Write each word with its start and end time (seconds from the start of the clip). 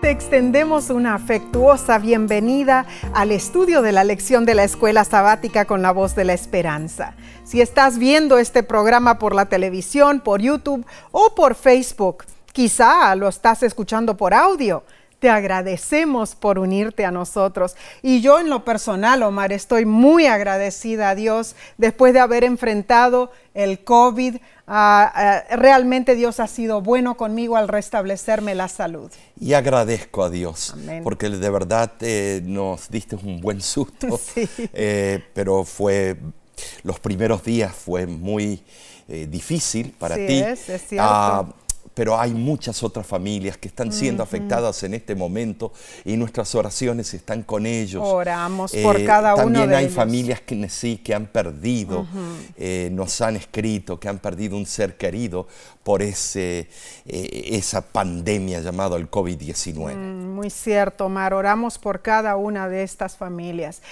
Te 0.00 0.08
extendemos 0.08 0.88
una 0.88 1.14
afectuosa 1.14 1.98
bienvenida 1.98 2.86
al 3.12 3.32
estudio 3.32 3.82
de 3.82 3.92
la 3.92 4.02
lección 4.02 4.46
de 4.46 4.54
la 4.54 4.64
escuela 4.64 5.04
sabática 5.04 5.66
con 5.66 5.82
la 5.82 5.90
voz 5.90 6.16
de 6.16 6.24
la 6.24 6.32
esperanza. 6.32 7.14
Si 7.44 7.60
estás 7.60 7.98
viendo 7.98 8.38
este 8.38 8.62
programa 8.62 9.18
por 9.18 9.34
la 9.34 9.50
televisión, 9.50 10.20
por 10.20 10.40
YouTube 10.40 10.86
o 11.12 11.34
por 11.34 11.54
Facebook, 11.54 12.24
quizá 12.54 13.14
lo 13.14 13.28
estás 13.28 13.62
escuchando 13.62 14.16
por 14.16 14.32
audio. 14.32 14.84
Te 15.20 15.28
agradecemos 15.28 16.34
por 16.34 16.58
unirte 16.58 17.04
a 17.04 17.10
nosotros. 17.10 17.76
Y 18.02 18.22
yo 18.22 18.40
en 18.40 18.48
lo 18.48 18.64
personal, 18.64 19.22
Omar, 19.22 19.52
estoy 19.52 19.84
muy 19.84 20.26
agradecida 20.26 21.10
a 21.10 21.14
Dios 21.14 21.54
después 21.76 22.14
de 22.14 22.20
haber 22.20 22.42
enfrentado 22.42 23.30
el 23.52 23.84
COVID. 23.84 24.36
Ah, 24.66 25.12
ah, 25.14 25.56
realmente 25.56 26.14
Dios 26.14 26.40
ha 26.40 26.46
sido 26.46 26.80
bueno 26.80 27.18
conmigo 27.18 27.56
al 27.56 27.68
restablecerme 27.68 28.54
la 28.54 28.68
salud. 28.68 29.10
Y 29.38 29.52
agradezco 29.52 30.24
a 30.24 30.30
Dios, 30.30 30.74
porque 31.02 31.28
de 31.28 31.50
verdad 31.50 31.92
eh, 32.00 32.40
nos 32.44 32.88
diste 32.88 33.16
un 33.16 33.40
buen 33.40 33.60
susto, 33.60 34.18
eh, 34.72 35.22
pero 35.34 35.64
fue, 35.64 36.16
los 36.82 36.98
primeros 36.98 37.44
días 37.44 37.74
fue 37.74 38.06
muy 38.06 38.62
eh, 39.08 39.26
difícil 39.28 39.92
para 39.98 40.14
sí 40.14 40.26
ti. 40.26 40.38
Es, 40.38 40.68
es 40.68 40.82
cierto. 40.86 41.08
Ah, 41.10 41.46
pero 41.94 42.18
hay 42.18 42.32
muchas 42.32 42.82
otras 42.82 43.06
familias 43.06 43.56
que 43.56 43.68
están 43.68 43.92
siendo 43.92 44.22
afectadas 44.22 44.82
en 44.84 44.94
este 44.94 45.14
momento 45.14 45.72
y 46.04 46.16
nuestras 46.16 46.54
oraciones 46.54 47.12
están 47.14 47.42
con 47.42 47.66
ellos. 47.66 48.02
Oramos 48.04 48.72
por 48.72 49.04
cada 49.04 49.34
uno 49.34 49.44
de 49.46 49.52
También 49.52 49.74
hay 49.74 49.84
ellos. 49.84 49.96
familias 49.96 50.40
que 50.40 50.68
sí, 50.68 50.98
que 50.98 51.14
han 51.14 51.26
perdido, 51.26 52.06
eh, 52.56 52.90
nos 52.92 53.20
han 53.20 53.36
escrito, 53.36 53.98
que 53.98 54.08
han 54.08 54.18
perdido 54.18 54.56
un 54.56 54.66
ser 54.66 54.96
querido 54.96 55.46
por 55.82 56.02
ese, 56.02 56.68
eh, 57.06 57.48
esa 57.52 57.82
pandemia 57.82 58.60
llamada 58.60 58.96
el 58.96 59.10
COVID-19. 59.10 59.94
Mm, 59.94 60.34
Muy 60.34 60.50
cierto, 60.50 61.06
Omar. 61.06 61.34
Oramos 61.34 61.78
por 61.78 62.02
cada 62.02 62.36
una 62.36 62.68
de 62.68 62.82
estas 62.82 63.16
familias. 63.16 63.82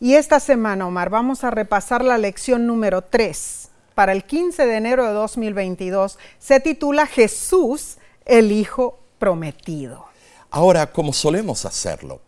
Y 0.00 0.14
esta 0.14 0.40
semana, 0.40 0.86
Omar, 0.86 1.08
vamos 1.08 1.44
a 1.44 1.50
repasar 1.50 2.04
la 2.04 2.18
lección 2.18 2.66
número 2.66 3.02
3 3.02 3.63
para 3.94 4.12
el 4.12 4.24
15 4.24 4.66
de 4.66 4.76
enero 4.76 5.06
de 5.06 5.12
2022. 5.12 6.18
Se 6.38 6.60
titula 6.60 7.06
Jesús, 7.06 7.96
el 8.24 8.52
Hijo 8.52 8.98
Prometido. 9.18 10.06
Ahora, 10.50 10.90
como 10.92 11.12
solemos 11.12 11.64
hacerlo, 11.64 12.20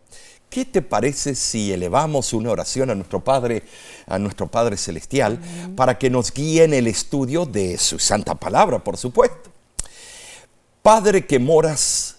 ¿qué 0.49 0.65
te 0.65 0.81
parece 0.81 1.35
si 1.35 1.71
elevamos 1.71 2.33
una 2.33 2.51
oración 2.51 2.89
a 2.89 2.95
nuestro 2.95 3.23
Padre, 3.23 3.63
a 4.05 4.19
nuestro 4.19 4.47
Padre 4.47 4.77
Celestial, 4.77 5.39
para 5.75 5.97
que 5.97 6.09
nos 6.09 6.33
guíe 6.33 6.63
en 6.63 6.73
el 6.73 6.87
estudio 6.87 7.45
de 7.45 7.77
su 7.77 7.99
santa 7.99 8.35
palabra, 8.35 8.79
por 8.79 8.97
supuesto? 8.97 9.51
Padre 10.81 11.25
que 11.25 11.39
moras 11.39 12.17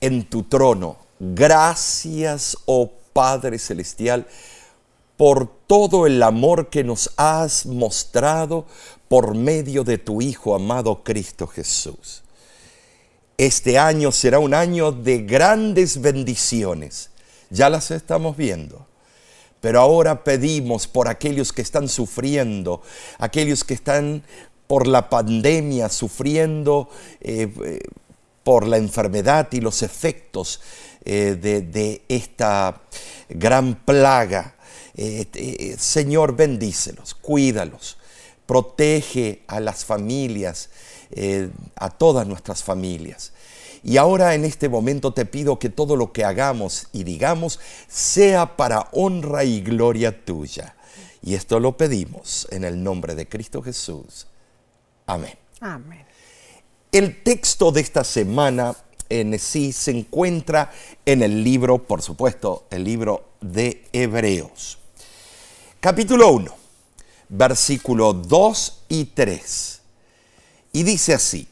en 0.00 0.24
tu 0.24 0.44
trono, 0.44 0.96
gracias, 1.18 2.56
oh 2.66 2.90
Padre 3.12 3.58
Celestial, 3.58 4.26
por 5.18 5.48
todo 5.66 6.06
el 6.06 6.22
amor 6.22 6.70
que 6.70 6.84
nos 6.84 7.10
has 7.16 7.66
mostrado 7.66 8.66
por 9.08 9.34
medio 9.34 9.82
de 9.82 9.98
tu 9.98 10.22
Hijo 10.22 10.54
amado 10.54 11.02
Cristo 11.02 11.48
Jesús. 11.48 12.22
Este 13.36 13.78
año 13.78 14.12
será 14.12 14.38
un 14.38 14.54
año 14.54 14.92
de 14.92 15.18
grandes 15.18 16.00
bendiciones. 16.00 17.10
Ya 17.50 17.68
las 17.68 17.90
estamos 17.90 18.36
viendo. 18.36 18.86
Pero 19.60 19.80
ahora 19.80 20.22
pedimos 20.22 20.86
por 20.86 21.08
aquellos 21.08 21.52
que 21.52 21.62
están 21.62 21.88
sufriendo, 21.88 22.80
aquellos 23.18 23.64
que 23.64 23.74
están 23.74 24.22
por 24.68 24.86
la 24.86 25.10
pandemia 25.10 25.88
sufriendo 25.88 26.88
eh, 27.20 27.52
eh, 27.64 27.80
por 28.44 28.68
la 28.68 28.76
enfermedad 28.76 29.48
y 29.50 29.60
los 29.60 29.82
efectos 29.82 30.60
eh, 31.04 31.36
de, 31.40 31.62
de 31.62 32.02
esta 32.08 32.82
gran 33.28 33.74
plaga. 33.84 34.54
Eh, 35.00 35.28
eh, 35.32 35.76
Señor, 35.78 36.34
bendícelos, 36.34 37.14
cuídalos, 37.14 37.98
protege 38.46 39.42
a 39.46 39.60
las 39.60 39.84
familias, 39.84 40.70
eh, 41.12 41.50
a 41.76 41.90
todas 41.90 42.26
nuestras 42.26 42.64
familias. 42.64 43.32
Y 43.84 43.96
ahora 43.96 44.34
en 44.34 44.44
este 44.44 44.68
momento 44.68 45.14
te 45.14 45.24
pido 45.24 45.60
que 45.60 45.68
todo 45.68 45.94
lo 45.94 46.12
que 46.12 46.24
hagamos 46.24 46.88
y 46.92 47.04
digamos 47.04 47.60
sea 47.86 48.56
para 48.56 48.88
honra 48.90 49.44
y 49.44 49.60
gloria 49.60 50.24
tuya. 50.24 50.74
Y 51.22 51.34
esto 51.34 51.60
lo 51.60 51.76
pedimos 51.76 52.48
en 52.50 52.64
el 52.64 52.82
nombre 52.82 53.14
de 53.14 53.28
Cristo 53.28 53.62
Jesús. 53.62 54.26
Amén. 55.06 55.38
Amén. 55.60 56.04
El 56.90 57.22
texto 57.22 57.70
de 57.70 57.82
esta 57.82 58.02
semana 58.02 58.74
en 59.08 59.38
sí 59.38 59.72
se 59.72 59.92
encuentra 59.92 60.72
en 61.06 61.22
el 61.22 61.44
libro, 61.44 61.86
por 61.86 62.02
supuesto, 62.02 62.66
el 62.72 62.82
libro 62.82 63.28
de 63.40 63.84
Hebreos. 63.92 64.78
Capítulo 65.80 66.32
1, 66.32 66.52
versículo 67.28 68.12
2 68.12 68.82
y 68.88 69.04
3. 69.04 69.80
Y 70.72 70.82
dice 70.82 71.14
así, 71.14 71.46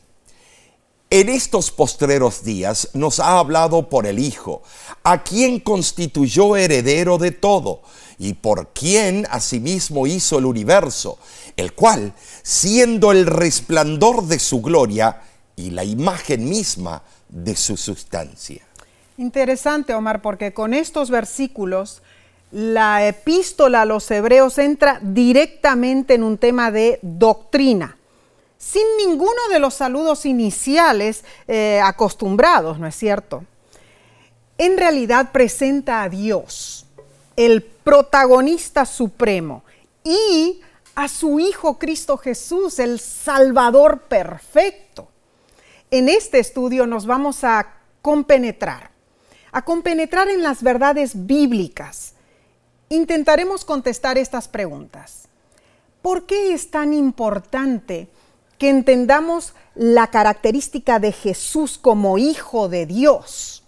en 1.10 1.28
estos 1.28 1.70
postreros 1.70 2.42
días 2.42 2.90
nos 2.92 3.20
ha 3.20 3.38
hablado 3.38 3.88
por 3.88 4.04
el 4.04 4.18
Hijo, 4.18 4.64
a 5.04 5.22
quien 5.22 5.60
constituyó 5.60 6.56
heredero 6.56 7.18
de 7.18 7.30
todo 7.30 7.82
y 8.18 8.32
por 8.32 8.72
quien 8.72 9.28
asimismo 9.30 10.08
hizo 10.08 10.40
el 10.40 10.46
universo, 10.46 11.20
el 11.56 11.74
cual, 11.74 12.12
siendo 12.42 13.12
el 13.12 13.26
resplandor 13.26 14.24
de 14.24 14.40
su 14.40 14.60
gloria 14.60 15.22
y 15.54 15.70
la 15.70 15.84
imagen 15.84 16.48
misma 16.48 17.04
de 17.28 17.54
su 17.54 17.76
sustancia. 17.76 18.66
Interesante, 19.18 19.94
Omar, 19.94 20.20
porque 20.20 20.52
con 20.52 20.74
estos 20.74 21.10
versículos 21.10 22.02
la 22.50 23.06
epístola 23.06 23.82
a 23.82 23.86
los 23.86 24.10
hebreos 24.10 24.58
entra 24.58 24.98
directamente 25.02 26.14
en 26.14 26.22
un 26.22 26.38
tema 26.38 26.70
de 26.70 26.98
doctrina, 27.02 27.96
sin 28.58 28.84
ninguno 28.98 29.48
de 29.50 29.58
los 29.58 29.74
saludos 29.74 30.24
iniciales 30.26 31.24
eh, 31.48 31.80
acostumbrados, 31.82 32.78
¿no 32.78 32.86
es 32.86 32.94
cierto? 32.94 33.44
En 34.58 34.78
realidad 34.78 35.32
presenta 35.32 36.02
a 36.02 36.08
Dios, 36.08 36.86
el 37.36 37.62
protagonista 37.62 38.86
supremo, 38.86 39.64
y 40.02 40.60
a 40.94 41.08
su 41.08 41.38
Hijo 41.38 41.78
Cristo 41.78 42.16
Jesús, 42.16 42.78
el 42.78 43.00
Salvador 43.00 44.02
perfecto. 44.08 45.08
En 45.90 46.08
este 46.08 46.38
estudio 46.38 46.86
nos 46.86 47.06
vamos 47.06 47.44
a 47.44 47.74
compenetrar, 48.00 48.90
a 49.52 49.62
compenetrar 49.62 50.28
en 50.28 50.42
las 50.42 50.62
verdades 50.62 51.26
bíblicas. 51.26 52.15
Intentaremos 52.88 53.64
contestar 53.64 54.16
estas 54.16 54.46
preguntas. 54.48 55.28
¿Por 56.02 56.26
qué 56.26 56.54
es 56.54 56.70
tan 56.70 56.92
importante 56.92 58.08
que 58.58 58.68
entendamos 58.68 59.54
la 59.74 60.06
característica 60.08 60.98
de 61.00 61.12
Jesús 61.12 61.78
como 61.78 62.16
Hijo 62.16 62.68
de 62.68 62.86
Dios? 62.86 63.64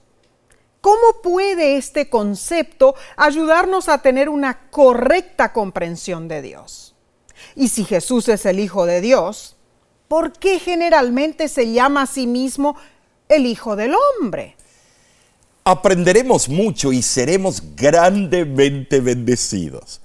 ¿Cómo 0.81 1.21
puede 1.23 1.77
este 1.77 2.09
concepto 2.09 2.95
ayudarnos 3.17 3.89
a 3.89 4.01
tener 4.03 4.29
una 4.29 4.71
correcta 4.71 5.53
comprensión 5.53 6.29
de 6.29 6.41
Dios? 6.41 6.95
Y 7.57 7.69
si 7.69 7.85
Jesús 7.85 8.29
es 8.29 8.47
el 8.47 8.61
Hijo 8.61 8.87
de 8.87 9.01
Dios, 9.01 9.57
¿por 10.07 10.33
qué 10.33 10.61
generalmente 10.61 11.49
se 11.49 11.73
llama 11.73 12.03
a 12.03 12.07
sí 12.07 12.29
mismo 12.29 12.77
el 13.29 13.47
Hijo 13.47 13.75
del 13.75 13.95
Hombre? 13.95 14.58
Aprenderemos 15.71 16.49
mucho 16.49 16.95
y 16.95 17.03
seremos 17.03 17.63
grandemente 17.77 19.03
bendecidos. 19.03 20.01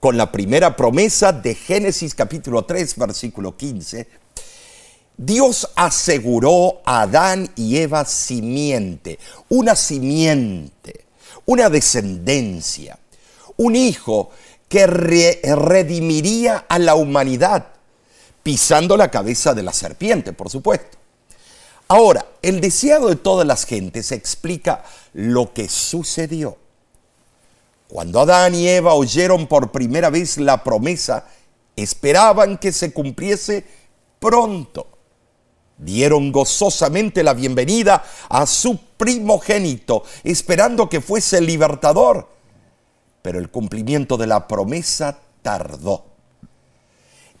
Con 0.00 0.18
la 0.18 0.30
primera 0.30 0.76
promesa 0.76 1.32
de 1.32 1.54
Génesis 1.54 2.14
capítulo 2.14 2.66
3, 2.66 2.94
versículo 2.98 3.56
15, 3.56 4.06
Dios 5.16 5.70
aseguró 5.76 6.82
a 6.84 7.00
Adán 7.00 7.48
y 7.56 7.78
Eva 7.78 8.04
simiente, 8.04 9.18
una 9.48 9.76
simiente, 9.76 11.06
una 11.46 11.70
descendencia, 11.70 12.98
un 13.56 13.76
hijo 13.76 14.30
que 14.68 14.86
re 14.86 15.40
redimiría 15.42 16.66
a 16.68 16.78
la 16.78 16.96
humanidad, 16.96 17.68
pisando 18.42 18.94
la 18.98 19.10
cabeza 19.10 19.54
de 19.54 19.62
la 19.62 19.72
serpiente, 19.72 20.34
por 20.34 20.50
supuesto. 20.50 20.97
Ahora, 21.90 22.26
el 22.42 22.60
deseado 22.60 23.08
de 23.08 23.16
todas 23.16 23.46
las 23.46 23.64
gentes 23.64 24.12
explica 24.12 24.84
lo 25.14 25.54
que 25.54 25.70
sucedió. 25.70 26.58
Cuando 27.88 28.20
Adán 28.20 28.54
y 28.54 28.68
Eva 28.68 28.92
oyeron 28.92 29.46
por 29.46 29.72
primera 29.72 30.10
vez 30.10 30.36
la 30.36 30.62
promesa, 30.62 31.26
esperaban 31.76 32.58
que 32.58 32.72
se 32.72 32.92
cumpliese 32.92 33.64
pronto. 34.20 34.86
Dieron 35.78 36.30
gozosamente 36.30 37.22
la 37.22 37.32
bienvenida 37.32 38.04
a 38.28 38.44
su 38.46 38.78
primogénito, 38.98 40.02
esperando 40.24 40.90
que 40.90 41.00
fuese 41.00 41.38
el 41.38 41.46
libertador. 41.46 42.28
Pero 43.22 43.38
el 43.38 43.48
cumplimiento 43.48 44.18
de 44.18 44.26
la 44.26 44.46
promesa 44.46 45.18
tardó. 45.40 46.04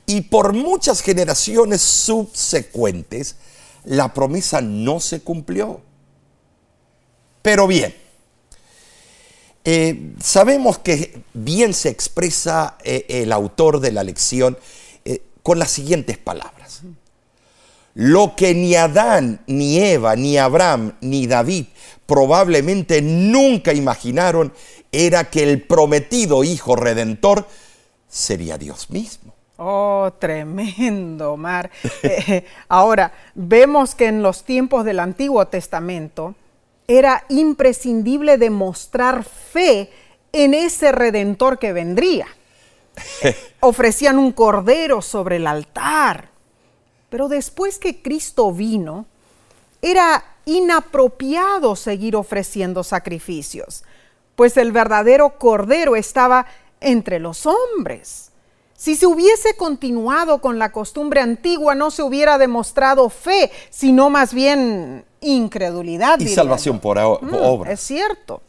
Y 0.06 0.22
por 0.22 0.54
muchas 0.54 1.02
generaciones 1.02 1.82
subsecuentes, 1.82 3.36
la 3.88 4.12
promesa 4.12 4.60
no 4.60 5.00
se 5.00 5.20
cumplió. 5.20 5.80
Pero 7.40 7.66
bien, 7.66 7.94
eh, 9.64 10.12
sabemos 10.22 10.78
que 10.78 11.22
bien 11.32 11.72
se 11.72 11.88
expresa 11.88 12.76
eh, 12.84 13.06
el 13.08 13.32
autor 13.32 13.80
de 13.80 13.92
la 13.92 14.04
lección 14.04 14.58
eh, 15.04 15.22
con 15.42 15.58
las 15.58 15.70
siguientes 15.70 16.18
palabras. 16.18 16.82
Lo 17.94 18.36
que 18.36 18.54
ni 18.54 18.74
Adán, 18.74 19.40
ni 19.46 19.78
Eva, 19.78 20.14
ni 20.16 20.36
Abraham, 20.36 20.92
ni 21.00 21.26
David 21.26 21.64
probablemente 22.06 23.00
nunca 23.02 23.72
imaginaron 23.72 24.52
era 24.92 25.30
que 25.30 25.42
el 25.42 25.62
prometido 25.62 26.44
Hijo 26.44 26.76
Redentor 26.76 27.48
sería 28.06 28.58
Dios 28.58 28.90
mismo. 28.90 29.37
Oh, 29.58 30.12
tremendo, 30.18 31.36
Mar. 31.36 31.70
ahora, 32.68 33.12
vemos 33.34 33.94
que 33.94 34.06
en 34.06 34.22
los 34.22 34.44
tiempos 34.44 34.84
del 34.84 35.00
Antiguo 35.00 35.46
Testamento, 35.48 36.36
era 36.86 37.24
imprescindible 37.28 38.38
demostrar 38.38 39.22
fe 39.22 39.90
en 40.32 40.54
ese 40.54 40.90
redentor 40.90 41.58
que 41.58 41.72
vendría. 41.72 42.26
Ofrecían 43.60 44.18
un 44.18 44.32
cordero 44.32 45.02
sobre 45.02 45.36
el 45.36 45.46
altar. 45.46 46.30
Pero 47.10 47.28
después 47.28 47.78
que 47.78 48.00
Cristo 48.00 48.52
vino, 48.52 49.06
era 49.82 50.24
inapropiado 50.46 51.76
seguir 51.76 52.16
ofreciendo 52.16 52.82
sacrificios, 52.82 53.84
pues 54.34 54.56
el 54.56 54.72
verdadero 54.72 55.38
cordero 55.38 55.94
estaba 55.94 56.46
entre 56.80 57.18
los 57.18 57.44
hombres. 57.44 58.27
Si 58.78 58.94
se 58.94 59.08
hubiese 59.08 59.56
continuado 59.56 60.40
con 60.40 60.60
la 60.60 60.70
costumbre 60.70 61.20
antigua, 61.20 61.74
no 61.74 61.90
se 61.90 62.04
hubiera 62.04 62.38
demostrado 62.38 63.10
fe, 63.10 63.50
sino 63.70 64.08
más 64.08 64.32
bien 64.32 65.04
incredulidad. 65.20 66.20
Y 66.20 66.28
salvación 66.28 66.78
por, 66.78 66.96
mm, 66.96 67.34
obra. 67.34 67.72
Es 67.72 67.80
cierto. 67.80 68.40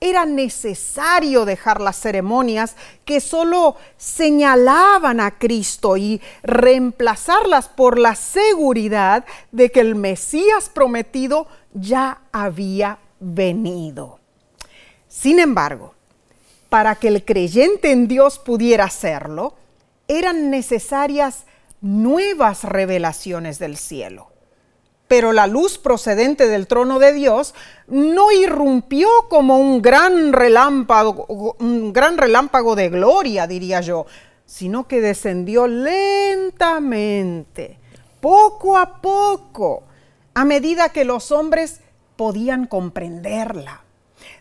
Era 0.00 0.26
necesario 0.26 1.44
dejar 1.44 1.80
las 1.80 2.00
ceremonias 2.00 2.74
que 3.04 3.20
solo 3.20 3.76
señalaban 3.96 5.20
a 5.20 5.38
Cristo 5.38 5.96
y 5.96 6.20
reemplazarlas 6.42 7.68
por 7.68 8.00
la 8.00 8.16
seguridad 8.16 9.24
de 9.52 9.70
que 9.70 9.78
el 9.78 9.94
Mesías 9.94 10.70
prometido 10.74 11.46
ya 11.72 12.22
había 12.32 12.98
venido. 13.20 14.18
Sin 15.06 15.38
embargo, 15.38 15.94
para 16.68 16.96
que 16.96 17.06
el 17.06 17.24
creyente 17.24 17.92
en 17.92 18.08
Dios 18.08 18.40
pudiera 18.40 18.84
hacerlo, 18.84 19.54
eran 20.08 20.50
necesarias 20.50 21.44
nuevas 21.80 22.64
revelaciones 22.64 23.58
del 23.58 23.76
cielo. 23.76 24.32
Pero 25.06 25.32
la 25.32 25.46
luz 25.46 25.78
procedente 25.78 26.48
del 26.48 26.66
trono 26.66 26.98
de 26.98 27.12
Dios 27.12 27.54
no 27.86 28.32
irrumpió 28.32 29.08
como 29.28 29.58
un 29.58 29.80
gran 29.80 30.32
relámpago, 30.32 31.54
un 31.58 31.92
gran 31.92 32.18
relámpago 32.18 32.74
de 32.74 32.88
gloria, 32.90 33.46
diría 33.46 33.80
yo, 33.80 34.06
sino 34.44 34.88
que 34.88 35.00
descendió 35.00 35.66
lentamente, 35.66 37.08
poco 38.20 38.76
a 38.76 39.00
poco, 39.00 39.84
a 40.34 40.44
medida 40.44 40.90
que 40.90 41.04
los 41.04 41.32
hombres 41.32 41.80
podían 42.16 42.66
comprenderla. 42.66 43.82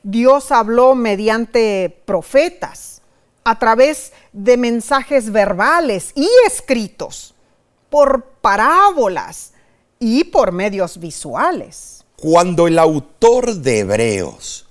Dios 0.03 0.51
habló 0.51 0.95
mediante 0.95 2.01
profetas 2.05 2.96
a 3.47 3.57
través 3.57 4.11
de 4.33 4.57
mensajes 4.57 5.31
verbales 5.31 6.11
y 6.15 6.27
escritos, 6.45 7.33
por 7.89 8.25
parábolas 8.41 9.53
y 10.01 10.25
por 10.25 10.51
medios 10.51 10.99
visuales. 10.99 12.03
Cuando 12.17 12.67
el 12.67 12.77
autor 12.77 13.55
de 13.55 13.79
Hebreos 13.79 14.67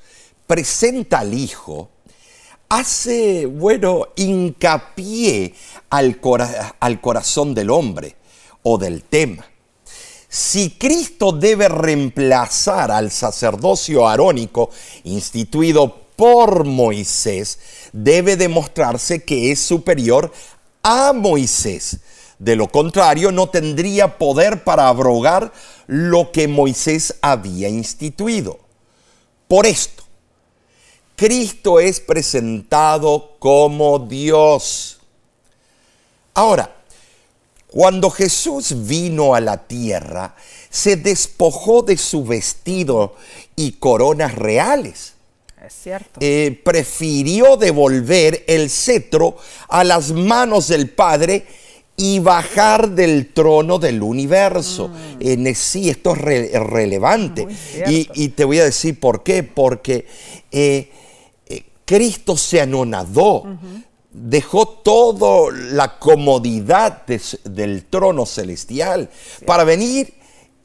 presenta 0.46 1.20
al 1.20 1.32
Hijo, 1.32 1.88
hace, 2.68 3.46
bueno, 3.46 4.08
hincapié 4.14 5.54
al, 5.88 6.20
al 6.78 7.00
corazón 7.00 7.54
del 7.54 7.70
hombre 7.70 8.14
o 8.62 8.76
del 8.76 9.04
tema. 9.04 9.46
Si 10.28 10.72
Cristo 10.72 11.32
debe 11.32 11.70
reemplazar 11.70 12.90
al 12.90 13.10
sacerdocio 13.10 14.06
arónico 14.06 14.68
instituido 15.04 16.05
por 16.16 16.64
Moisés, 16.64 17.58
debe 17.92 18.36
demostrarse 18.36 19.22
que 19.22 19.52
es 19.52 19.60
superior 19.60 20.32
a 20.82 21.12
Moisés. 21.12 21.98
De 22.38 22.56
lo 22.56 22.68
contrario, 22.68 23.32
no 23.32 23.48
tendría 23.48 24.18
poder 24.18 24.64
para 24.64 24.88
abrogar 24.88 25.52
lo 25.86 26.32
que 26.32 26.48
Moisés 26.48 27.14
había 27.20 27.68
instituido. 27.68 28.58
Por 29.48 29.66
esto, 29.66 30.02
Cristo 31.14 31.80
es 31.80 32.00
presentado 32.00 33.36
como 33.38 33.98
Dios. 33.98 34.98
Ahora, 36.34 36.74
cuando 37.68 38.10
Jesús 38.10 38.86
vino 38.86 39.34
a 39.34 39.40
la 39.40 39.66
tierra, 39.66 40.34
se 40.68 40.96
despojó 40.96 41.82
de 41.82 41.96
su 41.96 42.24
vestido 42.24 43.14
y 43.54 43.72
coronas 43.72 44.34
reales 44.34 45.15
cierto. 45.74 46.20
Eh, 46.20 46.60
prefirió 46.64 47.56
devolver 47.56 48.44
el 48.46 48.70
cetro 48.70 49.36
a 49.68 49.84
las 49.84 50.12
manos 50.12 50.68
del 50.68 50.90
Padre 50.90 51.46
y 51.96 52.18
bajar 52.18 52.90
del 52.90 53.32
trono 53.32 53.78
del 53.78 54.02
universo. 54.02 54.88
Mm. 54.88 54.92
En 55.20 55.54
sí, 55.54 55.88
esto 55.88 56.14
es 56.14 56.52
relevante. 56.52 57.46
Y, 57.86 58.28
te 58.28 58.44
voy 58.44 58.58
a 58.58 58.64
decir 58.64 59.00
por 59.00 59.22
qué. 59.22 59.42
Porque 59.42 60.06
eh, 60.50 60.90
eh, 61.46 61.62
Cristo 61.84 62.36
se 62.36 62.60
anonadó. 62.60 63.58
Dejó 64.12 64.66
toda 64.68 65.52
la 65.52 65.98
comodidad 65.98 67.04
del 67.44 67.84
trono 67.84 68.24
celestial 68.24 69.10
para 69.44 69.64
venir 69.64 70.14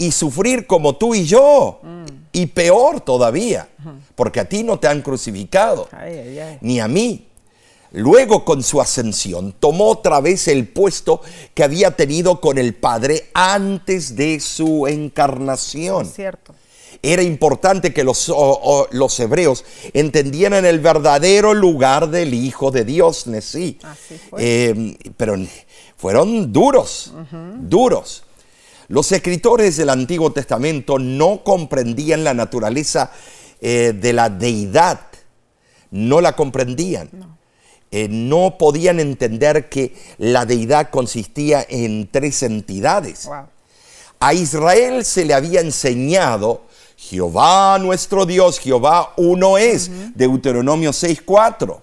y 0.01 0.11
sufrir 0.11 0.65
como 0.65 0.95
tú 0.95 1.13
y 1.13 1.25
yo. 1.25 1.79
Mm. 1.83 2.05
Y 2.33 2.45
peor 2.47 3.01
todavía, 3.01 3.67
porque 4.15 4.39
a 4.39 4.45
ti 4.47 4.63
no 4.63 4.79
te 4.79 4.87
han 4.87 5.01
crucificado, 5.01 5.89
ni 6.61 6.79
a 6.79 6.87
mí. 6.87 7.27
Luego 7.91 8.45
con 8.45 8.63
su 8.63 8.79
ascensión 8.79 9.53
tomó 9.59 9.89
otra 9.89 10.21
vez 10.21 10.47
el 10.47 10.65
puesto 10.69 11.21
que 11.53 11.63
había 11.63 11.91
tenido 11.91 12.39
con 12.39 12.57
el 12.57 12.73
Padre 12.73 13.29
antes 13.33 14.15
de 14.15 14.39
su 14.39 14.87
encarnación. 14.87 16.05
cierto. 16.05 16.55
Era 17.03 17.21
importante 17.21 17.93
que 17.93 18.05
los, 18.05 18.31
los, 18.91 19.19
hebreos 19.19 19.65
entendieran 19.91 20.65
el 20.65 20.79
verdadero 20.79 21.53
lugar 21.53 22.09
del 22.09 22.33
Hijo 22.33 22.71
de 22.71 22.85
Dios, 22.85 23.27
Nesí. 23.27 23.77
Eh, 24.37 24.95
pero 25.17 25.35
fueron 25.97 26.53
duros, 26.53 27.13
duros. 27.59 28.23
Los 28.91 29.09
escritores 29.13 29.77
del 29.77 29.89
Antiguo 29.89 30.33
Testamento 30.33 30.99
no 30.99 31.45
comprendían 31.45 32.25
la 32.25 32.33
naturaleza 32.33 33.09
eh, 33.61 33.93
de 33.95 34.11
la 34.11 34.29
deidad, 34.29 34.99
no 35.91 36.19
la 36.19 36.35
comprendían. 36.35 37.09
Eh, 37.89 38.09
no. 38.09 38.57
podían 38.57 38.99
entender 38.99 39.69
que 39.69 39.95
la 40.17 40.45
deidad 40.45 40.89
consistía 40.89 41.65
en 41.69 42.09
tres 42.11 42.43
entidades. 42.43 43.29
A 44.19 44.33
Israel 44.33 45.05
se 45.05 45.23
le 45.23 45.35
había 45.35 45.61
enseñado 45.61 46.63
Jehová 46.97 47.79
nuestro 47.79 48.25
Dios, 48.25 48.59
Jehová 48.59 49.13
uno 49.15 49.57
es, 49.57 49.89
Deuteronomio 50.15 50.91
6.4. 50.91 51.79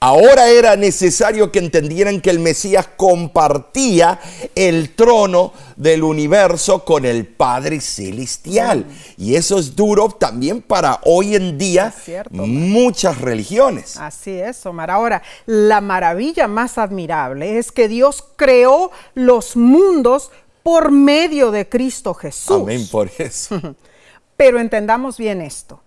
Ahora 0.00 0.48
era 0.48 0.76
necesario 0.76 1.50
que 1.50 1.58
entendieran 1.58 2.20
que 2.20 2.30
el 2.30 2.38
Mesías 2.38 2.88
compartía 2.96 4.20
el 4.54 4.94
trono 4.94 5.52
del 5.76 6.04
universo 6.04 6.84
con 6.84 7.04
el 7.04 7.26
Padre 7.26 7.80
Celestial. 7.80 8.86
Y 9.16 9.34
eso 9.34 9.58
es 9.58 9.74
duro 9.74 10.08
también 10.10 10.62
para 10.62 11.00
hoy 11.04 11.34
en 11.34 11.58
día 11.58 11.92
muchas 12.30 13.20
religiones. 13.20 13.96
Así 13.96 14.30
es, 14.30 14.64
Omar. 14.66 14.92
Ahora, 14.92 15.22
la 15.46 15.80
maravilla 15.80 16.46
más 16.46 16.78
admirable 16.78 17.58
es 17.58 17.72
que 17.72 17.88
Dios 17.88 18.24
creó 18.36 18.92
los 19.14 19.56
mundos 19.56 20.30
por 20.62 20.92
medio 20.92 21.50
de 21.50 21.68
Cristo 21.68 22.14
Jesús. 22.14 22.62
Amén 22.62 22.86
por 22.88 23.10
eso. 23.18 23.60
Pero 24.36 24.60
entendamos 24.60 25.18
bien 25.18 25.40
esto. 25.40 25.80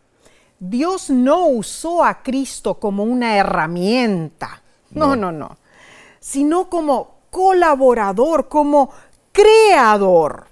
Dios 0.63 1.09
no 1.09 1.47
usó 1.47 2.03
a 2.03 2.21
Cristo 2.21 2.75
como 2.75 3.03
una 3.03 3.35
herramienta, 3.35 4.61
no, 4.91 5.15
no, 5.15 5.31
no, 5.31 5.57
sino 6.19 6.69
como 6.69 7.15
colaborador, 7.31 8.47
como 8.47 8.91
creador. 9.31 10.45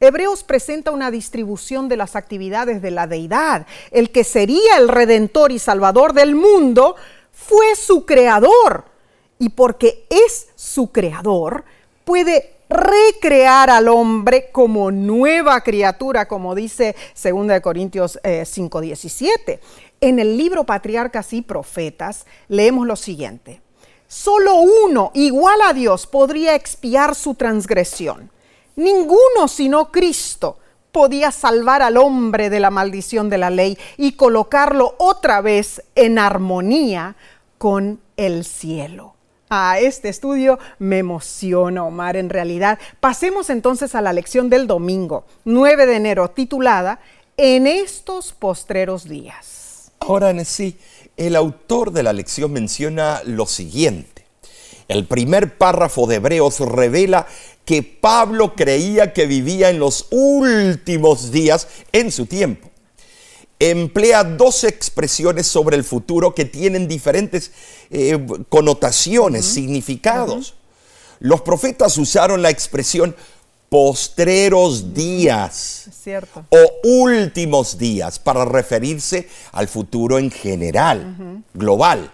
Hebreos 0.00 0.42
presenta 0.42 0.90
una 0.90 1.12
distribución 1.12 1.88
de 1.88 1.96
las 1.96 2.16
actividades 2.16 2.82
de 2.82 2.90
la 2.90 3.06
deidad. 3.06 3.68
El 3.92 4.10
que 4.10 4.24
sería 4.24 4.78
el 4.78 4.88
redentor 4.88 5.52
y 5.52 5.60
salvador 5.60 6.12
del 6.12 6.34
mundo 6.34 6.96
fue 7.30 7.76
su 7.76 8.04
creador. 8.04 8.86
Y 9.38 9.50
porque 9.50 10.06
es 10.10 10.48
su 10.56 10.90
creador, 10.90 11.64
puede 12.04 12.51
recrear 12.72 13.70
al 13.70 13.88
hombre 13.88 14.50
como 14.50 14.90
nueva 14.90 15.60
criatura, 15.60 16.26
como 16.26 16.54
dice 16.54 16.96
2 17.14 17.60
Corintios 17.60 18.18
5:17. 18.22 19.52
Eh, 19.52 19.60
en 20.00 20.18
el 20.18 20.36
libro 20.36 20.64
Patriarcas 20.64 21.32
y 21.32 21.42
Profetas 21.42 22.26
leemos 22.48 22.86
lo 22.86 22.96
siguiente. 22.96 23.60
Solo 24.08 24.56
uno, 24.56 25.10
igual 25.14 25.60
a 25.62 25.72
Dios, 25.72 26.06
podría 26.06 26.54
expiar 26.54 27.14
su 27.14 27.34
transgresión. 27.34 28.30
Ninguno 28.76 29.48
sino 29.48 29.90
Cristo 29.90 30.58
podía 30.92 31.30
salvar 31.30 31.82
al 31.82 31.96
hombre 31.96 32.50
de 32.50 32.60
la 32.60 32.70
maldición 32.70 33.30
de 33.30 33.38
la 33.38 33.50
ley 33.50 33.78
y 33.96 34.12
colocarlo 34.12 34.94
otra 34.98 35.40
vez 35.40 35.82
en 35.94 36.18
armonía 36.18 37.16
con 37.58 38.00
el 38.16 38.44
cielo. 38.44 39.11
A 39.54 39.78
este 39.78 40.08
estudio 40.08 40.58
me 40.78 40.96
emociona, 40.96 41.84
Omar, 41.84 42.16
en 42.16 42.30
realidad. 42.30 42.78
Pasemos 43.00 43.50
entonces 43.50 43.94
a 43.94 44.00
la 44.00 44.14
lección 44.14 44.48
del 44.48 44.66
domingo, 44.66 45.26
9 45.44 45.84
de 45.84 45.96
enero, 45.96 46.30
titulada 46.30 47.00
En 47.36 47.66
estos 47.66 48.32
postreros 48.32 49.06
días. 49.06 49.92
Ahora, 50.00 50.30
en 50.30 50.42
sí, 50.46 50.78
el 51.18 51.36
autor 51.36 51.92
de 51.92 52.02
la 52.02 52.14
lección 52.14 52.50
menciona 52.50 53.20
lo 53.26 53.44
siguiente. 53.44 54.24
El 54.88 55.04
primer 55.04 55.58
párrafo 55.58 56.06
de 56.06 56.14
Hebreos 56.14 56.60
revela 56.60 57.26
que 57.66 57.82
Pablo 57.82 58.54
creía 58.54 59.12
que 59.12 59.26
vivía 59.26 59.68
en 59.68 59.78
los 59.78 60.06
últimos 60.12 61.30
días 61.30 61.68
en 61.92 62.10
su 62.10 62.24
tiempo. 62.24 62.71
Emplea 63.70 64.24
dos 64.24 64.64
expresiones 64.64 65.46
sobre 65.46 65.76
el 65.76 65.84
futuro 65.84 66.34
que 66.34 66.44
tienen 66.44 66.88
diferentes 66.88 67.52
eh, 67.90 68.18
connotaciones, 68.48 69.44
significados. 69.44 70.54
Los 71.20 71.42
profetas 71.42 71.96
usaron 71.96 72.42
la 72.42 72.50
expresión 72.50 73.14
postreros 73.68 74.92
días 74.92 75.88
o 76.50 76.88
últimos 76.88 77.78
días 77.78 78.18
para 78.18 78.44
referirse 78.44 79.28
al 79.52 79.68
futuro 79.68 80.18
en 80.18 80.32
general, 80.32 81.42
global. 81.54 82.12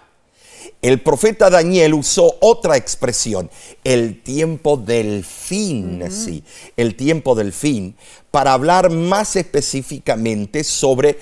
El 0.81 1.01
profeta 1.01 1.49
Daniel 1.49 1.93
usó 1.93 2.37
otra 2.39 2.77
expresión, 2.77 3.49
el 3.83 4.21
tiempo 4.23 4.77
del 4.77 5.25
fin, 5.25 6.01
sí, 6.09 6.41
el 6.77 6.95
tiempo 6.95 7.35
del 7.35 7.51
fin, 7.51 7.95
para 8.31 8.53
hablar 8.53 8.89
más 8.89 9.35
específicamente 9.35 10.63
sobre 10.63 11.17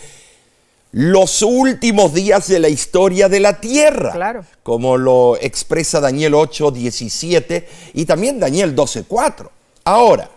los 0.92 1.42
últimos 1.42 2.14
días 2.14 2.48
de 2.48 2.60
la 2.60 2.70
historia 2.70 3.30
de 3.30 3.40
la 3.40 3.60
tierra, 3.60 4.12
claro. 4.14 4.46
como 4.62 4.96
lo 4.96 5.38
expresa 5.42 6.00
Daniel 6.00 6.36
8, 6.36 6.72
17 6.72 7.68
y 7.96 8.06
también 8.06 8.40
Daniel 8.40 8.76
12, 8.76 9.06
4. 9.08 9.52
Ahora, 9.86 10.30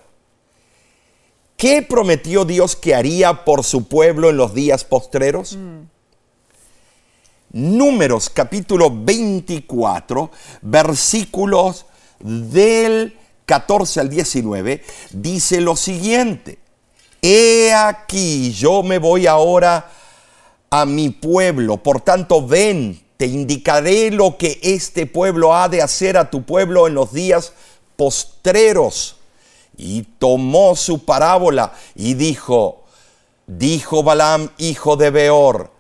¿qué 1.59 1.83
prometió 1.83 2.47
Dios 2.47 2.75
que 2.75 2.95
haría 2.95 3.45
por 3.45 3.65
su 3.65 3.87
pueblo 3.87 4.31
en 4.31 4.39
los 4.39 4.55
días 4.55 4.85
postreros? 4.85 5.57
Mm. 5.57 5.90
Números 7.52 8.30
capítulo 8.30 8.92
24, 8.92 10.30
versículos 10.62 11.85
del 12.21 13.19
14 13.45 14.00
al 14.00 14.09
19, 14.09 14.85
dice 15.11 15.61
lo 15.61 15.75
siguiente. 15.75 16.61
He 17.21 17.73
aquí, 17.75 18.52
yo 18.52 18.85
me 18.85 18.99
voy 18.99 19.26
ahora 19.26 19.90
a 20.71 20.87
mi 20.87 21.11
pueblo, 21.11 21.78
por 21.78 22.00
tanto 22.02 22.47
ven, 22.47 23.02
te 23.16 23.26
indicaré 23.26 24.12
lo 24.12 24.38
que 24.38 24.61
este 24.62 25.07
pueblo 25.07 25.52
ha 25.52 25.69
de 25.69 25.83
hacer 25.83 26.16
a 26.16 26.30
tu 26.30 26.45
pueblo 26.45 26.87
en 26.87 26.95
los 26.95 27.12
días 27.12 27.52
postreros. 27.97 29.16
Y 29.76 30.02
tomó 30.02 30.76
su 30.76 31.04
parábola 31.04 31.73
y 31.97 32.14
dijo, 32.14 32.85
dijo 33.49 34.04
Balaam, 34.04 34.50
hijo 34.59 34.97
de 34.97 35.11
Beor, 35.11 35.80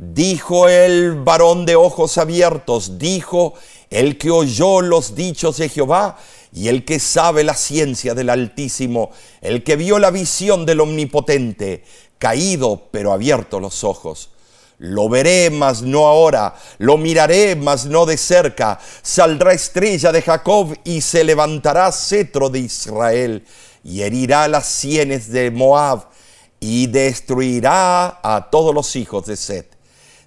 Dijo 0.00 0.68
el 0.68 1.16
varón 1.16 1.66
de 1.66 1.74
ojos 1.74 2.18
abiertos, 2.18 2.98
dijo 2.98 3.54
el 3.90 4.16
que 4.16 4.30
oyó 4.30 4.80
los 4.80 5.16
dichos 5.16 5.56
de 5.56 5.68
Jehová 5.68 6.16
y 6.52 6.68
el 6.68 6.84
que 6.84 7.00
sabe 7.00 7.42
la 7.42 7.54
ciencia 7.54 8.14
del 8.14 8.30
Altísimo, 8.30 9.10
el 9.40 9.64
que 9.64 9.74
vio 9.74 9.98
la 9.98 10.12
visión 10.12 10.64
del 10.66 10.82
Omnipotente, 10.82 11.82
caído 12.16 12.86
pero 12.92 13.12
abierto 13.12 13.58
los 13.58 13.82
ojos. 13.82 14.30
Lo 14.78 15.08
veré, 15.08 15.50
mas 15.50 15.82
no 15.82 16.06
ahora, 16.06 16.54
lo 16.78 16.96
miraré, 16.96 17.56
mas 17.56 17.86
no 17.86 18.06
de 18.06 18.18
cerca. 18.18 18.78
Saldrá 19.02 19.52
estrella 19.52 20.12
de 20.12 20.22
Jacob 20.22 20.76
y 20.84 21.00
se 21.00 21.24
levantará 21.24 21.90
cetro 21.90 22.50
de 22.50 22.60
Israel 22.60 23.44
y 23.82 24.02
herirá 24.02 24.46
las 24.46 24.66
sienes 24.66 25.32
de 25.32 25.50
Moab 25.50 26.06
y 26.60 26.86
destruirá 26.86 28.20
a 28.22 28.48
todos 28.48 28.72
los 28.72 28.94
hijos 28.94 29.26
de 29.26 29.36
Set 29.36 29.77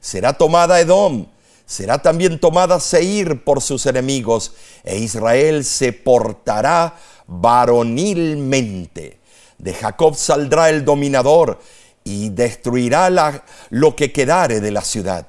será 0.01 0.33
tomada 0.33 0.81
Edom, 0.81 1.27
será 1.65 2.01
también 2.01 2.39
tomada 2.39 2.81
Seir 2.81 3.45
por 3.45 3.61
sus 3.61 3.85
enemigos, 3.85 4.53
e 4.83 4.97
Israel 4.97 5.63
se 5.63 5.93
portará 5.93 6.97
varonilmente. 7.27 9.19
De 9.57 9.73
Jacob 9.73 10.15
saldrá 10.15 10.69
el 10.69 10.83
dominador 10.83 11.59
y 12.03 12.29
destruirá 12.29 13.43
lo 13.69 13.95
que 13.95 14.11
quedare 14.11 14.59
de 14.59 14.71
la 14.71 14.81
ciudad. 14.81 15.27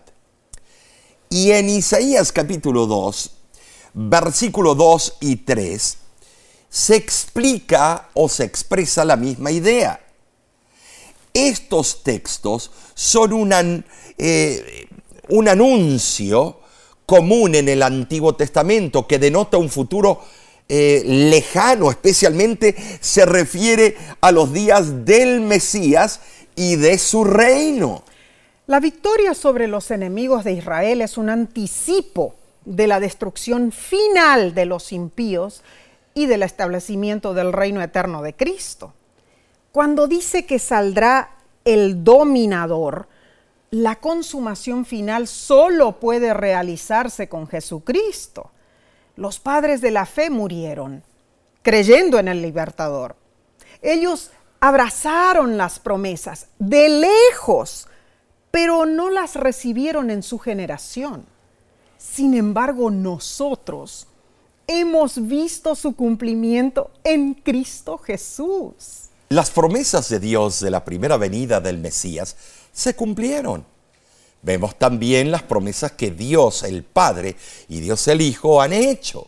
Y 1.29 1.53
en 1.53 1.69
Isaías 1.69 2.33
capítulo 2.33 2.87
2, 2.87 3.31
versículo 3.95 4.75
2 4.75 5.19
y 5.21 5.37
3, 5.37 5.99
se 6.69 6.97
explica 6.97 8.09
o 8.15 8.29
se 8.29 8.45
expresa 8.45 9.05
la 9.05 9.17
misma 9.17 9.51
idea. 9.51 10.01
Estos 11.35 12.03
textos 12.03 12.71
son 12.95 13.85
eh, 14.19 14.89
un 15.29 15.49
anuncio 15.49 16.61
común 17.07 17.55
en 17.55 17.69
el 17.69 17.83
Antiguo 17.83 18.35
Testamento 18.35 19.07
que 19.07 19.19
denota 19.19 19.57
un 19.57 19.71
futuro 19.71 20.21
eh, 20.69 21.03
lejano, 21.05 21.91
especialmente 21.91 22.75
se 23.01 23.27
refiere 23.27 23.97
a 24.21 24.33
los 24.33 24.53
días 24.53 25.05
del 25.05 25.41
Mesías 25.41 26.21
y 26.55 26.77
de 26.77 26.99
su 26.99 27.25
reino. 27.25 28.05
La 28.67 28.81
victoria 28.81 29.35
sobre 29.35 29.69
los 29.69 29.91
enemigos 29.91 30.45
de 30.45 30.53
Israel 30.53 31.01
es 31.01 31.19
un 31.19 31.31
anticipo 31.31 32.35
de 32.65 32.87
la 32.87 33.01
destrucción 33.01 33.73
final 33.73 34.55
de 34.55 34.67
los 34.67 34.93
impíos 34.93 35.63
y 36.15 36.27
del 36.27 36.43
establecimiento 36.43 37.35
del 37.35 37.53
reino 37.53 37.83
eterno 37.83 38.23
de 38.23 38.35
Cristo. 38.35 38.95
Cuando 39.73 40.07
dice 40.07 40.45
que 40.45 40.59
saldrá 40.59 41.37
el 41.65 42.05
dominador, 42.05 43.09
la 43.71 43.97
consumación 43.97 44.85
final 44.85 45.27
solo 45.27 45.99
puede 45.99 46.35
realizarse 46.35 47.29
con 47.29 47.49
Jesucristo. 47.49 48.51
Los 49.17 49.41
padres 49.41 49.81
de 49.81 49.91
la 49.91 50.05
fe 50.05 50.29
murieron 50.29 51.03
creyendo 51.63 52.19
en 52.19 52.29
el 52.29 52.43
libertador. 52.43 53.17
Ellos 53.81 54.31
abrazaron 54.61 55.57
las 55.57 55.79
promesas 55.79 56.49
de 56.59 56.89
lejos, 56.89 57.89
pero 58.51 58.85
no 58.85 59.09
las 59.09 59.37
recibieron 59.37 60.11
en 60.11 60.23
su 60.23 60.39
generación. 60.39 61.25
Sin 61.97 62.35
embargo, 62.35 62.91
nosotros 62.91 64.07
hemos 64.67 65.27
visto 65.27 65.75
su 65.75 65.97
cumplimiento 65.97 66.91
en 67.05 67.35
Cristo 67.35 67.97
Jesús. 67.97 69.09
Las 69.33 69.49
promesas 69.49 70.11
de 70.11 70.21
Dios 70.21 70.61
de 70.61 70.71
la 70.71 70.85
primera 70.85 71.17
venida 71.17 71.59
del 71.59 71.79
Mesías 71.79 72.37
se 72.71 72.95
cumplieron. 72.95 73.65
Vemos 74.43 74.79
también 74.79 75.31
las 75.31 75.43
promesas 75.43 75.93
que 75.93 76.11
Dios 76.11 76.63
el 76.65 76.83
Padre 76.83 77.37
y 77.67 77.81
Dios 77.81 78.07
el 78.09 78.21
Hijo 78.21 78.61
han 78.61 78.75
hecho, 78.75 79.27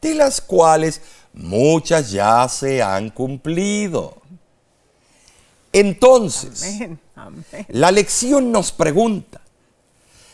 de 0.00 0.14
las 0.14 0.40
cuales 0.40 1.00
muchas 1.32 2.12
ya 2.12 2.48
se 2.48 2.84
han 2.84 3.10
cumplido. 3.10 4.16
Entonces, 5.72 6.90
la 7.66 7.90
lección 7.90 8.52
nos 8.52 8.70
pregunta, 8.70 9.40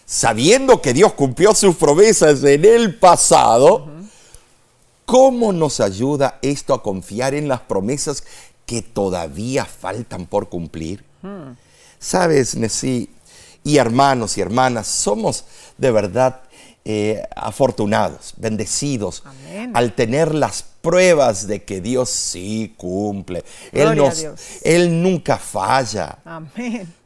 sabiendo 0.05 0.83
que 0.83 0.93
Dios 0.93 1.15
cumplió 1.15 1.55
sus 1.55 1.77
promesas 1.77 2.45
en 2.45 2.63
el 2.63 2.99
pasado, 2.99 3.89
¿cómo 5.07 5.55
nos 5.55 5.81
ayuda 5.81 6.39
esto 6.43 6.75
a 6.75 6.83
confiar 6.83 7.33
en 7.33 7.49
las 7.49 7.61
promesas 7.61 8.23
que 8.69 8.83
todavía 8.83 9.65
faltan 9.65 10.27
por 10.27 10.51
cumplir. 10.51 11.03
Sabes, 11.99 12.55
Nesí, 12.55 13.09
y 13.65 13.79
hermanos 13.79 14.37
y 14.37 14.43
hermanas, 14.43 14.87
somos 14.87 15.47
de 15.79 15.91
verdad 15.91 16.43
eh, 16.85 17.23
afortunados, 17.35 18.35
bendecidos 18.37 19.23
al 19.73 19.95
tener 19.95 20.35
las 20.35 20.63
pruebas 20.83 21.47
de 21.47 21.65
que 21.65 21.81
Dios 21.81 22.11
sí 22.11 22.75
cumple. 22.77 23.43
Él, 23.73 23.97
nos, 23.97 24.27
Él 24.63 25.03
nunca 25.03 25.39
falla. 25.39 26.19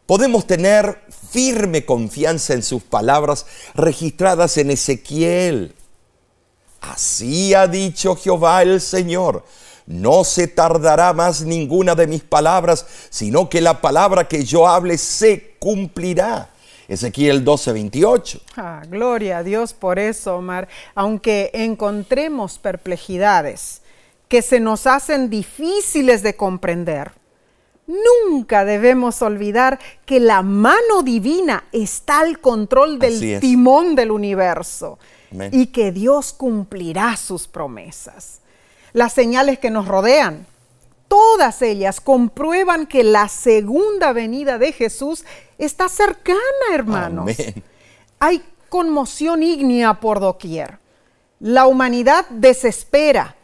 Podemos 0.04 0.48
tener 0.48 1.00
firme 1.30 1.84
confianza 1.84 2.54
en 2.54 2.64
sus 2.64 2.82
palabras 2.82 3.46
registradas 3.76 4.56
en 4.56 4.72
Ezequiel. 4.72 5.76
Así 6.80 7.54
ha 7.54 7.68
dicho 7.68 8.16
Jehová 8.16 8.62
el 8.62 8.80
Señor. 8.80 9.44
No 9.92 10.24
se 10.24 10.48
tardará 10.48 11.12
más 11.12 11.42
ninguna 11.42 11.94
de 11.94 12.06
mis 12.06 12.22
palabras, 12.22 12.86
sino 13.10 13.50
que 13.50 13.60
la 13.60 13.82
palabra 13.82 14.26
que 14.26 14.42
yo 14.42 14.66
hable 14.66 14.96
se 14.96 15.56
cumplirá. 15.58 16.48
Ezequiel 16.88 17.44
12, 17.44 17.72
28. 17.74 18.40
Ah, 18.56 18.82
gloria 18.88 19.38
a 19.38 19.42
Dios 19.42 19.74
por 19.74 19.98
eso, 19.98 20.36
Omar. 20.36 20.66
Aunque 20.94 21.50
encontremos 21.52 22.58
perplejidades 22.58 23.82
que 24.28 24.40
se 24.40 24.60
nos 24.60 24.86
hacen 24.86 25.28
difíciles 25.28 26.22
de 26.22 26.36
comprender, 26.36 27.12
nunca 27.86 28.64
debemos 28.64 29.20
olvidar 29.20 29.78
que 30.06 30.20
la 30.20 30.40
mano 30.40 31.02
divina 31.04 31.64
está 31.70 32.20
al 32.20 32.40
control 32.40 32.98
del 32.98 33.40
timón 33.40 33.94
del 33.94 34.10
universo 34.10 34.98
y 35.50 35.66
que 35.66 35.92
Dios 35.92 36.32
cumplirá 36.32 37.14
sus 37.18 37.46
promesas. 37.46 38.41
Las 38.92 39.12
señales 39.12 39.58
que 39.58 39.70
nos 39.70 39.88
rodean, 39.88 40.46
todas 41.08 41.62
ellas 41.62 42.00
comprueban 42.00 42.86
que 42.86 43.04
la 43.04 43.28
segunda 43.28 44.12
venida 44.12 44.58
de 44.58 44.72
Jesús 44.72 45.24
está 45.58 45.88
cercana, 45.88 46.38
hermanos. 46.72 47.30
Hay 48.18 48.42
conmoción 48.68 49.42
ígnea 49.42 49.94
por 49.94 50.20
doquier. 50.20 50.78
La 51.40 51.66
humanidad 51.66 52.26
desespera. 52.30 53.36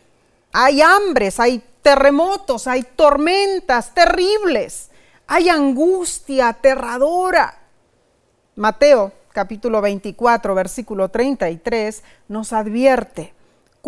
Hay 0.53 0.81
hambres, 0.81 1.41
hay 1.41 1.63
terremotos, 1.83 2.67
hay 2.67 2.83
tormentas 2.83 3.93
terribles. 3.95 4.91
Hay 5.27 5.49
angustia 5.49 6.49
aterradora. 6.49 7.59
Mateo 8.57 9.13
capítulo 9.33 9.81
24, 9.81 10.55
versículo 10.55 11.11
33 11.11 12.03
nos 12.29 12.53
advierte, 12.53 13.35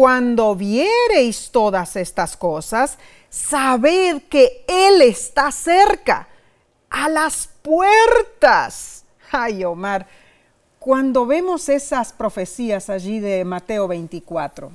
cuando 0.01 0.57
viereis 0.57 1.51
todas 1.51 1.95
estas 1.95 2.35
cosas, 2.35 2.97
sabed 3.29 4.23
que 4.31 4.65
Él 4.67 5.03
está 5.03 5.53
cerca, 5.53 6.27
a 6.89 7.11
las 7.11 7.51
puertas. 7.61 9.05
Ay, 9.31 9.63
Omar, 9.63 10.07
cuando 10.79 11.27
vemos 11.27 11.69
esas 11.69 12.15
profecías 12.15 12.89
allí 12.89 13.21
de 13.21 13.45
Mateo 13.45 13.87
24 13.89 14.73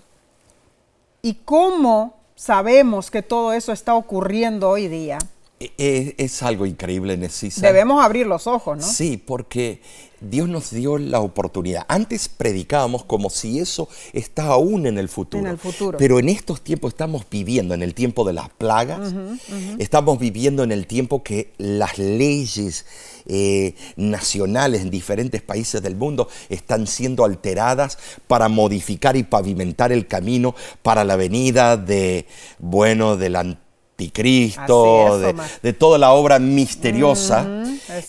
y 1.24 1.34
cómo 1.44 2.20
sabemos 2.36 3.10
que 3.10 3.24
todo 3.24 3.52
eso 3.52 3.72
está 3.72 3.96
ocurriendo 3.96 4.70
hoy 4.70 4.88
día. 4.88 5.18
E, 5.60 5.72
e, 5.80 6.16
es, 6.20 6.44
algo 6.44 6.68
increíble, 6.68 7.18
Necisa. 7.18 7.66
Debemos 7.66 8.06
abrir 8.06 8.28
los 8.28 8.46
ojos, 8.46 8.78
¿no? 8.78 8.84
Sí, 8.84 9.18
porque 9.18 9.82
Dios 10.30 10.50
nos 10.50 10.72
dio 10.72 10.98
la 10.98 11.20
oportunidad. 11.20 11.86
Antes 11.88 12.30
predicábamos 12.30 13.04
como 13.06 13.30
si 13.30 13.60
eso 13.60 13.88
está 14.14 14.48
aún 14.48 14.86
en 14.86 14.98
el 14.98 15.10
futuro. 15.10 15.44
En 15.44 15.52
el 15.52 15.58
futuro. 15.58 15.98
Pero 15.98 16.20
en 16.20 16.30
estos 16.30 16.62
tiempos 16.62 16.94
estamos 16.94 17.26
viviendo, 17.30 17.74
en 17.74 17.84
el 17.84 17.94
tiempo 17.94 18.26
de 18.26 18.34
las 18.34 18.50
plagas, 18.50 19.14
estamos 19.80 20.20
viviendo 20.20 20.64
en 20.64 20.72
el 20.72 20.88
tiempo 20.88 21.24
que 21.24 21.54
las 21.58 21.98
leyes 21.98 22.86
eh, 23.28 23.76
nacionales 23.96 24.82
en 24.82 24.90
diferentes 24.90 25.42
países 25.42 25.82
del 25.82 25.96
mundo 25.96 26.28
están 26.50 26.88
siendo 26.88 27.26
alteradas 27.26 27.98
para 28.28 28.50
modificar 28.50 29.16
y 29.16 29.24
pavimentar 29.24 29.92
el 29.92 30.08
camino 30.08 30.56
para 30.84 31.04
la 31.04 31.16
venida 31.16 31.78
de, 31.78 32.28
bueno, 32.60 33.18
del 33.18 33.36
anticristo, 33.96 35.34
de, 35.62 35.74
toda 35.74 35.98
la 35.98 36.12
obra 36.12 36.38
misteriosa. 36.38 37.48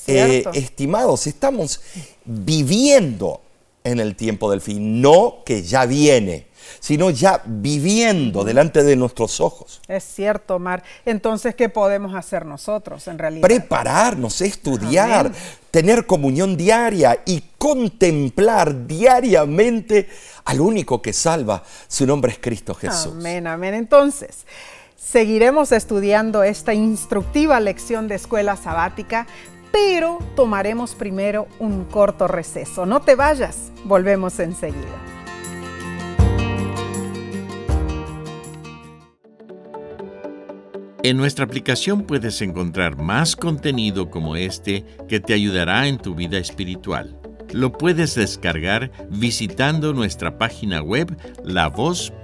Eh, 0.08 0.44
estimados, 0.54 1.26
estamos 1.28 1.80
viviendo 2.24 3.40
en 3.84 4.00
el 4.00 4.16
tiempo 4.16 4.50
del 4.50 4.60
fin, 4.60 5.00
no 5.00 5.44
que 5.44 5.62
ya 5.62 5.86
viene, 5.86 6.48
sino 6.80 7.10
ya 7.10 7.40
viviendo 7.44 8.42
delante 8.42 8.82
de 8.82 8.96
nuestros 8.96 9.40
ojos. 9.40 9.80
Es 9.86 10.02
cierto, 10.02 10.58
Mar. 10.58 10.82
Entonces, 11.04 11.54
¿qué 11.54 11.68
podemos 11.68 12.16
hacer 12.16 12.46
nosotros 12.46 13.06
en 13.06 13.18
realidad? 13.18 13.42
Prepararnos, 13.42 14.40
estudiar, 14.40 15.30
tener 15.70 16.04
comunión 16.04 16.56
diaria 16.56 17.22
y 17.24 17.44
contemplar 17.58 18.88
diariamente 18.88 20.08
al 20.46 20.60
único 20.60 21.00
que 21.00 21.12
salva. 21.12 21.62
Su 21.86 22.06
nombre 22.06 22.32
es 22.32 22.38
Cristo 22.38 22.74
Jesús. 22.74 23.12
Amén, 23.12 23.46
amén. 23.46 23.74
Entonces, 23.74 24.44
seguiremos 25.06 25.70
estudiando 25.70 26.42
esta 26.42 26.74
instructiva 26.74 27.60
lección 27.60 28.08
de 28.08 28.16
escuela 28.16 28.56
sabática 28.56 29.26
pero 29.70 30.18
tomaremos 30.34 30.94
primero 30.94 31.48
un 31.58 31.84
corto 31.84 32.26
receso. 32.26 32.86
No 32.86 33.00
te 33.00 33.14
vayas, 33.14 33.72
volvemos 33.84 34.40
enseguida. 34.40 34.80
En 41.02 41.18
nuestra 41.18 41.44
aplicación 41.44 42.02
puedes 42.02 42.40
encontrar 42.42 42.96
más 42.96 43.36
contenido 43.36 44.10
como 44.10 44.34
este 44.34 44.84
que 45.08 45.20
te 45.20 45.34
ayudará 45.34 45.86
en 45.86 45.98
tu 45.98 46.14
vida 46.14 46.38
espiritual. 46.38 47.20
Lo 47.52 47.70
puedes 47.70 48.16
descargar 48.16 48.90
visitando 49.10 49.92
nuestra 49.92 50.36
página 50.36 50.82
web 50.82 51.16
lavoz.org. 51.44 52.16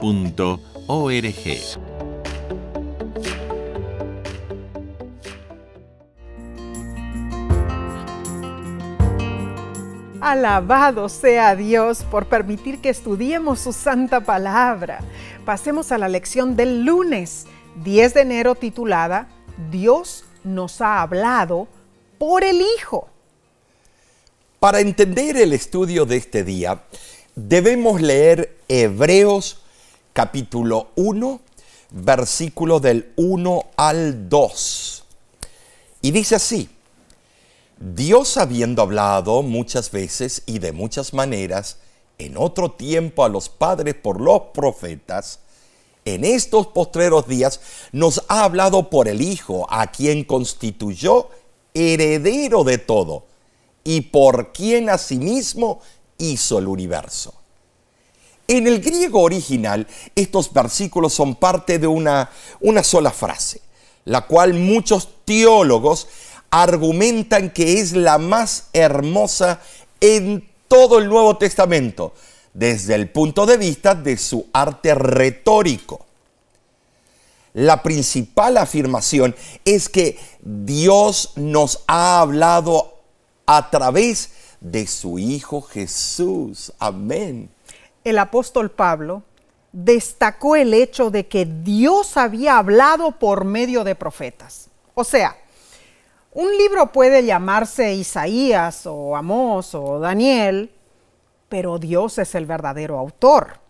Alabado 10.33 11.11
sea 11.11 11.55
Dios 11.57 12.05
por 12.11 12.25
permitir 12.25 12.81
que 12.81 12.88
estudiemos 12.88 13.61
su 13.61 13.75
santa 13.75 14.23
palabra. 14.23 15.01
Pasemos 15.45 15.92
a 15.92 15.99
la 15.99 16.09
lección 16.09 16.57
del 16.57 16.87
lunes 16.87 17.45
10 17.85 18.14
de 18.14 18.21
enero 18.23 18.55
titulada 18.55 19.29
Dios 19.71 20.25
nos 20.42 20.81
ha 20.81 21.03
hablado 21.03 21.68
por 22.16 22.45
el 22.45 22.62
Hijo. 22.62 23.11
Para 24.59 24.81
entender 24.81 25.37
el 25.37 25.53
estudio 25.53 26.07
de 26.07 26.16
este 26.16 26.45
día, 26.45 26.83
debemos 27.35 28.01
leer 28.01 28.57
Hebreos 28.68 29.61
capítulo 30.14 30.92
1, 30.95 31.42
versículo 31.90 32.81
del 32.81 33.12
1 33.16 33.64
al 33.77 34.31
2. 34.31 35.05
Y 36.01 36.11
dice 36.11 36.37
así, 36.37 36.71
Dios 37.85 38.37
habiendo 38.37 38.81
hablado 38.81 39.42
muchas 39.42 39.90
veces 39.90 40.45
y 40.47 40.61
de 40.61 40.71
muchas 40.71 41.12
maneras 41.12 41.79
en 42.16 42.37
otro 42.37 42.71
tiempo 42.71 43.25
a 43.25 43.29
los 43.29 43.49
padres 43.49 43.97
por 43.97 44.21
los 44.21 44.40
profetas, 44.55 45.40
en 46.05 46.25
estos 46.25 46.68
postreros 46.68 47.27
días 47.27 47.61
nos 47.90 48.23
ha 48.29 48.45
hablado 48.45 48.88
por 48.88 49.09
el 49.09 49.21
Hijo, 49.21 49.66
a 49.68 49.88
quien 49.88 50.23
constituyó 50.23 51.29
heredero 51.75 52.62
de 52.62 52.79
todo 52.79 53.25
y 53.83 54.03
por 54.03 54.53
quien 54.53 54.88
asimismo 54.88 55.81
hizo 56.18 56.61
el 56.61 56.68
universo. 56.68 57.35
En 58.47 58.68
el 58.68 58.81
griego 58.81 59.23
original, 59.23 59.88
estos 60.14 60.53
versículos 60.53 61.14
son 61.14 61.35
parte 61.35 61.81
de 61.81 61.88
una, 61.88 62.31
una 62.61 62.85
sola 62.85 63.11
frase, 63.11 63.61
la 64.05 64.21
cual 64.29 64.55
muchos 64.55 65.09
teólogos 65.25 66.07
argumentan 66.53 67.51
que 67.51 67.81
es 67.81 67.93
la 67.93 68.19
más 68.19 68.69
hermosa 68.75 69.61
en 70.01 70.49
todo 70.69 70.99
el 70.99 71.09
Nuevo 71.09 71.38
Testamento, 71.38 72.12
desde 72.53 72.95
el 72.95 73.11
punto 73.11 73.47
de 73.47 73.57
vista 73.57 73.95
de 73.95 74.19
su 74.19 74.47
arte 74.53 74.95
retórico. 74.95 76.07
La 77.55 77.83
principal 77.83 78.59
afirmación 78.59 79.35
es 79.65 79.88
que 79.88 80.19
Dios 80.43 81.33
nos 81.37 81.85
ha 81.87 82.21
hablado 82.21 83.01
a 83.47 83.71
través 83.71 84.33
de 84.61 84.87
su 84.87 85.19
Hijo 85.19 85.62
Jesús. 85.62 86.73
Amén. 86.79 87.51
El 88.05 88.19
apóstol 88.19 88.71
Pablo 88.71 89.23
destacó 89.73 90.57
el 90.57 90.75
hecho 90.75 91.11
de 91.11 91.29
que 91.29 91.47
Dios 91.47 92.19
había 92.19 92.59
hablado 92.59 93.19
por 93.19 93.47
medio 93.47 93.85
de 93.85 93.95
profetas. 93.95 94.69
O 94.95 95.05
sea, 95.05 95.37
un 96.35 96.57
libro 96.57 96.92
puede 96.92 97.25
llamarse 97.25 97.95
Isaías 97.95 98.87
o 98.87 99.16
Amós 99.16 99.75
o 99.75 99.99
Daniel, 99.99 100.73
pero 101.49 101.79
Dios 101.79 102.18
es 102.18 102.35
el 102.35 102.47
verdadero 102.47 102.99
autor. 102.99 103.61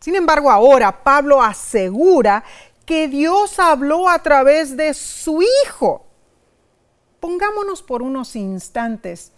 Sin 0.00 0.16
embargo, 0.16 0.50
ahora 0.50 1.04
Pablo 1.04 1.42
asegura 1.42 2.42
que 2.84 3.06
Dios 3.06 3.58
habló 3.60 4.08
a 4.08 4.20
través 4.20 4.76
de 4.76 4.94
su 4.94 5.42
Hijo. 5.42 6.06
Pongámonos 7.20 7.82
por 7.82 8.02
unos 8.02 8.34
instantes 8.34 9.30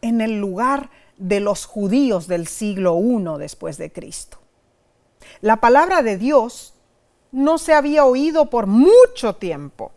en 0.00 0.20
el 0.20 0.40
lugar 0.40 0.90
de 1.16 1.38
los 1.38 1.66
judíos 1.66 2.26
del 2.26 2.48
siglo 2.48 2.98
I 2.98 3.38
después 3.38 3.78
de 3.78 3.92
Cristo. 3.92 4.38
La 5.40 5.58
palabra 5.58 6.02
de 6.02 6.16
Dios 6.16 6.74
no 7.30 7.58
se 7.58 7.72
había 7.72 8.04
oído 8.04 8.50
por 8.50 8.66
mucho 8.66 9.36
tiempo 9.36 9.92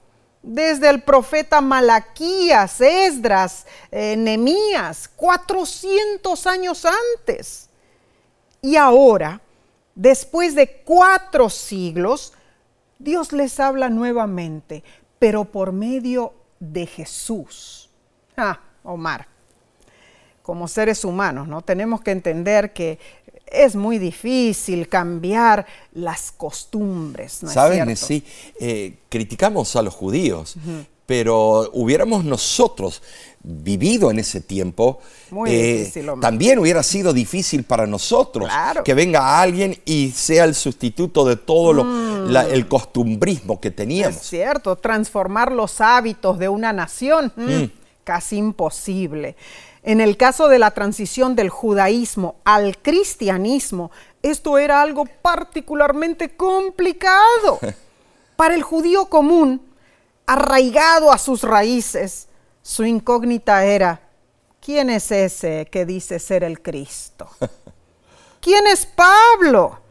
desde 0.46 0.90
el 0.90 1.02
profeta 1.02 1.60
Malaquías, 1.60 2.80
Esdras, 2.80 3.66
eh, 3.92 4.16
Nemías, 4.16 5.08
400 5.08 6.46
años 6.48 6.86
antes. 6.86 7.70
Y 8.62 8.76
ahora 8.76 9.42
después 9.96 10.54
de 10.54 10.82
cuatro 10.84 11.50
siglos, 11.50 12.34
Dios 13.00 13.32
les 13.32 13.60
habla 13.60 13.90
nuevamente, 13.90 14.84
pero 15.18 15.46
por 15.46 15.72
medio 15.72 16.34
de 16.60 16.86
Jesús. 16.86 17.90
Ah, 18.38 18.60
Omar, 18.84 19.28
como 20.44 20.68
seres 20.68 21.04
humanos, 21.04 21.48
¿no? 21.48 21.62
Tenemos 21.62 22.02
que 22.02 22.12
entender 22.12 22.74
que 22.74 23.00
es 23.48 23.76
muy 23.76 23.98
difícil 23.98 24.88
cambiar 24.88 25.66
las 25.94 26.32
costumbres. 26.32 27.44
¿no 27.44 27.50
Saben, 27.50 27.96
sí, 27.96 28.24
eh, 28.60 28.98
criticamos 29.10 29.76
a 29.76 29.82
los 29.82 29.94
judíos, 29.94 30.56
pero 31.06 31.70
hubiéramos 31.74 32.26
nosotros 32.26 33.02
vivido 33.48 34.10
en 34.10 34.20
ese 34.20 34.42
tiempo, 34.42 35.00
eh, 35.48 35.92
también 36.20 36.58
hubiera 36.58 36.82
sido 36.82 37.14
difícil 37.14 37.64
para 37.64 37.86
nosotros 37.86 38.50
que 38.84 38.94
venga 38.96 39.40
alguien 39.40 39.78
y 39.86 40.10
sea 40.12 40.46
el 40.46 40.56
sustituto 40.56 41.26
de 41.26 41.36
todo 41.36 41.74
lo, 41.74 41.84
mm. 41.84 42.36
el 42.52 42.68
costumbrismo 42.68 43.60
que 43.62 43.70
teníamos. 43.70 44.18
Es 44.18 44.28
cierto, 44.28 44.76
transformar 44.78 45.52
los 45.52 45.80
hábitos 45.80 46.40
de 46.40 46.50
una 46.50 46.74
nación, 46.74 47.32
mm, 47.36 47.42
mm. 47.42 47.72
casi 48.04 48.38
imposible. 48.38 49.36
En 49.86 50.02
el 50.02 50.18
caso 50.18 50.48
de 50.48 50.58
la 50.58 50.72
transición 50.72 51.36
del 51.36 51.50
judaísmo 51.50 52.38
al 52.44 52.80
cristianismo, 52.80 53.92
esto 54.24 54.58
era 54.58 54.82
algo 54.82 55.06
particularmente 55.06 56.36
complicado. 56.36 57.60
Para 58.36 58.56
el 58.56 58.64
judío 58.64 59.06
común, 59.06 59.62
arraigado 60.26 61.12
a 61.12 61.20
sus 61.20 61.44
raíces, 61.44 62.28
su 62.64 62.84
incógnita 62.84 63.64
era, 63.64 64.02
¿quién 64.60 64.90
es 64.90 65.12
ese 65.12 65.68
que 65.72 65.86
dice 65.86 66.18
ser 66.18 66.44
el 66.44 66.64
Cristo? 66.64 67.30
¿Quién 68.42 68.66
es 68.66 68.88
Pablo? 68.88 69.82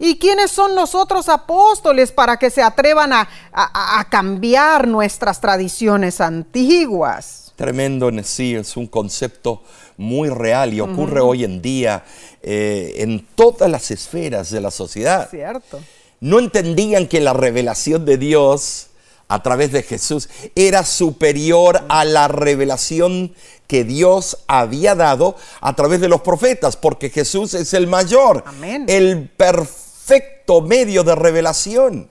¿Y 0.00 0.18
quiénes 0.18 0.50
son 0.50 0.74
los 0.74 0.96
otros 0.96 1.28
apóstoles 1.28 2.10
para 2.10 2.36
que 2.38 2.50
se 2.50 2.60
atrevan 2.60 3.12
a, 3.12 4.06
cambiar 4.10 4.88
nuestras 4.88 5.40
tradiciones 5.40 6.20
antiguas? 6.20 7.43
Tremendo, 7.56 8.10
sí, 8.24 8.54
es 8.54 8.76
un 8.76 8.86
concepto 8.86 9.62
muy 9.96 10.28
real 10.28 10.74
y 10.74 10.80
ocurre 10.80 11.20
hoy 11.20 11.44
en 11.44 11.62
día 11.62 12.04
eh, 12.42 12.94
en 12.98 13.26
todas 13.36 13.70
las 13.70 13.90
esferas 13.92 14.50
de 14.50 14.60
la 14.60 14.70
sociedad. 14.70 15.28
Cierto. 15.30 15.80
No 16.20 16.38
entendían 16.38 17.06
que 17.06 17.20
la 17.20 17.32
revelación 17.32 18.04
de 18.04 18.18
Dios 18.18 18.88
a 19.28 19.42
través 19.42 19.72
de 19.72 19.82
Jesús 19.82 20.28
era 20.54 20.84
superior 20.84 21.84
a 21.88 22.04
la 22.04 22.28
revelación 22.28 23.34
que 23.66 23.84
Dios 23.84 24.38
había 24.46 24.94
dado 24.94 25.36
a 25.60 25.74
través 25.74 26.00
de 26.00 26.08
los 26.08 26.20
profetas, 26.20 26.76
porque 26.76 27.10
Jesús 27.10 27.54
es 27.54 27.72
el 27.72 27.86
mayor, 27.86 28.44
el 28.86 29.28
perfecto 29.28 30.60
medio 30.60 31.04
de 31.04 31.14
revelación. 31.14 32.10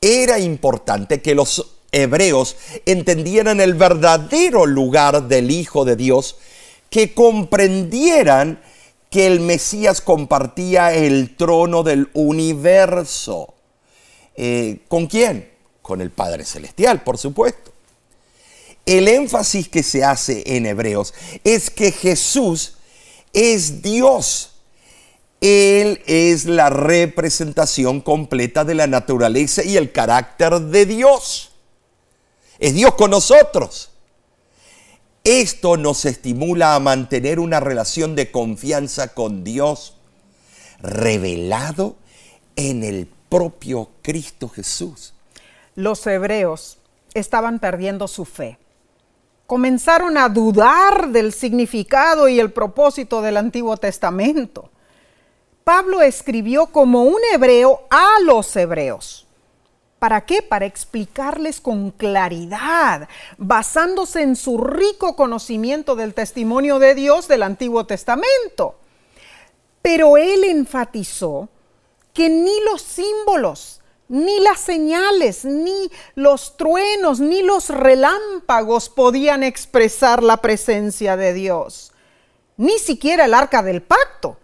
Era 0.00 0.38
importante 0.38 1.20
que 1.20 1.34
los 1.34 1.81
hebreos 1.92 2.56
entendieran 2.86 3.60
el 3.60 3.74
verdadero 3.74 4.66
lugar 4.66 5.28
del 5.28 5.50
Hijo 5.50 5.84
de 5.84 5.96
Dios, 5.96 6.36
que 6.90 7.14
comprendieran 7.14 8.60
que 9.10 9.26
el 9.26 9.40
Mesías 9.40 10.00
compartía 10.00 10.94
el 10.94 11.36
trono 11.36 11.82
del 11.82 12.08
universo. 12.14 13.54
Eh, 14.34 14.80
¿Con 14.88 15.06
quién? 15.06 15.50
Con 15.82 16.00
el 16.00 16.10
Padre 16.10 16.44
Celestial, 16.44 17.02
por 17.02 17.18
supuesto. 17.18 17.72
El 18.86 19.06
énfasis 19.06 19.68
que 19.68 19.82
se 19.82 20.02
hace 20.02 20.56
en 20.56 20.66
Hebreos 20.66 21.14
es 21.44 21.70
que 21.70 21.92
Jesús 21.92 22.78
es 23.32 23.82
Dios. 23.82 24.54
Él 25.40 26.00
es 26.06 26.46
la 26.46 26.70
representación 26.70 28.00
completa 28.00 28.64
de 28.64 28.74
la 28.74 28.86
naturaleza 28.86 29.62
y 29.62 29.76
el 29.76 29.92
carácter 29.92 30.58
de 30.60 30.86
Dios. 30.86 31.51
Es 32.62 32.74
Dios 32.74 32.94
con 32.94 33.10
nosotros. 33.10 33.90
Esto 35.24 35.76
nos 35.76 36.04
estimula 36.04 36.76
a 36.76 36.78
mantener 36.78 37.40
una 37.40 37.58
relación 37.58 38.14
de 38.14 38.30
confianza 38.30 39.14
con 39.14 39.42
Dios 39.42 39.96
revelado 40.80 41.96
en 42.54 42.84
el 42.84 43.08
propio 43.28 43.88
Cristo 44.00 44.48
Jesús. 44.48 45.12
Los 45.74 46.06
hebreos 46.06 46.78
estaban 47.14 47.58
perdiendo 47.58 48.06
su 48.06 48.24
fe. 48.24 48.58
Comenzaron 49.48 50.16
a 50.16 50.28
dudar 50.28 51.08
del 51.08 51.32
significado 51.32 52.28
y 52.28 52.38
el 52.38 52.52
propósito 52.52 53.22
del 53.22 53.38
Antiguo 53.38 53.76
Testamento. 53.76 54.70
Pablo 55.64 56.00
escribió 56.00 56.66
como 56.66 57.02
un 57.02 57.18
hebreo 57.34 57.88
a 57.90 58.20
los 58.22 58.54
hebreos. 58.54 59.21
¿Para 60.02 60.22
qué? 60.26 60.42
Para 60.42 60.66
explicarles 60.66 61.60
con 61.60 61.92
claridad, 61.92 63.08
basándose 63.38 64.22
en 64.22 64.34
su 64.34 64.58
rico 64.58 65.14
conocimiento 65.14 65.94
del 65.94 66.12
testimonio 66.12 66.80
de 66.80 66.96
Dios 66.96 67.28
del 67.28 67.44
Antiguo 67.44 67.86
Testamento. 67.86 68.74
Pero 69.80 70.16
él 70.16 70.42
enfatizó 70.42 71.48
que 72.12 72.28
ni 72.28 72.50
los 72.64 72.82
símbolos, 72.82 73.80
ni 74.08 74.40
las 74.40 74.58
señales, 74.58 75.44
ni 75.44 75.88
los 76.16 76.56
truenos, 76.56 77.20
ni 77.20 77.44
los 77.44 77.68
relámpagos 77.68 78.88
podían 78.88 79.44
expresar 79.44 80.24
la 80.24 80.38
presencia 80.38 81.16
de 81.16 81.32
Dios. 81.32 81.92
Ni 82.56 82.80
siquiera 82.80 83.26
el 83.26 83.34
arca 83.34 83.62
del 83.62 83.82
pacto, 83.82 84.36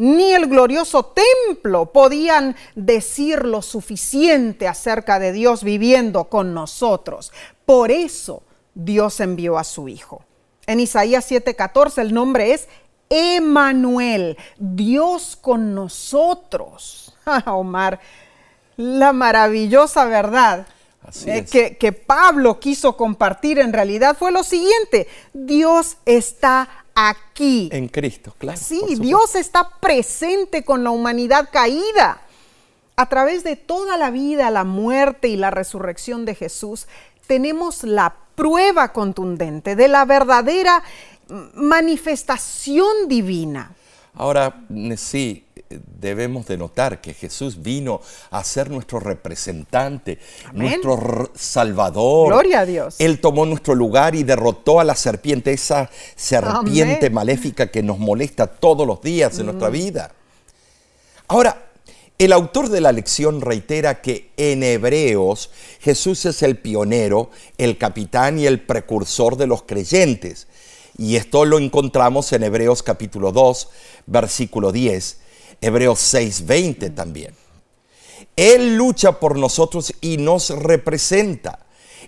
ni 0.00 0.32
el 0.32 0.46
glorioso 0.46 1.12
templo 1.12 1.92
podían 1.92 2.56
decir 2.74 3.44
lo 3.44 3.60
suficiente 3.60 4.66
acerca 4.66 5.18
de 5.18 5.30
Dios 5.30 5.62
viviendo 5.62 6.24
con 6.24 6.54
nosotros. 6.54 7.32
Por 7.66 7.90
eso 7.90 8.42
Dios 8.74 9.20
envió 9.20 9.58
a 9.58 9.64
su 9.64 9.88
Hijo. 9.88 10.24
En 10.66 10.80
Isaías 10.80 11.30
7:14 11.30 12.00
el 12.00 12.14
nombre 12.14 12.54
es 12.54 12.66
Emanuel, 13.10 14.38
Dios 14.58 15.36
con 15.38 15.74
nosotros. 15.74 17.14
Omar, 17.46 18.00
la 18.78 19.12
maravillosa 19.12 20.06
verdad 20.06 20.66
eh, 21.26 21.44
que, 21.44 21.76
que, 21.76 21.92
Pablo 21.92 22.58
quiso 22.58 22.96
compartir 22.96 23.58
en 23.58 23.74
realidad 23.74 24.16
fue 24.18 24.32
lo 24.32 24.44
siguiente, 24.44 25.08
Dios 25.34 25.98
está 26.06 26.79
aquí. 27.08 27.68
En 27.72 27.88
Cristo, 27.88 28.34
claro. 28.38 28.58
Sí, 28.60 28.82
Dios 28.98 29.34
está 29.34 29.68
presente 29.80 30.64
con 30.64 30.84
la 30.84 30.90
humanidad 30.90 31.48
caída. 31.52 32.22
A 32.96 33.08
través 33.08 33.44
de 33.44 33.56
toda 33.56 33.96
la 33.96 34.10
vida, 34.10 34.50
la 34.50 34.64
muerte 34.64 35.28
y 35.28 35.36
la 35.36 35.50
resurrección 35.50 36.26
de 36.26 36.34
Jesús, 36.34 36.86
tenemos 37.26 37.84
la 37.84 38.14
prueba 38.34 38.92
contundente 38.92 39.76
de 39.76 39.88
la 39.88 40.04
verdadera 40.04 40.82
manifestación 41.54 43.08
divina. 43.08 43.74
Ahora, 44.14 44.66
sí, 44.96 45.44
debemos 46.00 46.46
de 46.46 46.56
notar 46.56 47.00
que 47.00 47.14
Jesús 47.14 47.62
vino 47.62 48.00
a 48.30 48.42
ser 48.42 48.70
nuestro 48.70 48.98
representante, 48.98 50.18
nuestro 50.52 51.30
Salvador. 51.34 52.28
Gloria 52.28 52.60
a 52.60 52.66
Dios. 52.66 52.96
Él 52.98 53.20
tomó 53.20 53.46
nuestro 53.46 53.74
lugar 53.74 54.14
y 54.14 54.24
derrotó 54.24 54.80
a 54.80 54.84
la 54.84 54.96
serpiente, 54.96 55.52
esa 55.52 55.88
serpiente 56.16 57.08
maléfica 57.10 57.68
que 57.68 57.82
nos 57.82 57.98
molesta 57.98 58.46
todos 58.48 58.86
los 58.86 59.00
días 59.00 59.38
en 59.38 59.46
nuestra 59.46 59.68
mm. 59.68 59.72
vida. 59.72 60.12
Ahora, 61.28 61.70
el 62.18 62.32
autor 62.32 62.68
de 62.68 62.82
la 62.82 62.92
lección 62.92 63.40
reitera 63.40 64.02
que 64.02 64.30
en 64.36 64.62
Hebreos 64.62 65.50
Jesús 65.80 66.26
es 66.26 66.42
el 66.42 66.58
pionero, 66.58 67.30
el 67.56 67.78
capitán 67.78 68.38
y 68.38 68.46
el 68.46 68.60
precursor 68.60 69.36
de 69.36 69.46
los 69.46 69.62
creyentes. 69.62 70.46
Y 71.00 71.16
esto 71.16 71.46
lo 71.46 71.58
encontramos 71.58 72.30
en 72.34 72.42
Hebreos 72.42 72.82
capítulo 72.82 73.32
2, 73.32 73.68
versículo 74.04 74.70
10 74.70 75.16
Hebreos 75.62 75.98
6:20 75.98 76.94
también. 76.94 77.34
Él 78.36 78.76
lucha 78.76 79.18
por 79.18 79.38
nosotros 79.38 79.94
y 80.02 80.18
nos 80.18 80.50
representa. 80.50 81.60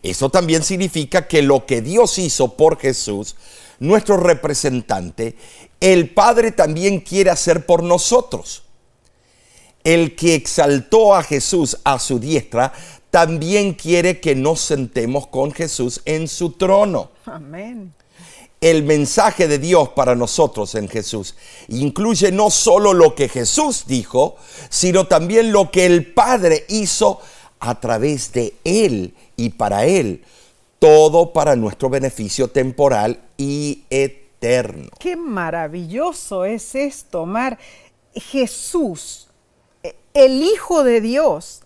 Eso 0.02 0.28
también 0.28 0.62
significa 0.62 1.26
que 1.26 1.40
lo 1.40 1.64
que 1.64 1.81
Dios 1.81 2.18
hizo 2.18 2.55
por 2.55 2.78
Jesús, 2.78 3.35
nuestro 3.78 4.18
representante, 4.18 5.37
el 5.81 6.11
Padre 6.11 6.52
también 6.52 7.00
quiere 7.00 7.31
hacer 7.31 7.64
por 7.64 7.83
nosotros. 7.83 8.64
El 9.85 10.14
que 10.16 10.35
exaltó 10.35 11.14
a 11.14 11.22
Jesús 11.22 11.78
a 11.85 11.98
su 11.98 12.18
diestra, 12.18 12.74
también 13.11 13.72
quiere 13.72 14.20
que 14.20 14.35
nos 14.35 14.61
sentemos 14.61 15.28
con 15.28 15.50
Jesús 15.50 16.02
en 16.05 16.28
su 16.28 16.52
trono. 16.52 17.11
Amén 17.24 17.94
el 18.62 18.85
mensaje 18.85 19.48
de 19.48 19.59
Dios 19.59 19.90
para 19.90 20.14
nosotros 20.14 20.77
en 20.77 20.88
Jesús. 20.88 21.35
Incluye 21.68 22.31
no 22.31 22.48
solo 22.48 22.94
lo 22.94 23.14
que 23.14 23.29
Jesús 23.29 23.85
dijo, 23.87 24.37
sino 24.70 25.07
también 25.09 25.53
lo 25.53 25.70
que 25.70 25.85
el 25.85 26.14
Padre 26.14 26.64
hizo 26.68 27.20
a 27.59 27.79
través 27.81 28.33
de 28.33 28.55
Él 28.62 29.14
y 29.37 29.51
para 29.51 29.85
Él. 29.85 30.25
Todo 30.79 31.33
para 31.33 31.57
nuestro 31.57 31.90
beneficio 31.90 32.48
temporal 32.48 33.20
y 33.37 33.83
eterno. 33.90 34.90
Qué 34.98 35.16
maravilloso 35.16 36.44
es 36.44 36.77
esto, 36.77 37.27
Mar. 37.27 37.59
Jesús, 38.14 39.29
el 40.14 40.42
Hijo 40.42 40.85
de 40.85 41.01
Dios, 41.01 41.62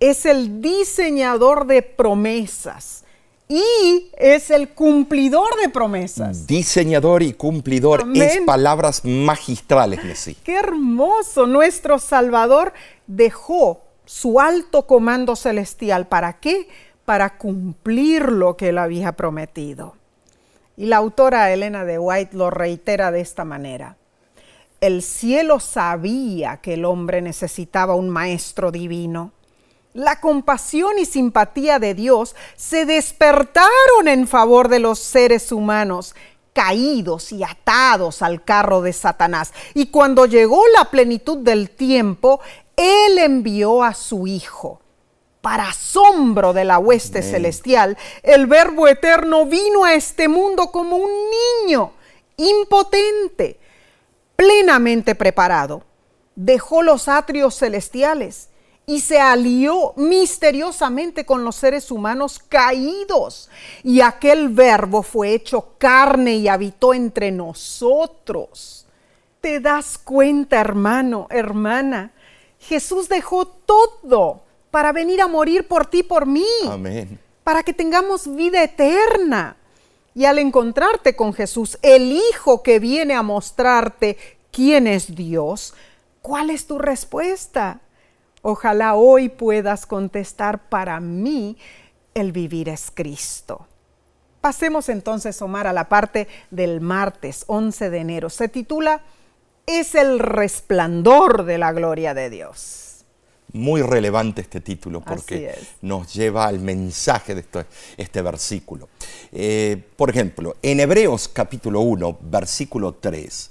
es 0.00 0.26
el 0.26 0.60
diseñador 0.60 1.66
de 1.66 1.82
promesas 1.82 3.03
y 3.54 4.10
es 4.18 4.50
el 4.50 4.70
cumplidor 4.70 5.48
de 5.62 5.68
promesas. 5.68 6.46
Diseñador 6.48 7.22
y 7.22 7.34
cumplidor 7.34 8.04
es 8.12 8.40
palabras 8.40 9.04
magistrales, 9.04 10.04
Messi. 10.04 10.34
Qué 10.34 10.56
hermoso. 10.56 11.46
Nuestro 11.46 12.00
Salvador 12.00 12.72
dejó 13.06 13.82
su 14.06 14.40
alto 14.40 14.88
comando 14.88 15.36
celestial. 15.36 16.08
¿Para 16.08 16.40
qué? 16.40 16.66
Para 17.04 17.38
cumplir 17.38 18.32
lo 18.32 18.56
que 18.56 18.70
él 18.70 18.78
había 18.78 19.12
prometido. 19.12 19.94
Y 20.76 20.86
la 20.86 20.96
autora 20.96 21.52
Elena 21.52 21.84
de 21.84 22.00
White 22.00 22.36
lo 22.36 22.50
reitera 22.50 23.12
de 23.12 23.20
esta 23.20 23.44
manera. 23.44 23.96
El 24.80 25.02
cielo 25.02 25.60
sabía 25.60 26.56
que 26.56 26.74
el 26.74 26.84
hombre 26.84 27.22
necesitaba 27.22 27.94
un 27.94 28.10
maestro 28.10 28.72
divino 28.72 29.30
la 29.94 30.20
compasión 30.20 30.98
y 30.98 31.06
simpatía 31.06 31.78
de 31.78 31.94
Dios 31.94 32.34
se 32.56 32.84
despertaron 32.84 34.08
en 34.08 34.26
favor 34.26 34.68
de 34.68 34.80
los 34.80 34.98
seres 34.98 35.52
humanos 35.52 36.16
caídos 36.52 37.32
y 37.32 37.44
atados 37.44 38.20
al 38.20 38.44
carro 38.44 38.82
de 38.82 38.92
Satanás. 38.92 39.52
Y 39.72 39.86
cuando 39.86 40.26
llegó 40.26 40.62
la 40.76 40.90
plenitud 40.90 41.38
del 41.38 41.70
tiempo, 41.70 42.40
Él 42.76 43.18
envió 43.18 43.84
a 43.84 43.94
su 43.94 44.26
Hijo. 44.26 44.80
Para 45.40 45.68
asombro 45.68 46.52
de 46.52 46.64
la 46.64 46.78
hueste 46.78 47.22
celestial, 47.22 47.96
el 48.22 48.46
Verbo 48.46 48.88
Eterno 48.88 49.46
vino 49.46 49.84
a 49.84 49.94
este 49.94 50.26
mundo 50.26 50.72
como 50.72 50.96
un 50.96 51.10
niño, 51.66 51.92
impotente, 52.36 53.60
plenamente 54.34 55.14
preparado. 55.14 55.84
Dejó 56.34 56.82
los 56.82 57.08
atrios 57.08 57.58
celestiales 57.58 58.48
y 58.86 59.00
se 59.00 59.18
alió 59.18 59.94
misteriosamente 59.96 61.24
con 61.24 61.44
los 61.44 61.56
seres 61.56 61.90
humanos 61.90 62.38
caídos. 62.38 63.50
Y 63.82 64.00
aquel 64.00 64.50
verbo 64.50 65.02
fue 65.02 65.32
hecho 65.32 65.74
carne 65.78 66.34
y 66.36 66.48
habitó 66.48 66.92
entre 66.92 67.30
nosotros. 67.30 68.86
¿Te 69.40 69.60
das 69.60 69.98
cuenta, 69.98 70.60
hermano, 70.60 71.26
hermana? 71.30 72.12
Jesús 72.58 73.08
dejó 73.08 73.46
todo 73.46 74.42
para 74.70 74.92
venir 74.92 75.20
a 75.20 75.28
morir 75.28 75.66
por 75.66 75.86
ti, 75.86 76.02
por 76.02 76.26
mí. 76.26 76.46
Amén. 76.68 77.18
Para 77.42 77.62
que 77.62 77.72
tengamos 77.72 78.34
vida 78.34 78.62
eterna. 78.62 79.56
Y 80.14 80.26
al 80.26 80.38
encontrarte 80.38 81.16
con 81.16 81.32
Jesús, 81.32 81.78
el 81.82 82.12
Hijo 82.12 82.62
que 82.62 82.78
viene 82.78 83.14
a 83.14 83.22
mostrarte 83.22 84.16
quién 84.52 84.86
es 84.86 85.14
Dios, 85.14 85.74
¿cuál 86.22 86.50
es 86.50 86.66
tu 86.66 86.78
respuesta? 86.78 87.80
Ojalá 88.46 88.94
hoy 88.94 89.30
puedas 89.30 89.86
contestar 89.86 90.68
para 90.68 91.00
mí, 91.00 91.56
el 92.12 92.30
vivir 92.30 92.68
es 92.68 92.90
Cristo. 92.92 93.66
Pasemos 94.42 94.90
entonces, 94.90 95.40
Omar, 95.40 95.66
a 95.66 95.72
la 95.72 95.88
parte 95.88 96.28
del 96.50 96.82
martes 96.82 97.44
11 97.46 97.88
de 97.88 97.98
enero. 97.98 98.28
Se 98.28 98.48
titula 98.50 99.00
Es 99.66 99.94
el 99.94 100.18
resplandor 100.18 101.44
de 101.44 101.56
la 101.56 101.72
gloria 101.72 102.12
de 102.12 102.28
Dios. 102.28 103.06
Muy 103.54 103.80
relevante 103.80 104.42
este 104.42 104.60
título 104.60 105.00
porque 105.00 105.54
nos 105.80 106.12
lleva 106.12 106.46
al 106.46 106.58
mensaje 106.58 107.34
de 107.34 107.46
este 107.96 108.20
versículo. 108.20 108.90
Eh, 109.32 109.82
por 109.96 110.10
ejemplo, 110.10 110.56
en 110.60 110.80
Hebreos 110.80 111.28
capítulo 111.28 111.80
1, 111.80 112.18
versículo 112.20 112.92
3, 112.92 113.50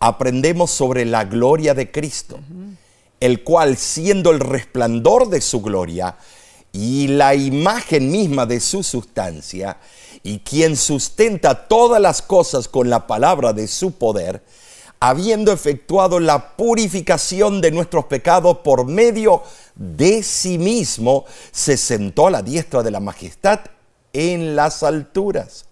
aprendemos 0.00 0.70
sobre 0.70 1.06
la 1.06 1.24
gloria 1.24 1.72
de 1.72 1.90
Cristo 1.90 2.40
el 3.20 3.42
cual 3.42 3.76
siendo 3.76 4.30
el 4.30 4.40
resplandor 4.40 5.28
de 5.28 5.40
su 5.40 5.60
gloria 5.60 6.16
y 6.72 7.08
la 7.08 7.34
imagen 7.34 8.10
misma 8.10 8.46
de 8.46 8.60
su 8.60 8.82
sustancia, 8.82 9.78
y 10.22 10.40
quien 10.40 10.76
sustenta 10.76 11.66
todas 11.68 12.00
las 12.00 12.22
cosas 12.22 12.68
con 12.68 12.90
la 12.90 13.06
palabra 13.06 13.52
de 13.52 13.66
su 13.66 13.92
poder, 13.92 14.42
habiendo 15.00 15.52
efectuado 15.52 16.18
la 16.20 16.56
purificación 16.56 17.60
de 17.60 17.70
nuestros 17.70 18.06
pecados 18.06 18.58
por 18.58 18.84
medio 18.84 19.42
de 19.74 20.22
sí 20.22 20.58
mismo, 20.58 21.24
se 21.52 21.76
sentó 21.76 22.26
a 22.26 22.30
la 22.30 22.42
diestra 22.42 22.82
de 22.82 22.90
la 22.90 23.00
majestad 23.00 23.60
en 24.12 24.56
las 24.56 24.82
alturas. 24.82 25.66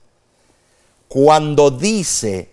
Cuando 1.08 1.70
dice 1.70 2.50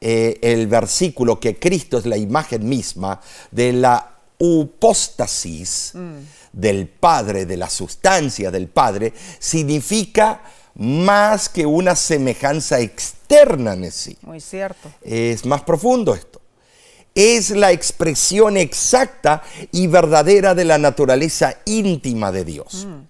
eh, 0.00 0.38
el 0.42 0.66
versículo 0.66 1.40
que 1.40 1.58
Cristo 1.58 1.98
es 1.98 2.06
la 2.06 2.16
imagen 2.16 2.68
misma 2.68 3.20
de 3.50 3.72
la 3.72 4.11
upóstasis 4.44 5.92
del 6.52 6.88
Padre, 6.88 7.46
de 7.46 7.56
la 7.56 7.70
sustancia 7.70 8.50
del 8.50 8.66
Padre, 8.66 9.12
significa 9.38 10.42
más 10.74 11.48
que 11.48 11.64
una 11.64 11.94
semejanza 11.94 12.80
externa 12.80 13.74
en 13.74 13.92
sí. 13.92 14.18
Muy 14.22 14.40
cierto. 14.40 14.90
Es 15.00 15.46
más 15.46 15.62
profundo 15.62 16.12
esto. 16.12 16.40
Es 17.14 17.50
la 17.50 17.70
expresión 17.70 18.56
exacta 18.56 19.44
y 19.70 19.86
verdadera 19.86 20.56
de 20.56 20.64
la 20.64 20.78
naturaleza 20.78 21.58
íntima 21.64 22.32
de 22.32 22.44
Dios. 22.44 22.86
Mm. 22.86 23.00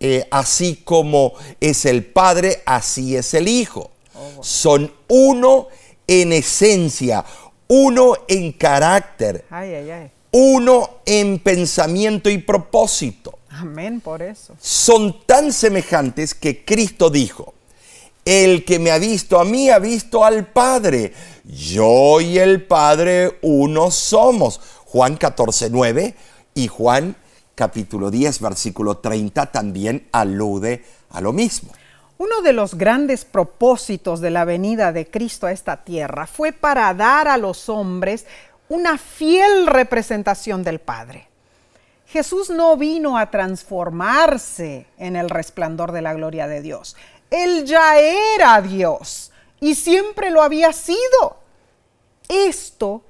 Eh, 0.00 0.26
así 0.32 0.80
como 0.82 1.34
es 1.60 1.84
el 1.84 2.04
Padre, 2.06 2.60
así 2.66 3.14
es 3.14 3.34
el 3.34 3.46
Hijo. 3.46 3.92
Oh, 4.14 4.42
Son 4.42 4.92
uno 5.06 5.68
en 6.08 6.32
esencia, 6.32 7.24
uno 7.68 8.14
en 8.26 8.50
carácter. 8.50 9.44
Ay, 9.48 9.74
ay, 9.74 9.90
ay 9.92 10.10
uno 10.32 11.00
en 11.06 11.38
pensamiento 11.38 12.30
y 12.30 12.38
propósito. 12.38 13.38
Amén, 13.50 14.00
por 14.00 14.22
eso. 14.22 14.54
Son 14.60 15.26
tan 15.26 15.52
semejantes 15.52 16.34
que 16.34 16.64
Cristo 16.64 17.10
dijo, 17.10 17.54
el 18.24 18.64
que 18.64 18.78
me 18.78 18.90
ha 18.90 18.98
visto 18.98 19.40
a 19.40 19.44
mí 19.44 19.70
ha 19.70 19.78
visto 19.78 20.24
al 20.24 20.46
Padre. 20.46 21.12
Yo 21.44 22.20
y 22.20 22.38
el 22.38 22.62
Padre 22.62 23.38
uno 23.42 23.90
somos. 23.90 24.60
Juan 24.86 25.16
14, 25.16 25.70
9 25.70 26.14
y 26.54 26.68
Juan 26.68 27.16
capítulo 27.54 28.10
10, 28.10 28.40
versículo 28.40 28.98
30 28.98 29.52
también 29.52 30.08
alude 30.12 30.84
a 31.10 31.20
lo 31.20 31.32
mismo. 31.32 31.72
Uno 32.16 32.42
de 32.42 32.52
los 32.52 32.74
grandes 32.74 33.24
propósitos 33.24 34.20
de 34.20 34.30
la 34.30 34.44
venida 34.44 34.92
de 34.92 35.10
Cristo 35.10 35.46
a 35.46 35.52
esta 35.52 35.84
tierra 35.84 36.26
fue 36.26 36.52
para 36.52 36.92
dar 36.94 37.28
a 37.28 37.36
los 37.36 37.68
hombres 37.68 38.26
una 38.70 38.98
fiel 38.98 39.66
representación 39.66 40.62
del 40.62 40.78
Padre. 40.78 41.28
Jesús 42.06 42.50
no 42.50 42.76
vino 42.76 43.18
a 43.18 43.30
transformarse 43.30 44.86
en 44.96 45.16
el 45.16 45.28
resplandor 45.28 45.92
de 45.92 46.02
la 46.02 46.14
gloria 46.14 46.46
de 46.46 46.62
Dios. 46.62 46.96
Él 47.30 47.64
ya 47.66 47.98
era 47.98 48.60
Dios 48.62 49.32
y 49.60 49.74
siempre 49.74 50.30
lo 50.30 50.42
había 50.42 50.72
sido. 50.72 51.38
Esto 52.28 53.02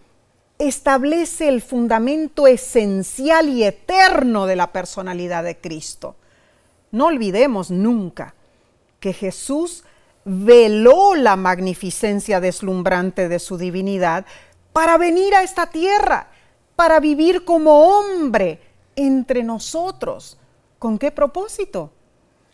establece 0.58 1.48
el 1.48 1.60
fundamento 1.62 2.46
esencial 2.46 3.48
y 3.50 3.64
eterno 3.64 4.46
de 4.46 4.56
la 4.56 4.72
personalidad 4.72 5.44
de 5.44 5.58
Cristo. 5.58 6.16
No 6.90 7.06
olvidemos 7.06 7.70
nunca 7.70 8.34
que 8.98 9.12
Jesús 9.12 9.84
veló 10.24 11.14
la 11.14 11.36
magnificencia 11.36 12.40
deslumbrante 12.40 13.28
de 13.28 13.38
su 13.38 13.56
divinidad 13.56 14.26
para 14.80 14.96
venir 14.96 15.34
a 15.34 15.42
esta 15.42 15.66
tierra, 15.66 16.26
para 16.74 17.00
vivir 17.00 17.44
como 17.44 17.98
hombre 17.98 18.58
entre 18.96 19.42
nosotros. 19.42 20.38
¿Con 20.78 20.96
qué 20.96 21.10
propósito? 21.10 21.90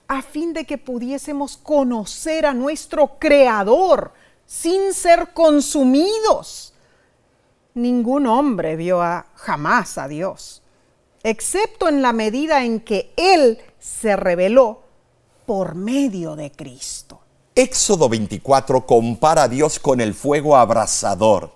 A 0.09 0.23
fin 0.23 0.53
de 0.53 0.65
que 0.65 0.77
pudiésemos 0.77 1.57
conocer 1.57 2.45
a 2.45 2.53
nuestro 2.53 3.21
Creador 3.21 4.13
sin 4.45 4.93
ser 4.93 5.35
consumidos. 5.35 6.75
Ningún 7.75 8.27
hombre 8.27 8.75
vio 8.75 9.01
a, 9.01 9.27
jamás 9.37 9.97
a 9.97 10.09
Dios, 10.09 10.63
excepto 11.23 11.87
en 11.87 12.03
la 12.03 12.13
medida 12.13 12.65
en 12.65 12.81
que 12.81 13.13
Él 13.17 13.57
se 13.79 14.17
reveló 14.17 14.83
por 15.47 15.77
medio 15.77 16.35
de 16.35 16.51
Cristo. 16.51 17.21
Éxodo 17.55 18.09
24 18.09 18.85
compara 18.85 19.45
a 19.45 19.49
Dios 19.49 19.79
con 19.79 20.01
el 20.01 20.13
fuego 20.13 20.57
abrasador 20.57 21.55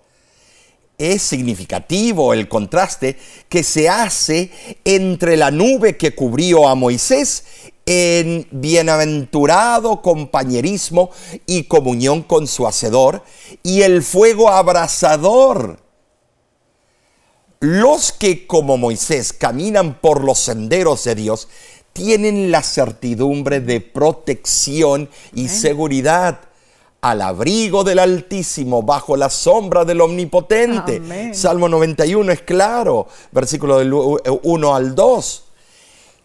es 1.01 1.23
significativo 1.23 2.35
el 2.35 2.47
contraste 2.47 3.17
que 3.49 3.63
se 3.63 3.89
hace 3.89 4.51
entre 4.85 5.39
la 5.39 5.51
nube 5.51 5.97
que 5.97 6.15
cubrió 6.15 6.69
a 6.69 6.75
Moisés 6.75 7.45
en 7.87 8.47
bienaventurado 8.51 10.03
compañerismo 10.03 11.11
y 11.47 11.65
comunión 11.65 12.23
con 12.23 12.47
su 12.47 12.67
Hacedor 12.67 13.25
y 13.63 13.81
el 13.81 14.03
fuego 14.03 14.51
abrasador. 14.51 15.81
Los 17.61 18.13
que 18.13 18.47
como 18.47 18.77
Moisés 18.77 19.33
caminan 19.33 19.99
por 20.01 20.23
los 20.23 20.39
senderos 20.39 21.05
de 21.05 21.15
Dios 21.15 21.49
tienen 21.95 22.51
la 22.51 22.63
certidumbre 22.63 23.61
de 23.61 23.81
protección 23.81 25.09
y 25.35 25.49
seguridad 25.49 26.50
al 27.01 27.23
abrigo 27.23 27.83
del 27.83 27.99
Altísimo, 27.99 28.83
bajo 28.83 29.17
la 29.17 29.31
sombra 29.31 29.85
del 29.85 30.01
Omnipotente. 30.01 30.97
Amén. 30.97 31.35
Salmo 31.35 31.69
91 31.69 32.33
es 32.33 32.43
claro, 32.43 33.07
versículo 33.33 33.79
del 33.79 33.93
1 33.93 34.75
al 34.75 34.95
2. 34.95 35.45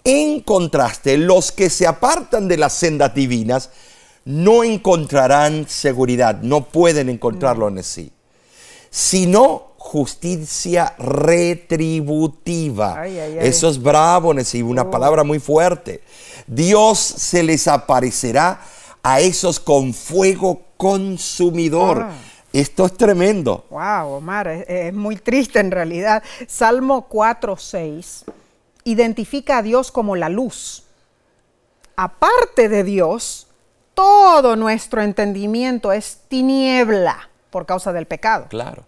En 0.04 0.42
contraste, 0.42 1.18
los 1.18 1.52
que 1.52 1.70
se 1.70 1.88
apartan 1.88 2.48
de 2.48 2.58
las 2.58 2.74
sendas 2.74 3.16
divinas 3.16 3.72
no 4.26 4.64
encontrarán 4.64 5.68
seguridad, 5.68 6.42
no 6.42 6.66
pueden 6.66 7.10
encontrarlo 7.10 7.68
en 7.68 7.84
sí, 7.84 8.12
sino 8.90 9.74
justicia 9.78 10.96
retributiva. 10.98 13.02
Ay, 13.02 13.20
ay, 13.20 13.38
ay. 13.40 13.48
Eso 13.48 13.70
es 13.70 13.82
bravo, 13.82 14.34
Nesí, 14.34 14.64
una 14.64 14.90
palabra 14.90 15.24
muy 15.24 15.40
fuerte. 15.40 16.02
Dios 16.48 17.00
se 17.00 17.44
les 17.44 17.68
aparecerá 17.68 18.60
a 19.06 19.20
esos 19.20 19.60
con 19.60 19.94
fuego 19.94 20.64
consumidor. 20.78 22.08
Ah. 22.10 22.12
Esto 22.52 22.88
es 22.88 22.98
tremendo. 22.98 23.66
Wow, 23.70 24.14
Omar, 24.14 24.48
es, 24.48 24.66
es 24.68 24.94
muy 24.94 25.18
triste 25.18 25.60
en 25.60 25.70
realidad. 25.70 26.24
Salmo 26.48 27.06
4, 27.08 27.56
6 27.56 28.26
identifica 28.86 29.60
a 29.60 29.62
Dios 29.62 29.92
como 29.92 30.16
la 30.16 30.30
luz. 30.30 30.86
Aparte 31.96 32.68
de 32.68 32.84
Dios, 32.84 33.48
todo 33.94 34.56
nuestro 34.56 35.04
entendimiento 35.04 35.92
es 35.92 36.22
tiniebla 36.28 37.30
por 37.52 37.68
causa 37.68 37.94
del 37.94 38.08
pecado. 38.08 38.48
Claro. 38.50 38.86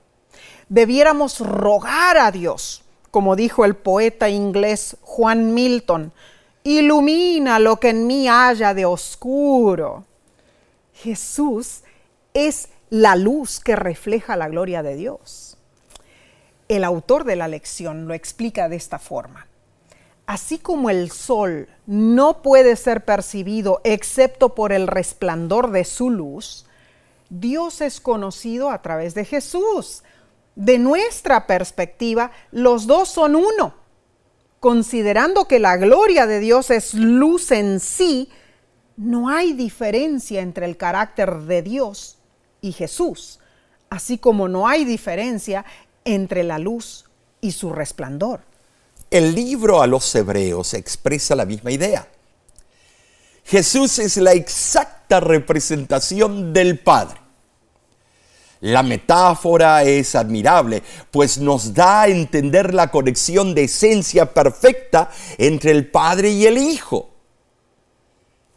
Debiéramos 0.68 1.42
rogar 1.42 2.18
a 2.18 2.32
Dios, 2.32 2.84
como 3.12 3.36
dijo 3.36 3.66
el 3.66 3.76
poeta 3.76 4.30
inglés 4.30 4.98
Juan 5.02 5.54
Milton, 5.54 6.12
ilumina 6.68 7.60
lo 7.60 7.80
que 7.80 7.90
en 7.90 8.08
mí 8.08 8.28
haya 8.28 8.74
de 8.74 8.86
oscuro. 8.86 10.04
Jesús 10.94 11.84
es 12.34 12.70
la 12.90 13.16
luz 13.16 13.62
que 13.62 13.76
refleja 13.76 14.36
la 14.36 14.50
gloria 14.50 14.84
de 14.84 14.96
Dios. 14.96 15.58
El 16.68 16.84
autor 16.84 17.24
de 17.24 17.38
la 17.38 17.48
lección 17.48 18.08
lo 18.08 18.14
explica 18.14 18.68
de 18.68 18.76
esta 18.76 19.00
forma. 19.00 19.48
Así 20.26 20.60
como 20.60 20.90
el 20.90 21.10
sol 21.10 21.70
no 21.86 22.42
puede 22.42 22.76
ser 22.76 23.06
percibido 23.06 23.80
excepto 23.86 24.54
por 24.54 24.74
el 24.74 24.88
resplandor 24.88 25.72
de 25.72 25.86
su 25.86 26.10
luz, 26.10 26.66
Dios 27.30 27.80
es 27.80 28.02
conocido 28.02 28.70
a 28.72 28.82
través 28.82 29.14
de 29.16 29.24
Jesús. 29.24 30.04
De 30.56 30.80
nuestra 30.80 31.48
perspectiva, 31.48 32.32
los 32.52 32.88
dos 32.88 33.08
son 33.08 33.38
uno. 33.38 33.87
Considerando 34.68 35.48
que 35.48 35.60
la 35.60 35.78
gloria 35.78 36.28
de 36.28 36.42
Dios 36.42 36.72
es 36.72 36.94
luz 36.94 37.52
en 37.52 37.80
sí, 37.80 38.28
no 38.98 39.30
hay 39.30 39.54
diferencia 39.54 40.42
entre 40.42 40.66
el 40.66 40.76
carácter 40.76 41.38
de 41.44 41.62
Dios 41.62 42.18
y 42.60 42.74
Jesús, 42.74 43.40
así 43.90 44.18
como 44.18 44.50
no 44.50 44.68
hay 44.68 44.84
diferencia 44.84 45.64
entre 46.04 46.44
la 46.44 46.60
luz 46.60 47.06
y 47.40 47.54
su 47.54 47.72
resplandor. 47.72 48.42
El 49.10 49.34
libro 49.34 49.82
a 49.82 49.88
los 49.88 50.14
hebreos 50.14 50.74
expresa 50.74 51.34
la 51.34 51.46
misma 51.46 51.72
idea. 51.72 52.06
Jesús 53.46 54.00
es 54.00 54.18
la 54.18 54.34
exacta 54.34 55.22
representación 55.22 56.52
del 56.52 56.78
Padre. 56.78 57.22
La 58.62 58.82
metáfora 58.82 59.84
es 59.84 60.16
admirable, 60.16 60.82
pues 61.12 61.38
nos 61.38 61.74
da 61.74 62.04
a 62.04 62.08
entender 62.08 62.74
la 62.74 62.90
conexión 62.90 63.54
de 63.54 63.66
esencia 63.66 64.34
perfecta 64.34 65.12
entre 65.38 65.72
el 65.72 65.88
Padre 65.90 66.32
y 66.32 66.46
el 66.46 66.58
Hijo. 66.58 67.10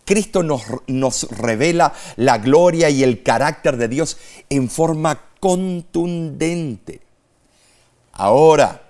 Cristo 0.05 0.43
nos, 0.43 0.63
nos, 0.87 1.29
revela 1.31 1.93
la 2.17 2.39
gloria 2.39 2.91
y 2.91 3.05
el 3.05 3.23
carácter 3.23 3.77
de 3.77 3.89
Dios 3.89 4.17
en 4.49 4.69
forma 4.69 5.21
contundente. 5.39 7.01
Ahora, 8.13 8.83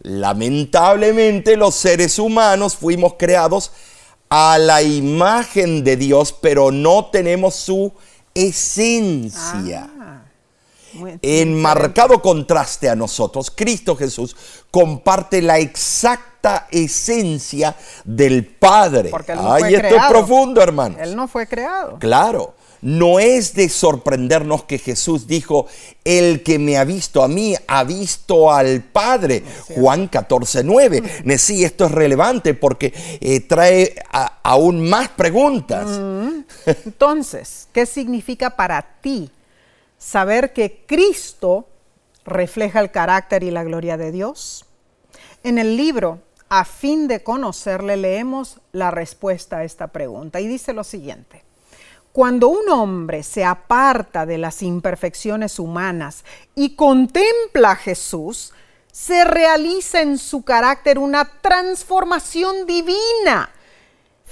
lamentablemente 0.00 1.56
los 1.56 1.74
seres 1.74 2.18
humanos 2.18 2.76
fuimos 2.76 3.14
creados 3.18 3.70
a 4.28 4.58
la 4.58 4.82
imagen 4.82 5.84
de 5.84 5.96
Dios, 5.96 6.32
pero 6.32 6.72
no 6.72 7.06
tenemos 7.06 7.54
su 7.54 7.92
esencia. 8.34 9.88
Ah, 10.00 10.23
En 11.22 11.60
marcado 11.60 12.20
contraste 12.22 12.88
a 12.88 12.94
nosotros, 12.96 13.50
Cristo 13.54 13.96
Jesús 13.96 14.36
comparte 14.70 15.42
la 15.42 15.58
exacta 15.58 16.66
esencia 16.70 17.74
del 18.04 18.44
Padre. 18.46 19.10
Porque 19.10 19.32
él 19.32 19.38
no 19.38 19.52
Ay, 19.52 19.60
fue 19.62 19.68
esto 19.74 19.88
creado. 19.88 20.04
es 20.06 20.10
profundo, 20.10 20.62
hermanos. 20.62 20.98
Él 21.00 21.16
no 21.16 21.26
fue 21.28 21.46
creado. 21.46 21.98
Claro, 21.98 22.54
no 22.82 23.18
es 23.18 23.54
de 23.54 23.70
sorprendernos 23.70 24.64
que 24.64 24.78
Jesús 24.78 25.26
dijo, 25.26 25.66
el 26.04 26.42
que 26.42 26.58
me 26.58 26.76
ha 26.76 26.84
visto 26.84 27.22
a 27.22 27.28
mí 27.28 27.54
ha 27.66 27.82
visto 27.82 28.52
al 28.52 28.82
Padre. 28.82 29.42
Juan 29.74 30.06
14, 30.08 30.62
9. 30.64 31.02
Sí, 31.38 31.64
esto 31.64 31.86
es 31.86 31.92
relevante 31.92 32.52
porque 32.52 32.92
eh, 33.20 33.40
trae 33.40 33.94
a- 34.12 34.40
aún 34.42 34.86
más 34.86 35.08
preguntas. 35.08 35.86
Entonces, 36.66 37.68
¿qué 37.72 37.86
significa 37.86 38.50
para 38.50 38.82
ti 39.00 39.30
saber 39.98 40.52
que 40.52 40.84
Cristo 40.86 41.68
refleja 42.24 42.80
el 42.80 42.90
carácter 42.90 43.42
y 43.42 43.50
la 43.50 43.64
gloria 43.64 43.96
de 43.96 44.12
Dios? 44.12 44.66
En 45.42 45.58
el 45.58 45.76
libro, 45.76 46.20
a 46.48 46.64
fin 46.64 47.08
de 47.08 47.22
conocerle, 47.22 47.96
leemos 47.96 48.60
la 48.72 48.90
respuesta 48.90 49.58
a 49.58 49.64
esta 49.64 49.88
pregunta 49.88 50.40
y 50.40 50.46
dice 50.46 50.72
lo 50.72 50.84
siguiente. 50.84 51.44
Cuando 52.12 52.48
un 52.48 52.68
hombre 52.68 53.22
se 53.22 53.44
aparta 53.44 54.24
de 54.24 54.38
las 54.38 54.62
imperfecciones 54.62 55.58
humanas 55.58 56.24
y 56.54 56.76
contempla 56.76 57.72
a 57.72 57.76
Jesús, 57.76 58.52
se 58.92 59.24
realiza 59.24 60.00
en 60.00 60.18
su 60.18 60.44
carácter 60.44 61.00
una 61.00 61.24
transformación 61.40 62.66
divina 62.66 63.50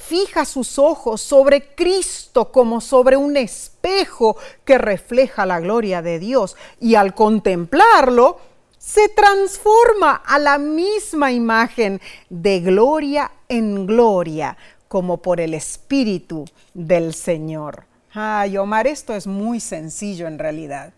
fija 0.08 0.44
sus 0.44 0.78
ojos 0.78 1.20
sobre 1.20 1.74
Cristo 1.74 2.50
como 2.50 2.80
sobre 2.80 3.16
un 3.16 3.36
espejo 3.36 4.36
que 4.64 4.78
refleja 4.78 5.46
la 5.46 5.60
gloria 5.60 6.02
de 6.02 6.18
Dios 6.18 6.56
y 6.80 6.96
al 6.96 7.14
contemplarlo 7.14 8.38
se 8.78 9.08
transforma 9.10 10.16
a 10.16 10.38
la 10.38 10.58
misma 10.58 11.30
imagen 11.30 12.00
de 12.28 12.60
gloria 12.60 13.30
en 13.48 13.86
gloria 13.86 14.56
como 14.88 15.22
por 15.22 15.40
el 15.40 15.54
Espíritu 15.54 16.44
del 16.74 17.14
Señor. 17.14 17.86
Ay, 18.12 18.58
Omar, 18.58 18.86
esto 18.86 19.14
es 19.14 19.26
muy 19.26 19.60
sencillo 19.60 20.26
en 20.26 20.38
realidad. 20.38 20.92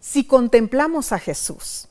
Si 0.00 0.24
contemplamos 0.24 1.12
a 1.12 1.18
Jesús, 1.18 1.88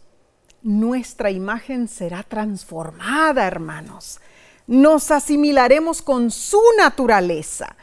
nuestra 0.63 1.29
imagen 1.29 1.87
será 1.87 2.23
transformada, 2.23 3.45
hermanos. 3.45 4.19
Nos 4.67 5.11
asimilaremos 5.11 6.01
con 6.01 6.29
su 6.29 6.61
naturaleza 6.77 7.75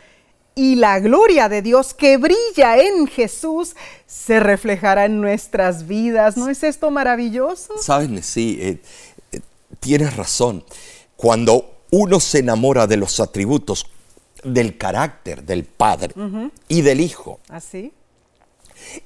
y 0.54 0.76
la 0.76 1.00
gloria 1.00 1.48
de 1.48 1.62
Dios 1.62 1.94
que 1.94 2.16
brilla 2.16 2.78
en 2.78 3.06
Jesús 3.06 3.74
se 4.06 4.38
reflejará 4.38 5.06
en 5.06 5.20
nuestras 5.20 5.86
vidas. 5.86 6.36
¿No 6.36 6.48
es 6.48 6.62
esto 6.62 6.90
maravilloso? 6.90 7.76
Sabes, 7.78 8.26
sí, 8.26 8.58
eh, 8.60 8.78
eh, 9.32 9.40
tienes 9.80 10.16
razón. 10.16 10.64
Cuando 11.16 11.78
uno 11.90 12.20
se 12.20 12.40
enamora 12.40 12.86
de 12.86 12.96
los 12.96 13.18
atributos 13.20 13.86
del 14.42 14.76
carácter 14.76 15.42
del 15.44 15.64
Padre 15.64 16.14
y 16.68 16.82
del 16.82 17.00
Hijo, 17.00 17.40
Así, 17.48 17.92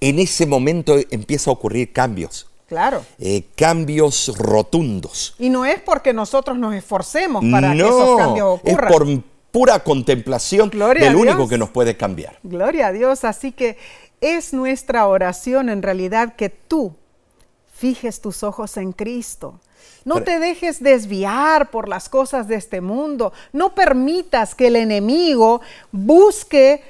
en 0.00 0.18
ese 0.18 0.46
momento 0.46 0.96
empieza 1.10 1.50
a 1.50 1.52
ocurrir 1.52 1.92
cambios. 1.92 2.48
Claro. 2.68 3.04
eh, 3.18 3.44
cambios 3.56 4.36
rotundos. 4.38 5.34
Y 5.38 5.48
no 5.50 5.64
es 5.64 5.80
porque 5.80 6.12
nosotros 6.12 6.58
nos 6.58 6.74
esforcemos 6.74 7.44
para 7.50 7.72
que 7.72 7.78
esos 7.78 8.06
no, 8.08 8.16
cambios 8.16 8.60
es 8.62 8.72
ocurran. 8.74 8.92
por 8.92 9.22
pura 9.50 9.82
contemplación 9.82 10.68
Gloria 10.70 11.04
del 11.06 11.16
único 11.16 11.48
que 11.48 11.58
nos 11.58 11.70
puede 11.70 11.96
cambiar. 11.96 12.38
Gloria 12.42 12.88
a 12.88 12.92
Dios. 12.92 13.24
Así 13.24 13.50
que 13.52 13.76
es 14.20 14.52
nuestra 14.52 15.06
oración 15.06 15.68
en 15.70 15.82
realidad 15.82 16.36
que 16.36 16.50
tú 16.50 16.94
fijes 17.72 18.20
tus 18.20 18.42
ojos 18.42 18.76
en 18.76 18.92
Cristo. 18.92 19.58
No 20.04 20.14
Pero- 20.16 20.26
te 20.26 20.38
dejes 20.38 20.82
desviar 20.82 21.70
por 21.70 21.88
las 21.88 22.08
cosas 22.08 22.46
de 22.48 22.56
este 22.56 22.80
mundo. 22.80 23.32
No 23.52 23.74
permitas 23.74 24.54
que 24.54 24.66
el 24.68 24.76
enemigo 24.76 25.60
busque 25.92 26.82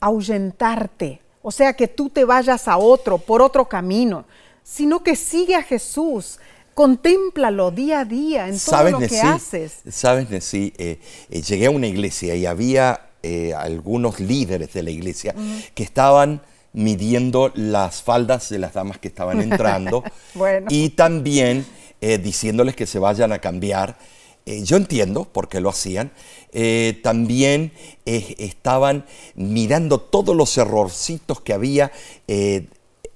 ahuyentarte. 0.00 1.20
O 1.42 1.50
sea, 1.50 1.72
que 1.74 1.88
tú 1.88 2.10
te 2.10 2.24
vayas 2.24 2.68
a 2.68 2.76
otro, 2.76 3.18
por 3.18 3.40
otro 3.42 3.66
camino, 3.66 4.24
sino 4.62 5.02
que 5.02 5.16
sigue 5.16 5.54
a 5.54 5.62
Jesús. 5.62 6.38
Contémplalo 6.74 7.70
día 7.70 8.00
a 8.00 8.04
día 8.04 8.48
en 8.48 8.58
todo 8.58 8.90
lo 8.90 8.98
que 9.00 9.20
haces. 9.20 9.80
Sabes, 9.90 10.30
Nesí? 10.30 10.72
Eh, 10.78 10.98
eh, 11.28 11.42
llegué 11.42 11.66
a 11.66 11.70
una 11.70 11.86
iglesia 11.86 12.34
y 12.34 12.46
había 12.46 13.08
eh, 13.22 13.52
algunos 13.54 14.20
líderes 14.20 14.72
de 14.72 14.82
la 14.82 14.90
iglesia 14.90 15.34
que 15.74 15.82
estaban 15.82 16.42
midiendo 16.72 17.50
las 17.54 18.02
faldas 18.02 18.48
de 18.48 18.58
las 18.60 18.74
damas 18.74 18.98
que 18.98 19.08
estaban 19.08 19.40
entrando 19.42 20.04
Bueno. 20.34 20.66
y 20.70 20.90
también 20.90 21.66
diciéndoles 22.00 22.76
que 22.76 22.86
se 22.86 22.98
vayan 22.98 23.30
a 23.30 23.40
cambiar 23.40 23.98
eh, 24.46 24.64
yo 24.64 24.76
entiendo 24.76 25.24
por 25.24 25.48
qué 25.48 25.60
lo 25.60 25.68
hacían, 25.68 26.10
eh, 26.52 26.98
también 27.02 27.72
eh, 28.06 28.34
estaban 28.38 29.04
mirando 29.34 30.00
todos 30.00 30.34
los 30.34 30.56
errorcitos 30.56 31.40
que 31.40 31.52
había 31.52 31.92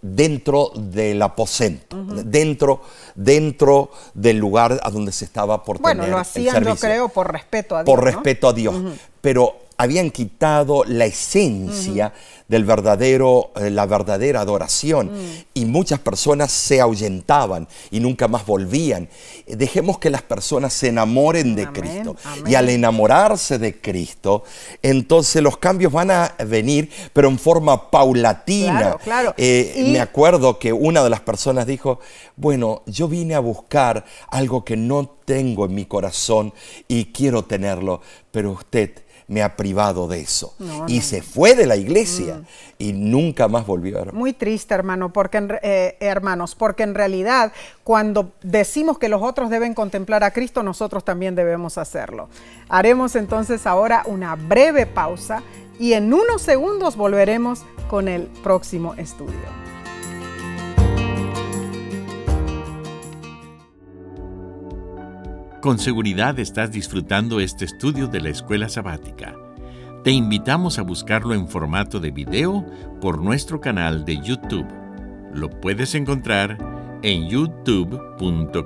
dentro 0.07 0.71
del 0.75 1.23
aposento, 1.23 1.97
dentro, 2.05 2.83
dentro 3.15 3.91
del 4.13 4.37
lugar 4.37 4.79
a 4.83 4.91
donde 4.91 5.13
se 5.13 5.25
estaba 5.25 5.65
por 5.65 5.79
bueno, 5.79 6.03
tener 6.03 6.15
lo 6.15 6.19
hacían, 6.19 6.63
yo 6.63 6.77
creo, 6.77 7.09
por 7.09 7.33
respeto 7.33 7.75
a 7.75 7.83
Dios. 7.83 7.87
Por 7.87 8.05
respeto 8.05 8.49
a 8.49 8.53
Dios. 8.53 8.75
Pero 9.23 9.64
habían 9.85 10.11
quitado 10.11 10.85
la 10.85 11.07
esencia 11.07 12.13
del 12.49 12.65
verdadero, 12.65 13.53
eh, 13.57 13.71
la 13.71 13.87
verdadera 13.87 14.41
adoración. 14.41 15.07
Mm. 15.07 15.45
Y 15.55 15.65
muchas 15.65 15.99
personas 16.01 16.53
se 16.53 16.81
ahuyentaban 16.81 17.67
y 17.91 18.01
nunca 18.01 18.29
más 18.29 18.45
volvían. 18.45 19.09
Dejemos 19.47 19.99
que 19.99 20.11
las 20.11 20.23
personas 20.23 20.73
se 20.73 20.89
enamoren 20.89 21.55
de 21.55 21.71
Cristo. 21.73 22.17
Y 22.47 22.55
al 22.55 22.69
enamorarse 22.69 23.59
de 23.59 23.81
Cristo, 23.81 24.45
entonces 24.83 25.43
los 25.43 25.57
cambios 25.57 25.93
van 25.93 26.11
a 26.11 26.35
venir, 26.47 26.91
pero 27.13 27.29
en 27.29 27.39
forma 27.39 27.91
paulatina. 27.91 28.97
Claro, 29.03 29.35
eh, 29.37 29.91
Me 29.93 30.01
acuerdo 30.01 30.59
que 30.59 30.73
una 30.73 31.03
de 31.03 31.11
las 31.11 31.21
personas 31.21 31.67
dijo, 31.67 32.01
bueno, 32.37 32.83
yo 32.87 33.09
vine 33.09 33.35
a 33.35 33.41
buscar 33.41 34.05
algo 34.31 34.65
que 34.65 34.77
no 34.77 35.15
tengo 35.25 35.65
en 35.65 35.75
mi 35.75 35.87
corazón 35.87 36.53
y 36.89 37.07
quiero 37.07 37.45
tenerlo, 37.45 38.01
pero 38.31 38.53
usted 38.53 39.04
me 39.27 39.43
ha 39.43 39.57
privado 39.57 40.07
de 40.09 40.21
eso. 40.21 40.55
y 40.87 41.01
se 41.01 41.23
fue 41.23 41.55
de 41.55 41.67
la 41.67 41.77
iglesia 41.77 42.37
mm. 42.37 42.45
y 42.79 42.93
nunca 42.93 43.49
más 43.49 43.67
volvió. 43.67 44.01
a 44.01 44.13
Muy 44.13 44.33
triste, 44.33 44.75
hermano, 44.75 45.13
porque 45.13 45.59
eh, 45.63 45.97
hermanos, 46.01 46.55
porque 46.55 46.83
en 46.83 46.95
realidad 46.95 47.53
cuando 47.83 48.33
decimos 48.43 48.99
que 48.99 49.09
los 49.09 49.23
otros 49.23 49.51
deben 49.51 49.75
contemplar 49.75 50.25
a 50.25 50.33
Cristo, 50.33 50.63
nosotros 50.63 51.05
también 51.05 51.35
debemos 51.35 51.79
hacerlo. 51.79 52.29
Haremos 52.69 53.17
entonces 53.17 53.67
ahora 53.67 54.03
una 54.07 54.37
breve 54.37 54.87
pausa 54.87 55.43
y 55.79 55.95
en 55.95 56.13
unos 56.13 56.43
segundos 56.43 56.97
volveremos 56.97 57.63
con 57.89 58.09
el 58.09 58.23
próximo 58.43 58.95
estudio. 58.95 59.74
Con 65.65 65.79
seguridad 65.79 66.39
estás 66.41 66.71
disfrutando 66.73 67.41
este 67.41 67.65
estudio 67.65 68.07
de 68.07 68.21
la 68.21 68.29
escuela 68.29 68.69
sabática. 68.69 69.35
Te 70.03 70.11
invitamos 70.11 70.79
a 70.79 70.83
buscarlo 70.83 71.33
en 71.33 71.49
formato 71.49 72.01
de 72.01 72.11
video 72.11 72.67
por 73.01 73.23
nuestro 73.23 73.63
canal 73.63 74.05
de 74.05 74.21
YouTube. 74.21 74.67
Lo 75.33 75.49
puedes 75.49 75.95
encontrar 75.95 76.59
en 77.01 77.31
youtube.com 77.31 78.63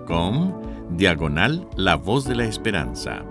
diagonal 0.96 1.68
La 1.76 1.94
Voz 1.94 2.24
de 2.24 2.34
la 2.34 2.46
Esperanza. 2.46 3.22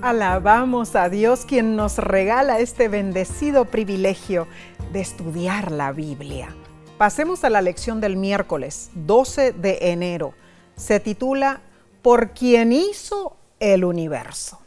Alabamos 0.00 0.94
a 0.94 1.08
Dios 1.08 1.46
quien 1.46 1.74
nos 1.74 1.98
regala 1.98 2.60
este 2.60 2.88
bendecido 2.88 3.64
privilegio 3.64 4.46
de 4.94 5.00
estudiar 5.00 5.70
la 5.70 5.92
Biblia. 5.92 6.56
Pasemos 6.96 7.44
a 7.44 7.50
la 7.50 7.60
lección 7.60 8.00
del 8.00 8.16
miércoles 8.16 8.88
12 8.94 9.52
de 9.52 9.90
enero. 9.90 10.32
Se 10.76 11.00
titula 11.00 11.60
Por 12.00 12.30
quien 12.30 12.72
hizo 12.72 13.36
el 13.60 13.84
universo. 13.84 14.58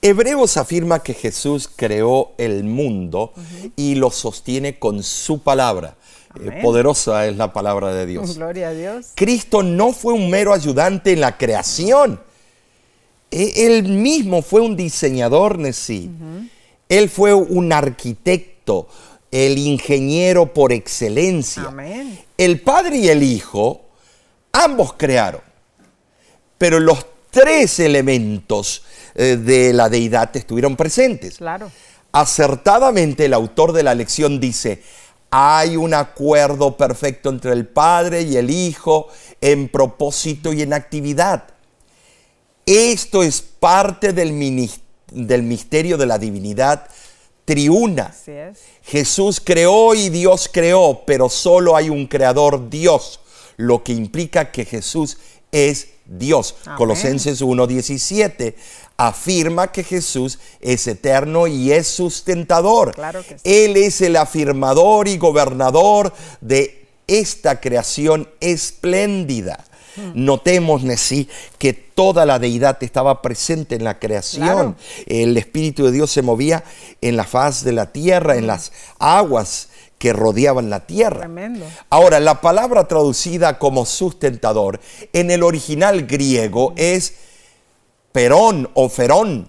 Hebreos 0.00 0.56
afirma 0.56 1.02
que 1.02 1.14
Jesús 1.14 1.68
creó 1.74 2.30
el 2.38 2.62
mundo 2.62 3.32
y 3.74 3.96
lo 3.96 4.12
sostiene 4.12 4.78
con 4.78 5.02
su 5.02 5.42
palabra. 5.42 5.96
Eh, 6.40 6.60
poderosa 6.62 7.26
es 7.26 7.36
la 7.36 7.52
palabra 7.52 7.92
de 7.92 8.06
Dios. 8.06 8.34
Gloria 8.36 8.68
a 8.68 8.72
Dios. 8.72 9.08
Cristo 9.16 9.64
no 9.64 9.92
fue 9.92 10.12
un 10.12 10.30
mero 10.30 10.52
ayudante 10.52 11.12
en 11.12 11.20
la 11.20 11.36
creación 11.36 12.20
e, 13.30 13.66
él 13.66 13.84
mismo 13.84 14.42
fue 14.42 14.60
un 14.60 14.76
diseñador, 14.76 15.58
Nesí. 15.58 16.10
Él 16.88 17.08
fue 17.08 17.34
un 17.34 17.72
arquitecto, 17.72 18.88
el 19.30 19.58
ingeniero 19.58 20.52
por 20.52 20.72
excelencia. 20.72 21.72
El 22.38 22.60
Padre 22.60 22.96
y 22.98 23.08
el 23.08 23.22
Hijo, 23.22 23.86
ambos 24.52 24.94
crearon. 24.94 25.40
Pero 26.58 26.80
los 26.80 27.04
tres 27.30 27.80
elementos 27.80 28.82
eh, 29.14 29.36
de 29.36 29.72
la 29.72 29.88
deidad 29.88 30.34
estuvieron 30.36 30.76
presentes. 30.76 31.38
Claro. 31.38 31.70
Acertadamente 32.12 33.26
el 33.26 33.34
autor 33.34 33.72
de 33.72 33.82
la 33.82 33.94
lección 33.94 34.40
dice, 34.40 34.82
hay 35.30 35.76
un 35.76 35.92
acuerdo 35.92 36.76
perfecto 36.76 37.28
entre 37.28 37.52
el 37.52 37.66
Padre 37.66 38.22
y 38.22 38.36
el 38.36 38.50
Hijo 38.50 39.08
en 39.40 39.68
propósito 39.68 40.52
y 40.52 40.62
en 40.62 40.72
actividad. 40.72 41.44
Esto 42.64 43.22
es 43.22 43.42
parte 43.42 44.12
del, 44.12 44.70
del 45.12 45.42
misterio 45.42 45.98
de 45.98 46.06
la 46.06 46.18
divinidad 46.18 46.88
triuna. 47.46 48.14
Jesús 48.82 49.40
creó 49.40 49.94
y 49.94 50.10
Dios 50.10 50.50
creó, 50.52 51.04
pero 51.06 51.30
solo 51.30 51.74
hay 51.74 51.88
un 51.88 52.06
creador 52.06 52.68
Dios, 52.68 53.20
lo 53.56 53.82
que 53.82 53.94
implica 53.94 54.52
que 54.52 54.66
Jesús 54.66 55.16
es 55.50 55.88
Dios. 56.04 56.56
Colosenses 56.76 57.40
1.17 57.40 58.54
afirma 58.98 59.72
que 59.72 59.84
Jesús 59.84 60.38
es 60.60 60.86
eterno 60.86 61.46
y 61.46 61.72
es 61.72 61.86
sustentador. 61.86 62.94
Él 63.44 63.76
es 63.76 64.00
el 64.00 64.16
afirmador 64.16 65.08
y 65.08 65.16
gobernador 65.16 66.12
de 66.40 66.86
esta 67.06 67.60
creación 67.60 68.28
espléndida. 68.40 69.64
Notemos, 70.14 70.82
Nesí, 70.82 71.28
que 71.58 71.72
toda 71.72 72.26
la 72.26 72.38
deidad 72.38 72.82
estaba 72.82 73.22
presente 73.22 73.74
en 73.74 73.84
la 73.84 73.98
creación. 73.98 74.76
El 75.06 75.36
Espíritu 75.36 75.84
de 75.84 75.92
Dios 75.92 76.10
se 76.10 76.22
movía 76.22 76.64
en 77.00 77.16
la 77.16 77.24
faz 77.24 77.64
de 77.64 77.72
la 77.72 77.92
tierra, 77.92 78.36
en 78.36 78.46
las 78.46 78.72
aguas 78.98 79.68
que 79.98 80.12
rodeaban 80.12 80.70
la 80.70 80.86
tierra. 80.86 81.28
Ahora, 81.90 82.20
la 82.20 82.40
palabra 82.40 82.86
traducida 82.86 83.58
como 83.58 83.86
sustentador 83.86 84.80
en 85.12 85.30
el 85.30 85.42
original 85.42 86.06
griego 86.06 86.74
es 86.76 87.14
perón 88.12 88.70
o 88.74 88.88
ferón. 88.88 89.48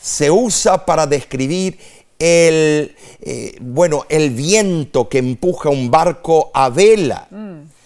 Se 0.00 0.30
usa 0.30 0.84
para 0.86 1.06
describir 1.06 1.78
el, 2.18 2.96
eh, 3.20 3.56
bueno, 3.60 4.04
el 4.08 4.30
viento 4.30 5.08
que 5.08 5.18
empuja 5.18 5.70
un 5.70 5.90
barco 5.90 6.50
a 6.52 6.68
vela. 6.68 7.28
Mm. 7.30 7.77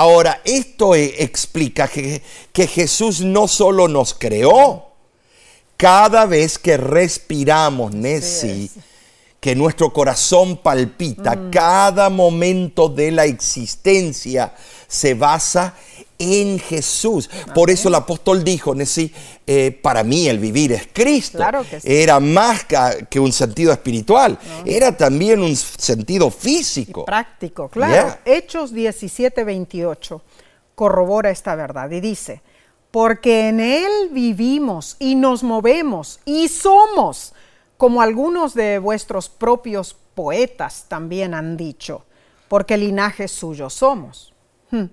Ahora, 0.00 0.40
esto 0.46 0.94
e, 0.94 1.22
explica 1.22 1.86
que, 1.86 2.22
Jesús 2.54 3.20
no 3.20 3.46
solo 3.46 3.86
nos 3.86 4.14
creó, 4.14 4.86
cada 5.76 6.24
vez 6.24 6.56
que 6.56 6.78
respiramos, 6.78 7.92
Nessie, 7.92 8.70
que 9.40 9.54
nuestro 9.54 9.92
corazón 9.92 10.56
palpita, 10.56 11.36
mm. 11.36 11.50
cada 11.50 12.08
momento 12.08 12.88
de 12.88 13.10
la 13.10 13.26
existencia 13.26 14.54
se 14.88 15.12
basa 15.12 15.74
en 16.20 16.58
Jesús. 16.60 17.28
Por 17.54 17.70
eso 17.70 17.88
el 17.88 17.96
apóstol 17.96 18.44
dijo, 18.44 18.74
eh, 19.46 19.80
para 19.82 20.04
mí 20.04 20.28
el 20.28 20.38
vivir 20.38 20.72
es 20.72 20.88
Cristo. 20.92 21.42
Era 21.82 22.20
más 22.20 22.66
que 23.08 23.18
un 23.18 23.32
sentido 23.32 23.72
espiritual, 23.72 24.38
era 24.64 24.96
también 24.96 25.42
un 25.42 25.56
sentido 25.56 26.30
físico. 26.30 27.04
práctico, 27.04 27.68
claro. 27.68 28.18
Hechos 28.24 28.72
17, 28.72 29.42
28 29.42 30.22
corrobora 30.74 31.30
esta 31.30 31.54
verdad 31.56 31.90
y 31.90 32.00
dice, 32.00 32.42
porque 32.90 33.48
en 33.48 33.60
Él 33.60 34.08
vivimos 34.12 34.96
y 34.98 35.14
nos 35.14 35.42
movemos 35.42 36.20
y 36.24 36.48
somos, 36.48 37.34
como 37.76 38.00
algunos 38.00 38.54
de 38.54 38.78
vuestros 38.78 39.28
propios 39.28 39.94
poetas 40.14 40.86
también 40.88 41.34
han 41.34 41.56
dicho, 41.56 42.04
porque 42.48 42.76
linaje 42.76 43.28
suyo 43.28 43.70
somos. 43.70 44.32
Hmm. 44.70 44.86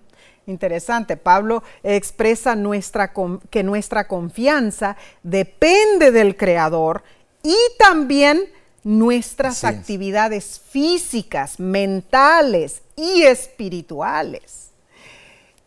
Interesante, 0.48 1.18
Pablo 1.18 1.62
expresa 1.84 2.56
nuestra, 2.56 3.14
que 3.50 3.64
nuestra 3.64 4.08
confianza 4.08 4.96
depende 5.22 6.12
del 6.12 6.38
Creador 6.38 7.04
y 7.44 7.56
también 7.78 8.42
nuestras 8.84 9.66
actividades 9.66 10.62
físicas, 10.70 11.60
mentales 11.60 12.82
y 12.96 13.24
espirituales. 13.24 14.70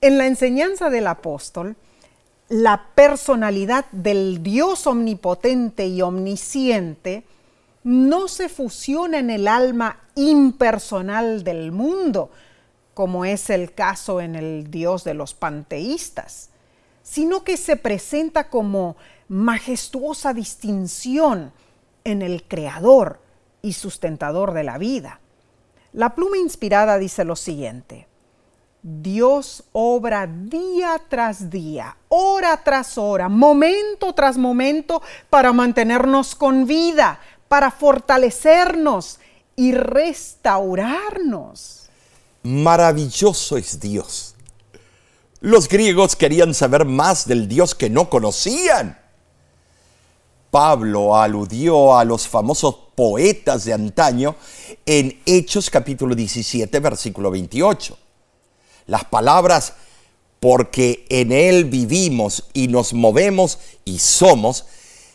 En 0.00 0.16
la 0.16 0.26
enseñanza 0.26 0.88
del 0.88 1.08
apóstol, 1.08 1.76
la 2.48 2.86
personalidad 2.94 3.84
del 3.92 4.42
Dios 4.42 4.86
omnipotente 4.86 5.88
y 5.88 6.00
omnisciente 6.00 7.24
no 7.84 8.28
se 8.28 8.48
fusiona 8.48 9.18
en 9.18 9.28
el 9.28 9.46
alma 9.46 10.00
impersonal 10.14 11.44
del 11.44 11.70
mundo, 11.70 12.30
como 12.94 13.24
es 13.24 13.50
el 13.50 13.72
caso 13.72 14.20
en 14.20 14.34
el 14.34 14.70
Dios 14.70 15.04
de 15.04 15.14
los 15.14 15.34
panteístas, 15.34 16.50
sino 17.02 17.44
que 17.44 17.56
se 17.56 17.76
presenta 17.76 18.48
como 18.48 18.96
majestuosa 19.28 20.34
distinción 20.34 21.52
en 22.04 22.22
el 22.22 22.44
creador 22.44 23.20
y 23.62 23.74
sustentador 23.74 24.52
de 24.52 24.64
la 24.64 24.78
vida. 24.78 25.20
La 25.92 26.14
pluma 26.14 26.38
inspirada 26.38 26.98
dice 26.98 27.24
lo 27.24 27.36
siguiente. 27.36 28.08
Dios 28.82 29.64
obra 29.72 30.26
día 30.26 30.98
tras 31.08 31.50
día, 31.50 31.98
hora 32.08 32.62
tras 32.64 32.96
hora, 32.96 33.28
momento 33.28 34.14
tras 34.14 34.38
momento 34.38 35.02
para 35.28 35.52
mantenernos 35.52 36.34
con 36.34 36.66
vida, 36.66 37.20
para 37.48 37.70
fortalecernos 37.70 39.20
y 39.54 39.72
restaurarnos. 39.72 41.79
Maravilloso 42.42 43.56
es 43.56 43.80
Dios. 43.80 44.34
Los 45.40 45.68
griegos 45.68 46.16
querían 46.16 46.54
saber 46.54 46.84
más 46.84 47.26
del 47.26 47.48
Dios 47.48 47.74
que 47.74 47.90
no 47.90 48.10
conocían. 48.10 48.98
Pablo 50.50 51.16
aludió 51.16 51.96
a 51.96 52.04
los 52.04 52.26
famosos 52.26 52.76
poetas 52.94 53.64
de 53.64 53.72
antaño 53.72 54.36
en 54.84 55.20
Hechos 55.24 55.70
capítulo 55.70 56.14
17, 56.14 56.80
versículo 56.80 57.30
28 57.30 57.96
las 58.90 59.04
palabras 59.04 59.74
porque 60.40 61.06
en 61.08 61.32
Él 61.32 61.66
vivimos 61.66 62.48
y 62.52 62.68
nos 62.68 62.92
movemos 62.92 63.58
y 63.84 63.98
somos, 64.00 64.64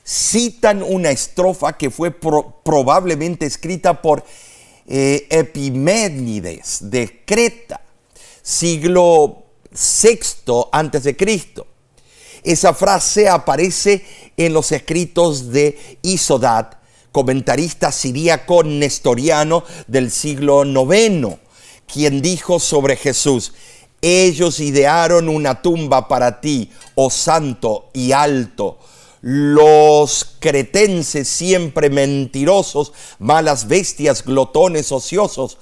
citan 0.06 0.82
una 0.82 1.12
estrofa 1.12 1.74
que 1.74 1.90
fue 1.90 2.12
probablemente 2.12 3.46
escrita 3.46 4.02
por 4.02 4.24
eh, 4.88 5.28
Epiménides 5.30 6.80
de 6.90 7.24
Creta, 7.26 7.82
siglo 8.42 9.44
VI 9.72 10.20
antes 10.72 11.04
de 11.04 11.16
Cristo. 11.16 11.68
Esa 12.44 12.74
frase 12.74 13.28
aparece 13.28 14.06
en 14.38 14.54
los 14.54 14.72
escritos 14.72 15.52
de 15.52 15.98
Isodat, 16.04 16.76
comentarista 17.12 17.92
siríaco 17.92 18.64
nestoriano 18.64 19.64
del 19.88 20.12
siglo 20.12 20.64
IX 20.64 21.38
quien 21.92 22.22
dijo 22.22 22.60
sobre 22.60 22.96
Jesús, 22.96 23.54
ellos 24.02 24.60
idearon 24.60 25.30
una 25.30 25.62
tumba 25.62 26.08
para 26.08 26.42
ti, 26.42 26.72
oh 26.96 27.10
santo 27.10 27.90
y 27.94 28.12
alto. 28.12 28.78
Los 29.28 30.36
cretenses 30.38 31.28
siempre 31.28 31.90
mentirosos, 31.90 32.94
malas 33.18 33.68
bestias, 33.68 34.24
glotones 34.24 34.92
ociosos, 34.92 35.58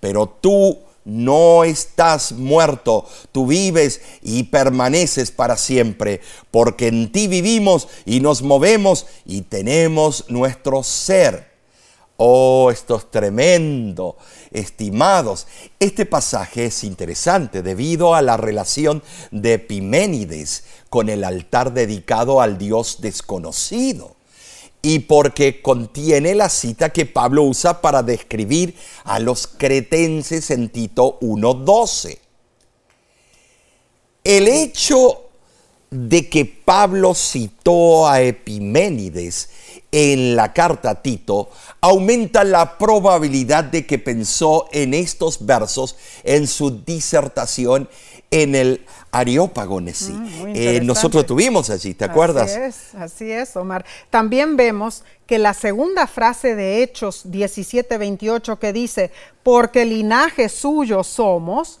pero 0.00 0.28
tú 0.28 0.80
no 1.06 1.64
estás 1.64 2.32
muerto, 2.32 3.06
tú 3.32 3.46
vives 3.46 4.02
y 4.20 4.42
permaneces 4.42 5.30
para 5.30 5.56
siempre, 5.56 6.20
porque 6.50 6.88
en 6.88 7.10
ti 7.10 7.26
vivimos 7.26 7.88
y 8.04 8.20
nos 8.20 8.42
movemos 8.42 9.06
y 9.24 9.40
tenemos 9.40 10.26
nuestro 10.28 10.82
ser. 10.82 11.52
Oh, 12.18 12.70
esto 12.70 12.96
es 12.96 13.10
tremendo, 13.10 14.18
estimados. 14.56 15.46
Este 15.78 16.06
pasaje 16.06 16.66
es 16.66 16.82
interesante 16.84 17.62
debido 17.62 18.14
a 18.14 18.22
la 18.22 18.36
relación 18.36 19.02
de 19.30 19.54
Epiménides 19.54 20.64
con 20.90 21.08
el 21.08 21.24
altar 21.24 21.72
dedicado 21.72 22.40
al 22.40 22.58
Dios 22.58 23.00
desconocido 23.00 24.16
y 24.82 25.00
porque 25.00 25.62
contiene 25.62 26.34
la 26.34 26.48
cita 26.48 26.90
que 26.90 27.06
Pablo 27.06 27.42
usa 27.42 27.80
para 27.80 28.02
describir 28.02 28.76
a 29.04 29.18
los 29.18 29.46
cretenses 29.46 30.50
en 30.50 30.68
Tito 30.68 31.18
1.12. 31.20 32.18
El 34.22 34.48
hecho 34.48 35.22
de 35.90 36.28
que 36.28 36.44
Pablo 36.44 37.14
citó 37.14 38.08
a 38.08 38.20
Epiménides 38.20 39.50
en 39.98 40.36
la 40.36 40.52
carta 40.52 40.90
a 40.90 40.94
Tito 41.00 41.48
aumenta 41.80 42.44
la 42.44 42.76
probabilidad 42.76 43.64
de 43.64 43.86
que 43.86 43.98
pensó 43.98 44.68
en 44.70 44.92
estos 44.92 45.46
versos 45.46 45.96
en 46.22 46.46
su 46.46 46.82
disertación 46.84 47.88
en 48.30 48.54
el 48.54 48.84
Areópago 49.10 49.80
mm, 49.80 49.88
eh, 50.48 50.80
nosotros 50.82 51.24
tuvimos 51.24 51.70
allí, 51.70 51.94
¿te 51.94 52.04
acuerdas? 52.04 52.50
Así 52.50 52.60
es, 52.60 52.94
así 52.96 53.32
es, 53.32 53.56
Omar. 53.56 53.86
También 54.10 54.58
vemos 54.58 55.02
que 55.26 55.38
la 55.38 55.54
segunda 55.54 56.06
frase 56.06 56.54
de 56.54 56.82
Hechos 56.82 57.24
17:28 57.24 58.58
que 58.58 58.74
dice, 58.74 59.10
porque 59.42 59.86
linaje 59.86 60.50
suyo 60.50 61.04
somos, 61.04 61.78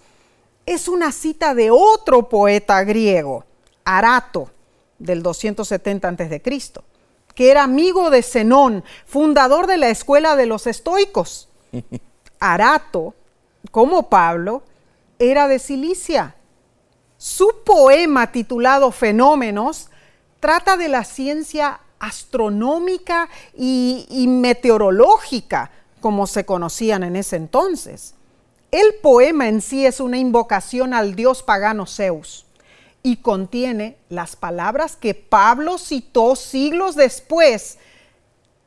es 0.64 0.88
una 0.88 1.12
cita 1.12 1.54
de 1.54 1.70
otro 1.70 2.30
poeta 2.30 2.82
griego, 2.82 3.44
Arato, 3.84 4.48
del 4.98 5.22
270 5.22 6.08
a.C 6.08 6.95
que 7.36 7.50
era 7.50 7.62
amigo 7.62 8.10
de 8.10 8.22
Zenón, 8.22 8.82
fundador 9.04 9.66
de 9.66 9.76
la 9.76 9.90
escuela 9.90 10.34
de 10.36 10.46
los 10.46 10.66
estoicos. 10.66 11.48
Arato, 12.40 13.14
como 13.70 14.08
Pablo, 14.08 14.62
era 15.18 15.46
de 15.46 15.58
Cilicia. 15.58 16.34
Su 17.18 17.62
poema 17.64 18.32
titulado 18.32 18.90
Fenómenos 18.90 19.90
trata 20.40 20.78
de 20.78 20.88
la 20.88 21.04
ciencia 21.04 21.80
astronómica 21.98 23.28
y, 23.54 24.06
y, 24.08 24.28
meteorológica, 24.28 25.70
como 26.00 26.26
se 26.26 26.46
conocían 26.46 27.02
en 27.02 27.16
ese 27.16 27.36
entonces. 27.36 28.14
El 28.70 28.94
poema 29.02 29.46
en 29.48 29.60
sí 29.60 29.84
es 29.84 30.00
una 30.00 30.16
invocación 30.16 30.94
al 30.94 31.14
dios 31.14 31.42
pagano 31.42 31.86
Zeus 31.86 32.45
y 33.06 33.18
contiene 33.18 33.98
las 34.08 34.34
palabras 34.34 34.96
que 34.96 35.14
Pablo 35.14 35.78
citó 35.78 36.34
siglos 36.34 36.96
después. 36.96 37.78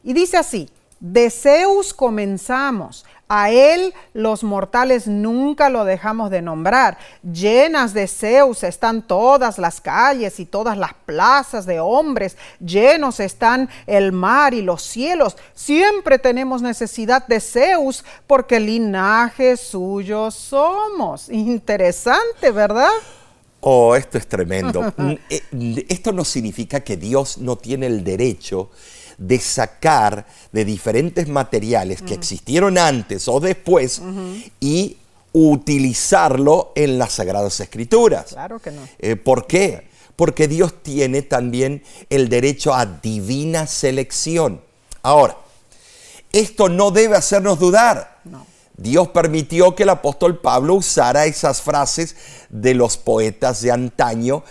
Y 0.01 0.13
dice 0.13 0.37
así, 0.37 0.69
de 1.01 1.29
Zeus 1.29 1.93
comenzamos, 1.93 3.03
a 3.27 3.51
él 3.51 3.93
los 4.13 4.45
mortales 4.45 5.07
nunca 5.07 5.69
lo 5.69 5.83
dejamos 5.83 6.31
de 6.31 6.41
nombrar. 6.41 6.97
Llenas 7.21 7.93
de 7.93 8.07
Zeus 8.07 8.63
están 8.63 9.01
todas 9.01 9.57
las 9.57 9.81
calles 9.81 10.39
y 10.39 10.45
todas 10.45 10.77
las 10.77 10.93
plazas 10.93 11.65
de 11.65 11.81
hombres. 11.81 12.37
Llenos 12.61 13.19
están 13.19 13.69
el 13.87 14.13
mar 14.13 14.53
y 14.53 14.61
los 14.61 14.83
cielos. 14.83 15.35
Siempre 15.53 16.17
tenemos 16.17 16.61
necesidad 16.61 17.27
de 17.27 17.41
Zeus 17.41 18.05
porque 18.25 18.61
linaje 18.61 19.57
suyo 19.57 20.31
somos. 20.31 21.27
Interesante, 21.27 22.51
¿verdad? 22.51 22.89
Oh, 23.61 23.95
esto 23.95 24.17
es 24.17 24.27
tremendo. 24.27 24.93
Mm, 24.97 25.13
eh, 25.29 25.85
esto 25.87 26.11
no 26.11 26.25
significa 26.25 26.81
que 26.81 26.97
Dios 26.97 27.37
no 27.37 27.57
tiene 27.57 27.87
el 27.87 28.03
derecho 28.03 28.69
de 29.17 29.39
sacar 29.39 30.25
de 30.51 30.65
diferentes 30.65 31.27
materiales 31.27 32.01
que 32.01 32.13
existieron 32.13 32.77
antes 32.77 33.27
o 33.27 33.39
después 33.39 34.01
y 34.59 34.97
utilizarlo 35.33 36.71
en 36.75 36.97
las 36.97 37.13
Sagradas 37.13 37.59
Escrituras. 37.59 38.27
Claro 38.29 38.59
que 38.59 38.71
no. 38.71 38.81
Eh, 38.97 39.15
¿Por 39.15 39.45
qué? 39.45 39.87
Porque 40.15 40.47
Dios 40.47 40.81
tiene 40.81 41.21
también 41.21 41.83
el 42.09 42.29
derecho 42.29 42.73
a 42.73 42.85
divina 42.85 43.67
selección. 43.67 44.61
Ahora, 45.01 45.37
esto 46.31 46.67
no 46.69 46.91
debe 46.91 47.15
hacernos 47.15 47.59
dudar. 47.59 48.19
No. 48.23 48.45
Dios 48.81 49.09
permitió 49.09 49.75
que 49.75 49.83
el 49.83 49.89
apóstol 49.89 50.39
Pablo 50.39 50.75
usara 50.75 51.25
esas 51.25 51.61
frases 51.61 52.15
de 52.49 52.73
los 52.73 52.97
poetas 52.97 53.61
de 53.61 53.71
antaño 53.71 54.43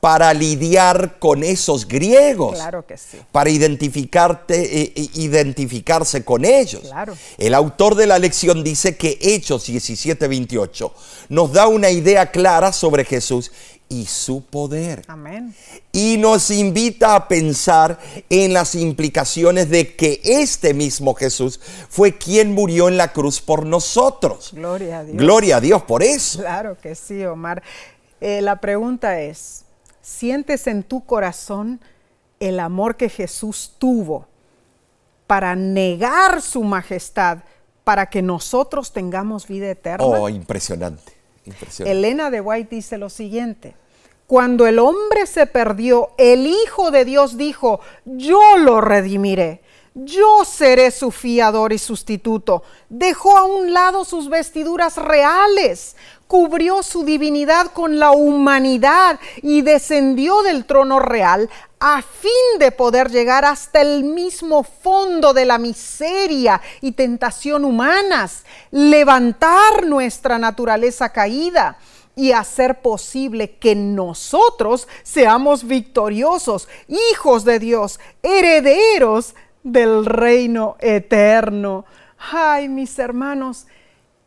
para 0.00 0.32
lidiar 0.34 1.18
con 1.18 1.42
esos 1.42 1.86
griegos. 1.88 2.56
Claro 2.56 2.86
que 2.86 2.96
sí. 2.96 3.18
Para 3.32 3.48
identificarte, 3.50 4.82
e, 4.82 4.92
e, 4.96 5.10
identificarse 5.14 6.24
con 6.24 6.44
ellos. 6.44 6.82
Claro. 6.82 7.14
El 7.38 7.54
autor 7.54 7.94
de 7.94 8.06
la 8.06 8.18
lección 8.18 8.64
dice 8.64 8.96
que 8.96 9.18
Hechos 9.20 9.66
17:28 9.66 10.92
nos 11.30 11.52
da 11.52 11.68
una 11.68 11.90
idea 11.90 12.30
clara 12.30 12.72
sobre 12.72 13.04
Jesús 13.04 13.50
y 13.88 14.06
su 14.06 14.44
poder. 14.44 15.04
Amén. 15.08 15.54
Y 15.92 16.16
nos 16.18 16.50
invita 16.50 17.14
a 17.14 17.28
pensar 17.28 17.98
en 18.28 18.52
las 18.52 18.74
implicaciones 18.74 19.70
de 19.70 19.94
que 19.94 20.20
este 20.24 20.74
mismo 20.74 21.14
Jesús 21.14 21.60
fue 21.88 22.16
quien 22.16 22.52
murió 22.52 22.88
en 22.88 22.96
la 22.96 23.12
cruz 23.12 23.40
por 23.40 23.66
nosotros. 23.66 24.50
Gloria 24.52 25.00
a 25.00 25.04
Dios. 25.04 25.16
Gloria 25.16 25.56
a 25.56 25.60
Dios 25.60 25.82
por 25.82 26.02
eso. 26.02 26.40
Claro 26.40 26.76
que 26.80 26.94
sí, 26.94 27.24
Omar. 27.24 27.62
Eh, 28.20 28.40
la 28.42 28.60
pregunta 28.60 29.20
es, 29.20 29.64
¿sientes 30.00 30.66
en 30.66 30.82
tu 30.82 31.04
corazón 31.04 31.80
el 32.40 32.60
amor 32.60 32.96
que 32.96 33.08
Jesús 33.08 33.74
tuvo 33.78 34.26
para 35.26 35.54
negar 35.56 36.42
su 36.42 36.62
majestad 36.62 37.38
para 37.84 38.06
que 38.06 38.22
nosotros 38.22 38.92
tengamos 38.92 39.46
vida 39.46 39.70
eterna? 39.70 40.04
Oh, 40.04 40.28
impresionante. 40.28 41.13
Elena 41.80 42.30
de 42.30 42.40
White 42.40 42.74
dice 42.74 42.98
lo 42.98 43.10
siguiente. 43.10 43.74
Cuando 44.26 44.66
el 44.66 44.78
hombre 44.78 45.26
se 45.26 45.46
perdió, 45.46 46.10
el 46.16 46.46
Hijo 46.46 46.90
de 46.90 47.04
Dios 47.04 47.36
dijo, 47.36 47.80
yo 48.04 48.56
lo 48.56 48.80
redimiré. 48.80 49.60
yo 49.94 50.44
seré 50.44 50.90
su 50.90 51.12
fiador 51.12 51.72
y 51.72 51.78
sustituto. 51.78 52.64
Dejó 52.88 53.36
a 53.38 53.44
un 53.44 53.72
lado 53.72 54.04
sus 54.04 54.28
vestiduras 54.28 54.96
reales, 54.96 55.94
cubrió 56.26 56.82
su 56.82 57.04
divinidad 57.04 57.68
con 57.72 57.98
la 57.98 58.10
humanidad 58.10 59.18
y 59.42 59.62
descendió 59.62 60.42
del 60.42 60.64
trono 60.64 60.98
real 60.98 61.48
a 61.80 62.00
fin 62.00 62.58
de 62.58 62.72
poder 62.72 63.10
llegar 63.10 63.44
hasta 63.44 63.82
el 63.82 64.04
mismo 64.04 64.62
fondo 64.64 65.34
de 65.34 65.44
la 65.44 65.58
miseria 65.58 66.60
y 66.80 66.92
tentación 66.92 67.64
humanas, 67.64 68.44
levantar 68.70 69.84
nuestra 69.84 70.38
naturaleza 70.38 71.10
caída 71.10 71.76
y 72.16 72.32
hacer 72.32 72.80
posible 72.80 73.56
que 73.56 73.74
nosotros 73.74 74.88
seamos 75.02 75.66
victoriosos, 75.66 76.68
hijos 76.88 77.44
de 77.44 77.58
Dios, 77.58 78.00
herederos 78.22 79.34
del 79.62 80.06
reino 80.06 80.76
eterno. 80.80 81.84
Ay, 82.32 82.68
mis 82.68 82.98
hermanos, 82.98 83.66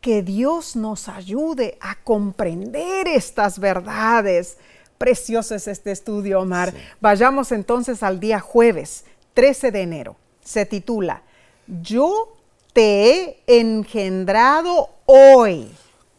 que 0.00 0.22
Dios 0.22 0.76
nos 0.76 1.08
ayude 1.08 1.76
a 1.80 1.96
comprender 2.02 3.08
estas 3.08 3.58
verdades. 3.58 4.56
Precioso 4.96 5.54
es 5.54 5.68
este 5.68 5.90
estudio, 5.92 6.40
Omar. 6.40 6.72
Vayamos 7.00 7.52
entonces 7.52 8.02
al 8.02 8.20
día 8.20 8.40
jueves, 8.40 9.04
13 9.34 9.70
de 9.70 9.82
enero. 9.82 10.16
Se 10.42 10.66
titula, 10.66 11.22
Yo 11.66 12.32
te 12.72 13.02
he 13.02 13.42
engendrado 13.46 14.90
hoy. 15.06 15.70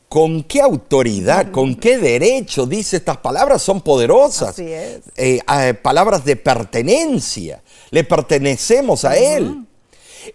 ¿Con 0.08 0.44
qué 0.44 0.62
autoridad, 0.62 1.52
con 1.52 1.76
qué 1.76 1.98
derecho 1.98 2.66
dice 2.66 2.98
estas 2.98 3.18
palabras? 3.18 3.62
Son 3.62 3.82
poderosas. 3.82 4.50
Así 4.50 4.72
es. 4.72 5.02
Eh, 5.16 5.40
eh, 5.62 5.74
palabras 5.76 6.26
de 6.26 6.36
pertenencia. 6.36 7.62
Le 7.92 8.04
pertenecemos 8.04 9.06
a 9.06 9.18
Él. 9.18 9.66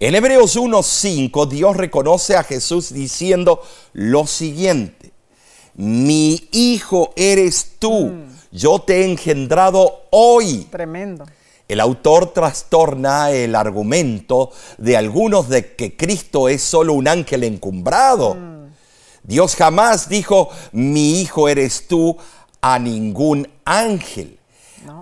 En 0.00 0.14
Hebreos 0.14 0.56
1.5 0.56 1.48
Dios 1.48 1.76
reconoce 1.76 2.36
a 2.36 2.44
Jesús 2.44 2.92
diciendo 2.92 3.62
lo 3.92 4.26
siguiente. 4.26 5.12
Mi 5.74 6.48
hijo 6.52 7.12
eres 7.16 7.72
tú. 7.78 8.12
Yo 8.50 8.80
te 8.80 9.00
he 9.00 9.04
engendrado 9.04 10.06
hoy. 10.10 10.68
Tremendo. 10.70 11.24
El 11.66 11.80
autor 11.80 12.32
trastorna 12.32 13.30
el 13.30 13.54
argumento 13.54 14.50
de 14.78 14.96
algunos 14.96 15.48
de 15.48 15.74
que 15.74 15.96
Cristo 15.96 16.48
es 16.48 16.62
solo 16.62 16.92
un 16.92 17.08
ángel 17.08 17.42
encumbrado. 17.42 18.36
Dios 19.22 19.56
jamás 19.56 20.08
dijo, 20.08 20.50
mi 20.72 21.20
hijo 21.20 21.48
eres 21.48 21.88
tú, 21.88 22.16
a 22.60 22.78
ningún 22.78 23.48
ángel. 23.64 24.38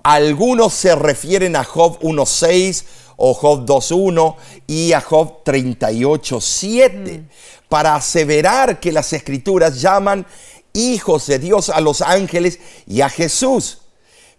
Algunos 0.04 0.72
se 0.72 0.94
refieren 0.94 1.56
a 1.56 1.64
Job 1.64 1.98
1.6 2.00 2.84
o 3.24 3.34
Job 3.34 3.64
2.1 3.64 4.34
y 4.66 4.92
a 4.92 5.00
Job 5.00 5.44
38.7 5.44 7.22
para 7.68 7.94
aseverar 7.94 8.80
que 8.80 8.90
las 8.90 9.12
escrituras 9.12 9.80
llaman 9.80 10.26
hijos 10.72 11.28
de 11.28 11.38
Dios 11.38 11.68
a 11.68 11.80
los 11.80 12.02
ángeles 12.02 12.58
y 12.84 13.00
a 13.00 13.08
Jesús. 13.08 13.78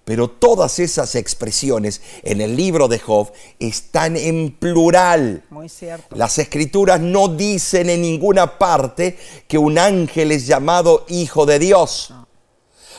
Pero 0.03 0.29
todas 0.29 0.79
esas 0.79 1.15
expresiones 1.15 2.01
en 2.23 2.41
el 2.41 2.57
libro 2.57 2.89
de 2.89 2.99
Job 2.99 3.31
están 3.57 4.17
en 4.17 4.51
plural. 4.51 5.45
Muy 5.49 5.69
cierto. 5.69 6.13
Las 6.17 6.37
escrituras 6.37 6.99
no 6.99 7.29
dicen 7.29 7.89
en 7.89 8.01
ninguna 8.01 8.57
parte 8.57 9.17
que 9.47 9.57
un 9.57 9.77
ángel 9.77 10.33
es 10.33 10.45
llamado 10.45 11.05
hijo 11.07 11.45
de 11.45 11.59
Dios. 11.59 12.13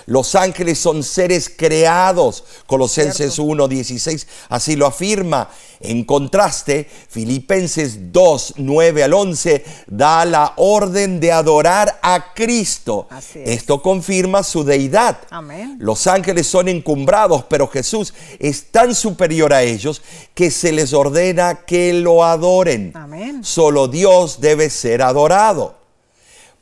Los 0.07 0.35
ángeles 0.35 0.79
son 0.79 1.03
seres 1.03 1.51
creados. 1.55 2.45
Colosenses 2.67 3.39
1.16 3.39 4.27
así 4.49 4.77
lo 4.77 4.87
afirma. 4.87 5.51
En 5.81 6.05
contraste, 6.05 6.89
Filipenses 7.09 8.13
2, 8.13 8.55
9 8.59 9.05
al 9.05 9.15
11 9.15 9.65
da 9.87 10.25
la 10.25 10.55
orden 10.57 11.21
de 11.21 11.33
adorar 11.33 11.99
a 12.03 12.33
Cristo. 12.35 13.07
Así 13.11 13.41
es. 13.41 13.51
Esto 13.51 13.83
confirma 13.83 14.43
su 14.43 14.65
deidad. 14.65 15.19
Amén. 15.31 15.77
Los 15.81 16.07
ángeles 16.07 16.47
son 16.47 16.69
encumbrados, 16.69 17.45
pero 17.45 17.69
Jesús 17.69 18.15
es 18.39 18.71
tan 18.71 18.95
superior 18.95 19.53
a 19.53 19.63
ellos 19.63 20.03
que 20.35 20.51
se 20.51 20.73
les 20.73 20.93
ordena 20.93 21.65
que 21.67 21.93
lo 21.93 22.25
adoren. 22.25 22.93
Amén. 22.95 23.43
Solo 23.45 23.89
Dios 23.89 24.41
debe 24.41 24.71
ser 24.71 25.03
adorado. 25.03 25.77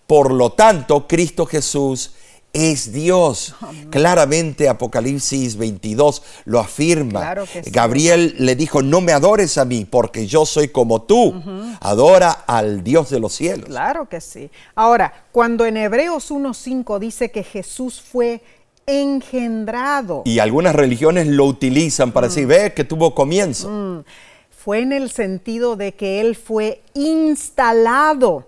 Por 0.07 0.32
lo 0.32 0.53
tanto, 0.53 1.07
Cristo 1.07 1.47
Jesús 1.47 2.12
es 2.53 2.92
Dios. 2.92 3.55
Claramente 3.90 4.68
Apocalipsis 4.68 5.57
22 5.57 6.22
lo 6.44 6.61
afirma. 6.61 7.20
Claro 7.20 7.44
que 7.50 7.62
sí. 7.64 7.70
Gabriel 7.70 8.34
le 8.38 8.57
dijo, 8.57 8.82
no 8.82 9.00
me 9.00 9.12
adores 9.12 9.57
a 9.59 9.64
mí 9.64 9.86
porque 9.88 10.26
yo 10.26 10.44
soy 10.44 10.68
como 10.68 11.03
tú. 11.03 11.34
Adora 11.80 12.30
al 12.30 12.84
Dios 12.84 13.11
de 13.11 13.20
los 13.20 13.32
cielos. 13.32 13.66
Claro 13.66 14.09
que 14.09 14.20
sí. 14.20 14.50
Ahora, 14.74 15.26
cuando 15.32 15.64
en 15.64 15.76
Hebreos 15.76 16.30
1.5 16.30 16.98
dice 16.98 17.30
que 17.30 17.42
Jesús 17.42 18.00
fue 18.00 18.42
engendrado, 18.86 20.22
Y 20.24 20.40
algunas 20.40 20.74
religiones 20.74 21.28
lo 21.28 21.46
utilizan 21.46 22.12
para 22.12 22.26
decir, 22.28 22.46
ve 22.46 22.74
que 22.74 22.84
tuvo 22.84 23.14
comienzo. 23.14 24.05
fue 24.50 24.80
en 24.80 24.92
el 24.92 25.11
sentido 25.11 25.76
de 25.76 25.94
que 25.94 26.20
Él 26.20 26.36
fue 26.36 26.82
instalado 26.94 28.46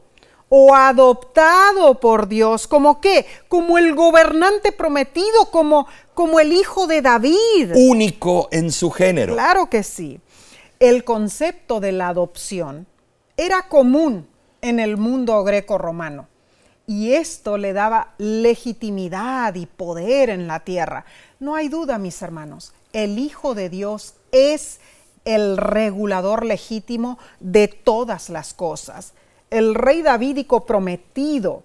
o 0.57 0.73
adoptado 0.73 1.99
por 1.99 2.29
Dios, 2.29 2.69
como 2.69 3.01
qué, 3.01 3.27
como 3.49 3.77
el 3.77 3.93
gobernante 3.97 4.71
prometido, 4.71 5.51
como, 5.51 5.89
como 6.15 6.39
el 6.39 6.53
hijo 6.53 6.87
de 6.87 7.03
David. 7.03 7.73
Único 7.75 8.47
en 8.53 8.71
su 8.71 8.93
género. 8.93 9.35
Claro 9.35 9.69
que 9.69 9.83
sí. 9.83 10.21
El 10.79 11.03
concepto 11.03 11.81
de 11.81 11.91
la 11.91 12.07
adopción 12.07 12.87
era 13.37 13.69
común 13.69 14.29
en 14.61 14.79
el 14.79 14.97
mundo 14.97 15.43
greco-romano 15.43 16.29
y 16.87 17.15
esto 17.15 17.59
le 17.59 17.73
daba 17.73 18.15
legitimidad 18.19 19.57
y 19.57 19.67
poder 19.67 20.31
en 20.31 20.47
la 20.47 20.61
tierra. 20.61 21.05
No 21.41 21.57
hay 21.57 21.69
duda, 21.69 21.99
mis 21.99 22.23
hermanos, 22.23 22.75
el 22.93 23.19
Hijo 23.19 23.57
de 23.57 23.71
Dios 23.71 24.15
es 24.31 24.79
el 25.25 25.57
regulador 25.57 26.45
legítimo 26.45 27.19
de 27.41 27.67
todas 27.67 28.31
las 28.31 28.55
cosas. 28.55 29.15
El 29.55 29.77
rey 29.77 30.03
davídico 30.03 30.67
prometido 30.67 31.63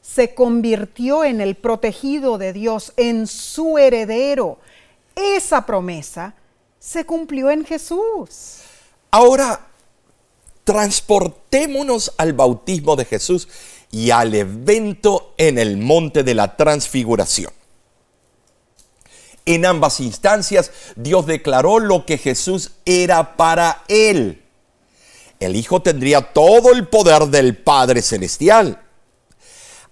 se 0.00 0.32
convirtió 0.32 1.24
en 1.24 1.40
el 1.40 1.56
protegido 1.56 2.38
de 2.38 2.52
Dios, 2.52 2.92
en 2.96 3.26
su 3.26 3.78
heredero. 3.78 4.58
Esa 5.16 5.66
promesa 5.66 6.36
se 6.78 7.04
cumplió 7.04 7.50
en 7.50 7.64
Jesús. 7.64 8.60
Ahora, 9.10 9.66
transportémonos 10.62 12.12
al 12.16 12.32
bautismo 12.32 12.94
de 12.94 13.06
Jesús 13.06 13.48
y 13.90 14.12
al 14.12 14.36
evento 14.36 15.34
en 15.36 15.58
el 15.58 15.78
monte 15.78 16.22
de 16.22 16.36
la 16.36 16.56
transfiguración. 16.56 17.52
En 19.46 19.66
ambas 19.66 19.98
instancias, 19.98 20.70
Dios 20.94 21.26
declaró 21.26 21.80
lo 21.80 22.06
que 22.06 22.18
Jesús 22.18 22.70
era 22.84 23.36
para 23.36 23.82
él. 23.88 24.41
El 25.44 25.56
Hijo 25.56 25.82
tendría 25.82 26.20
todo 26.32 26.72
el 26.72 26.86
poder 26.86 27.26
del 27.26 27.56
Padre 27.56 28.00
Celestial. 28.00 28.80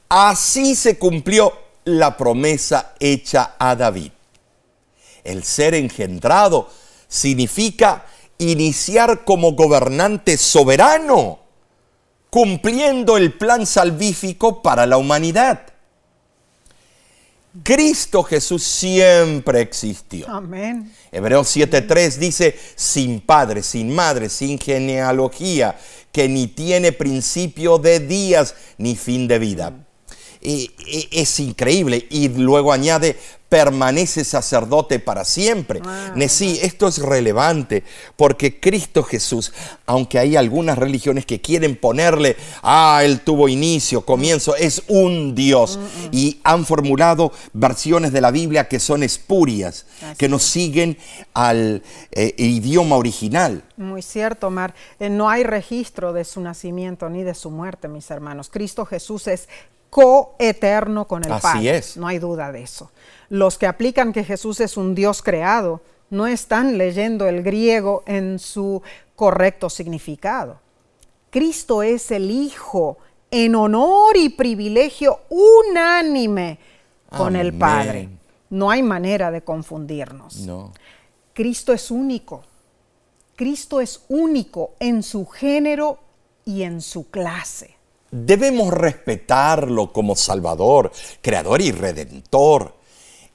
Así 0.09 0.77
se 0.77 0.97
cumplió 0.97 1.53
la 1.85 2.17
promesa 2.17 2.95
hecha 3.01 3.57
a 3.59 3.75
David. 3.75 4.13
El 5.25 5.43
ser 5.43 5.75
engendrado 5.75 6.71
significa 7.09 8.07
iniciar 8.39 9.25
como 9.25 9.53
gobernante 9.53 10.39
soberano, 10.39 11.41
cumpliendo 12.31 13.17
el 13.17 13.33
plan 13.37 13.67
salvífico 13.67 14.63
para 14.63 14.87
la 14.87 14.99
humanidad. 14.99 15.70
Cristo 17.65 18.23
Jesús 18.23 18.63
siempre 18.63 19.61
existió. 19.61 20.29
Amén. 20.29 20.93
Hebreos 21.11 21.55
7.3 21.57 22.17
dice, 22.17 22.57
sin 22.77 23.21
padre, 23.21 23.63
sin 23.63 23.93
madre, 23.93 24.29
sin 24.29 24.59
genealogía, 24.59 25.77
que 26.13 26.29
ni 26.29 26.47
tiene 26.47 26.93
principio 26.93 27.79
de 27.79 28.01
días 28.01 28.55
ni 28.79 28.95
fin 28.97 29.27
de 29.27 29.39
vida. 29.39 29.87
Y- 30.41 30.71
y- 30.87 31.09
es 31.13 31.39
increíble. 31.41 32.07
Y 32.11 32.29
luego 32.29 32.73
añade, 32.73 33.19
permanece 33.51 34.25
sacerdote 34.25 35.01
para 35.01 35.25
siempre. 35.27 35.83
Ah, 35.85 36.13
Nesí, 36.15 36.59
esto 36.63 36.87
es 36.89 36.99
relevante 36.99 37.83
porque 38.17 38.61
Cristo 38.61 39.03
Jesús, 39.03 39.53
aunque 39.87 40.19
hay 40.19 40.37
algunas 40.37 40.79
religiones 40.79 41.27
que 41.27 41.41
quieren 41.41 41.77
ponerle, 41.77 42.37
ah, 42.63 43.03
él 43.05 43.21
tuvo 43.21 43.49
inicio, 43.49 44.07
comienzo, 44.07 44.55
es 44.55 44.85
un 44.87 45.35
Dios. 45.35 45.79
Mm, 45.79 46.09
Y 46.13 46.41
han 46.45 46.65
formulado 46.65 47.33
versiones 47.53 48.13
de 48.13 48.21
la 48.21 48.31
Biblia 48.31 48.69
que 48.69 48.79
son 48.79 49.03
espurias, 49.03 49.85
Así 50.01 50.17
que 50.17 50.29
no 50.29 50.39
siguen 50.39 50.97
al 51.35 51.83
eh, 52.13 52.35
idioma 52.39 52.97
original. 52.97 53.65
Muy 53.77 54.03
cierto, 54.03 54.47
Omar. 54.47 54.75
Eh, 55.01 55.11
no 55.11 55.29
hay 55.29 55.43
registro 55.43 56.13
de 56.13 56.25
su 56.25 56.41
nacimiento 56.41 57.11
ni 57.11 57.25
de 57.25 57.35
su 57.35 57.51
muerte, 57.51 57.89
mis 57.89 58.11
hermanos. 58.13 58.49
Cristo 58.49 58.87
Jesús 58.87 59.27
es 59.27 59.49
coeterno 59.91 61.07
con 61.07 61.25
el 61.25 61.33
Así 61.33 61.43
Padre. 61.43 61.77
es. 61.77 61.97
No 61.97 62.07
hay 62.07 62.19
duda 62.19 62.53
de 62.53 62.63
eso. 62.63 62.91
Los 63.29 63.59
que 63.59 63.67
aplican 63.67 64.13
que 64.13 64.25
Jesús 64.25 64.61
es 64.61 64.77
un 64.77 64.95
Dios 64.95 65.23
creado 65.23 65.81
no 66.11 66.27
están 66.27 66.79
leyendo 66.79 67.29
el 67.29 67.43
griego 67.43 68.03
en 68.07 68.39
su 68.39 68.83
correcto 69.15 69.71
significado. 69.71 70.59
Cristo 71.31 71.83
es 71.83 72.11
el 72.11 72.31
Hijo 72.31 72.99
en 73.31 73.55
honor 73.55 74.17
y 74.17 74.31
privilegio 74.31 75.21
unánime 75.29 76.59
con 77.17 77.37
el 77.37 77.53
Padre. 77.53 78.09
No 78.51 78.71
hay 78.71 78.83
manera 78.83 79.31
de 79.31 79.43
confundirnos. 79.43 80.39
No. 80.39 80.73
Cristo 81.33 81.73
es 81.73 81.91
único. 81.91 82.43
Cristo 83.37 83.81
es 83.81 84.05
único 84.09 84.73
en 84.81 85.03
su 85.03 85.25
género 85.27 85.99
y 86.45 86.63
en 86.63 86.81
su 86.81 87.09
clase. 87.11 87.77
Debemos 88.11 88.73
respetarlo 88.73 89.93
como 89.93 90.17
Salvador, 90.17 90.91
Creador 91.23 91.61
y 91.63 91.71
Redentor. 91.71 92.75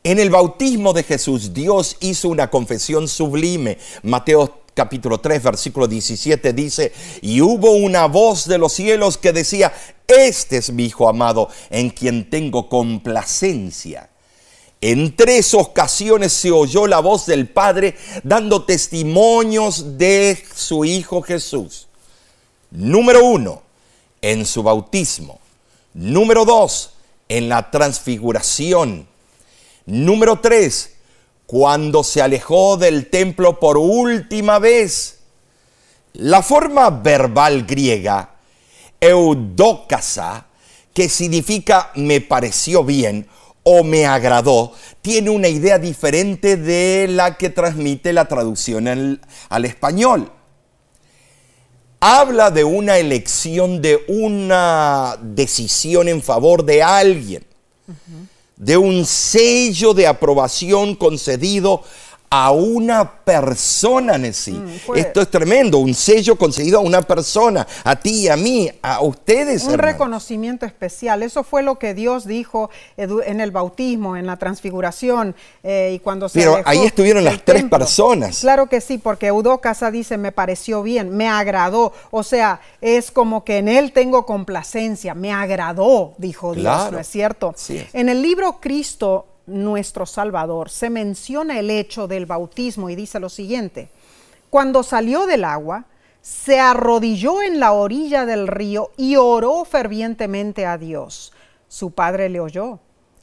En 0.03 0.19
el 0.19 0.30
bautismo 0.30 0.93
de 0.93 1.03
Jesús, 1.03 1.53
Dios 1.53 1.97
hizo 2.01 2.30
una 2.30 2.49
confesión 2.49 3.07
sublime. 3.07 3.78
Mateo 4.03 4.59
capítulo 4.73 5.19
3, 5.19 5.41
versículo 5.41 5.88
17 5.88 6.53
dice, 6.53 6.91
y 7.21 7.41
hubo 7.41 7.71
una 7.71 8.05
voz 8.07 8.47
de 8.47 8.57
los 8.57 8.73
cielos 8.73 9.17
que 9.17 9.32
decía, 9.32 9.73
este 10.07 10.57
es 10.57 10.71
mi 10.71 10.86
Hijo 10.86 11.09
amado, 11.09 11.49
en 11.69 11.89
quien 11.89 12.30
tengo 12.30 12.69
complacencia. 12.69 14.09
En 14.82 15.15
tres 15.15 15.53
ocasiones 15.53 16.34
se 16.34 16.51
oyó 16.51 16.86
la 16.86 16.99
voz 16.99 17.26
del 17.26 17.47
Padre 17.47 17.95
dando 18.23 18.65
testimonios 18.65 19.97
de 19.97 20.38
su 20.53 20.86
Hijo 20.86 21.21
Jesús. 21.21 21.88
Número 22.69 23.23
uno, 23.26 23.63
en 24.26 24.43
su 24.47 24.63
bautismo. 24.63 25.39
Número 25.93 26.45
dos, 26.45 26.93
en 27.30 27.47
la 27.47 27.69
transfiguración. 27.69 29.07
Número 29.86 30.39
tres, 30.39 30.95
cuando 31.45 32.03
se 32.03 32.23
alejó 32.23 32.76
del 32.76 33.11
templo 33.11 33.59
por 33.59 33.78
última 33.78 34.57
vez. 34.57 35.19
La 36.13 36.41
forma 36.41 36.89
verbal 36.89 37.67
griega, 37.67 38.32
eudócasa, 38.99 40.47
que 40.91 41.07
significa 41.07 41.91
me 41.93 42.19
pareció 42.19 42.84
bien 42.84 43.28
o 43.61 43.84
me 43.84 44.07
agradó, 44.07 44.73
tiene 45.03 45.30
una 45.30 45.49
idea 45.49 45.78
diferente 45.78 46.57
de 46.57 47.07
la 47.09 47.38
que 47.38 47.51
transmite 47.51 48.11
la 48.11 48.28
traducción 48.28 48.88
al, 48.88 49.21
al 49.49 49.65
español. 49.65 50.32
Habla 51.99 52.51
de 52.51 52.63
una 52.63 52.97
elección, 52.97 53.81
de 53.81 54.03
una 54.07 55.17
decisión 55.21 56.07
en 56.07 56.21
favor 56.21 56.63
de 56.63 56.83
alguien 56.83 57.43
de 58.57 58.77
un 58.77 59.05
sello 59.05 59.93
de 59.93 60.07
aprobación 60.07 60.95
concedido 60.95 61.83
a 62.38 62.51
una 62.51 63.09
persona, 63.09 64.17
Nessie. 64.17 64.55
Mm, 64.55 64.97
Esto 64.97 65.21
es 65.21 65.29
tremendo, 65.29 65.77
un 65.77 65.93
sello 65.93 66.36
concedido 66.36 66.79
a 66.79 66.81
una 66.81 67.01
persona, 67.01 67.65
a 67.81 67.95
ti, 67.95 68.27
a 68.27 68.36
mí, 68.36 68.69
a 68.81 69.01
ustedes. 69.01 69.63
Un 69.63 69.77
reconocimiento 69.77 70.65
especial. 70.65 71.23
Eso 71.23 71.45
fue 71.45 71.63
lo 71.63 71.79
que 71.79 71.93
Dios 71.93 72.27
dijo 72.27 72.69
en 72.97 73.39
el 73.39 73.51
bautismo, 73.51 74.17
en 74.17 74.27
la 74.27 74.36
transfiguración 74.36 75.33
eh, 75.63 75.93
y 75.95 75.99
cuando 75.99 76.27
se 76.27 76.39
Pero 76.39 76.61
ahí 76.65 76.79
estuvieron 76.79 77.23
las 77.23 77.41
tres 77.45 77.63
personas. 77.63 78.41
Claro 78.41 78.67
que 78.67 78.81
sí, 78.81 78.97
porque 78.97 79.27
Eudócasa 79.27 79.89
dice, 79.89 80.17
me 80.17 80.33
pareció 80.33 80.83
bien, 80.83 81.15
me 81.15 81.29
agradó. 81.29 81.93
O 82.11 82.21
sea, 82.21 82.59
es 82.81 83.11
como 83.11 83.45
que 83.45 83.59
en 83.59 83.69
él 83.69 83.93
tengo 83.93 84.25
complacencia, 84.25 85.15
me 85.15 85.31
agradó, 85.31 86.15
dijo 86.17 86.53
Dios, 86.53 86.91
¿no 86.91 86.99
es 86.99 87.07
cierto? 87.07 87.55
En 87.93 88.09
el 88.09 88.21
libro 88.21 88.59
Cristo 88.59 89.27
nuestro 89.47 90.05
Salvador, 90.05 90.69
se 90.69 90.89
menciona 90.89 91.59
el 91.59 91.69
hecho 91.69 92.07
del 92.07 92.25
bautismo 92.25 92.89
y 92.89 92.95
dice 92.95 93.19
lo 93.19 93.29
siguiente, 93.29 93.89
cuando 94.49 94.83
salió 94.83 95.25
del 95.25 95.43
agua, 95.43 95.85
se 96.21 96.59
arrodilló 96.59 97.41
en 97.41 97.59
la 97.59 97.73
orilla 97.73 98.25
del 98.25 98.47
río 98.47 98.91
y 98.97 99.15
oró 99.15 99.63
fervientemente 99.63 100.65
a 100.65 100.77
Dios. 100.77 101.31
Su 101.67 101.91
padre 101.91 102.29
le 102.29 102.39
oyó, 102.39 102.79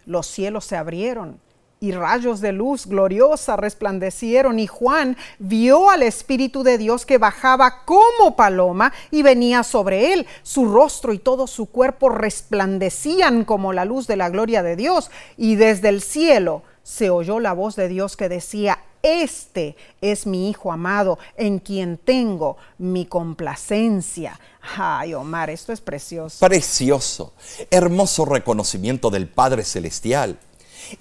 los 0.06 0.26
cielos 0.26 0.64
se 0.64 0.76
abrieron 0.76 1.40
y 1.82 1.90
rayos 1.90 2.40
de 2.40 2.52
luz 2.52 2.86
gloriosa 2.86 3.56
resplandecieron 3.56 4.60
y 4.60 4.68
Juan 4.68 5.16
vio 5.40 5.90
al 5.90 6.04
Espíritu 6.04 6.62
de 6.62 6.78
Dios 6.78 7.04
que 7.04 7.18
bajaba 7.18 7.84
como 7.84 8.36
paloma 8.36 8.92
y 9.10 9.22
venía 9.22 9.64
sobre 9.64 10.12
él. 10.12 10.28
Su 10.44 10.66
rostro 10.66 11.12
y 11.12 11.18
todo 11.18 11.48
su 11.48 11.66
cuerpo 11.66 12.08
resplandecían 12.08 13.44
como 13.44 13.72
la 13.72 13.84
luz 13.84 14.06
de 14.06 14.14
la 14.14 14.28
gloria 14.28 14.62
de 14.62 14.76
Dios 14.76 15.10
y 15.36 15.56
desde 15.56 15.88
el 15.88 16.02
cielo 16.02 16.62
se 16.84 17.10
oyó 17.10 17.40
la 17.40 17.52
voz 17.52 17.74
de 17.74 17.88
Dios 17.88 18.16
que 18.16 18.28
decía, 18.28 18.78
este 19.02 19.74
es 20.00 20.26
mi 20.26 20.48
Hijo 20.50 20.70
amado, 20.70 21.18
en 21.36 21.58
quien 21.58 21.98
tengo 21.98 22.58
mi 22.78 23.06
complacencia. 23.06 24.38
Ay, 24.76 25.14
Omar, 25.14 25.50
esto 25.50 25.72
es 25.72 25.80
precioso. 25.80 26.46
Precioso. 26.46 27.32
Hermoso 27.72 28.24
reconocimiento 28.24 29.10
del 29.10 29.28
Padre 29.28 29.64
Celestial. 29.64 30.38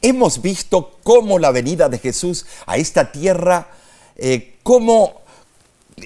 Hemos 0.01 0.41
visto 0.41 0.97
cómo 1.03 1.39
la 1.39 1.51
venida 1.51 1.89
de 1.89 1.99
Jesús 1.99 2.45
a 2.65 2.77
esta 2.77 3.11
tierra, 3.11 3.69
eh, 4.15 4.55
cómo 4.63 5.21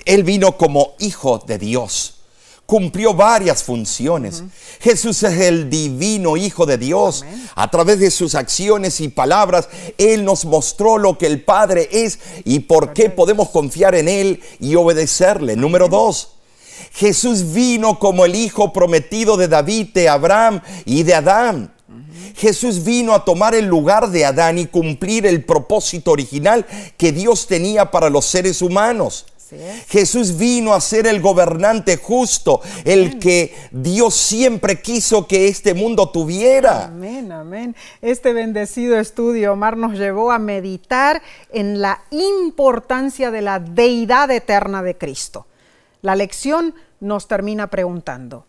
Él 0.05 0.23
vino 0.23 0.57
como 0.57 0.93
hijo 0.99 1.39
de 1.39 1.57
Dios. 1.57 2.15
Cumplió 2.65 3.13
varias 3.13 3.63
funciones. 3.63 4.43
Jesús 4.79 5.21
es 5.21 5.39
el 5.39 5.69
divino 5.69 6.35
Hijo 6.35 6.65
de 6.65 6.79
Dios. 6.79 7.23
A 7.53 7.69
través 7.69 7.99
de 7.99 8.09
sus 8.09 8.33
acciones 8.33 9.01
y 9.01 9.09
palabras, 9.09 9.69
Él 9.99 10.25
nos 10.25 10.45
mostró 10.45 10.97
lo 10.97 11.15
que 11.19 11.27
el 11.27 11.43
Padre 11.43 11.87
es 11.91 12.17
y 12.43 12.61
por 12.61 12.93
qué 12.93 13.11
podemos 13.11 13.49
confiar 13.49 13.93
en 13.93 14.07
Él 14.07 14.41
y 14.59 14.73
obedecerle. 14.73 15.55
Número 15.55 15.89
dos, 15.89 16.29
Jesús 16.93 17.53
vino 17.53 17.99
como 17.99 18.25
el 18.25 18.33
Hijo 18.33 18.73
prometido 18.73 19.37
de 19.37 19.47
David, 19.47 19.89
de 19.93 20.09
Abraham 20.09 20.61
y 20.85 21.03
de 21.03 21.13
Adán. 21.13 21.74
Jesús 22.35 22.83
vino 22.83 23.13
a 23.13 23.23
tomar 23.25 23.55
el 23.55 23.65
lugar 23.65 24.09
de 24.09 24.25
Adán 24.25 24.57
y 24.57 24.65
cumplir 24.67 25.25
el 25.25 25.43
propósito 25.43 26.11
original 26.11 26.65
que 26.97 27.11
Dios 27.11 27.47
tenía 27.47 27.91
para 27.91 28.09
los 28.09 28.25
seres 28.25 28.61
humanos. 28.61 29.25
Jesús 29.87 30.37
vino 30.37 30.73
a 30.73 30.81
ser 30.81 31.05
el 31.05 31.21
gobernante 31.21 31.97
justo, 31.97 32.61
el 32.83 33.19
que 33.19 33.53
Dios 33.71 34.15
siempre 34.15 34.81
quiso 34.81 35.27
que 35.27 35.47
este 35.47 35.75
mundo 35.75 36.09
tuviera. 36.09 36.85
Amén, 36.85 37.31
amén. 37.31 37.75
Este 38.01 38.33
bendecido 38.33 38.99
estudio, 38.99 39.53
Omar, 39.53 39.77
nos 39.77 39.97
llevó 39.97 40.31
a 40.31 40.39
meditar 40.39 41.21
en 41.51 41.79
la 41.79 42.01
importancia 42.09 43.29
de 43.29 43.41
la 43.43 43.59
deidad 43.59 44.31
eterna 44.31 44.81
de 44.81 44.97
Cristo. 44.97 45.45
La 46.01 46.15
lección 46.15 46.73
nos 46.99 47.27
termina 47.27 47.69
preguntando, 47.69 48.45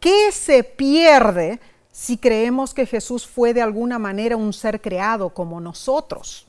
¿qué 0.00 0.32
se 0.32 0.64
pierde 0.64 1.60
si 1.92 2.18
creemos 2.18 2.74
que 2.74 2.86
Jesús 2.86 3.26
fue 3.26 3.54
de 3.54 3.62
alguna 3.62 3.98
manera 3.98 4.36
un 4.36 4.52
ser 4.52 4.80
creado 4.80 5.30
como 5.30 5.60
nosotros. 5.60 6.46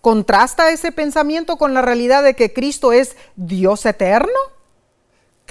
¿Contrasta 0.00 0.70
ese 0.70 0.90
pensamiento 0.90 1.56
con 1.56 1.74
la 1.74 1.82
realidad 1.82 2.22
de 2.22 2.34
que 2.34 2.52
Cristo 2.52 2.92
es 2.92 3.16
Dios 3.36 3.86
eterno? 3.86 4.32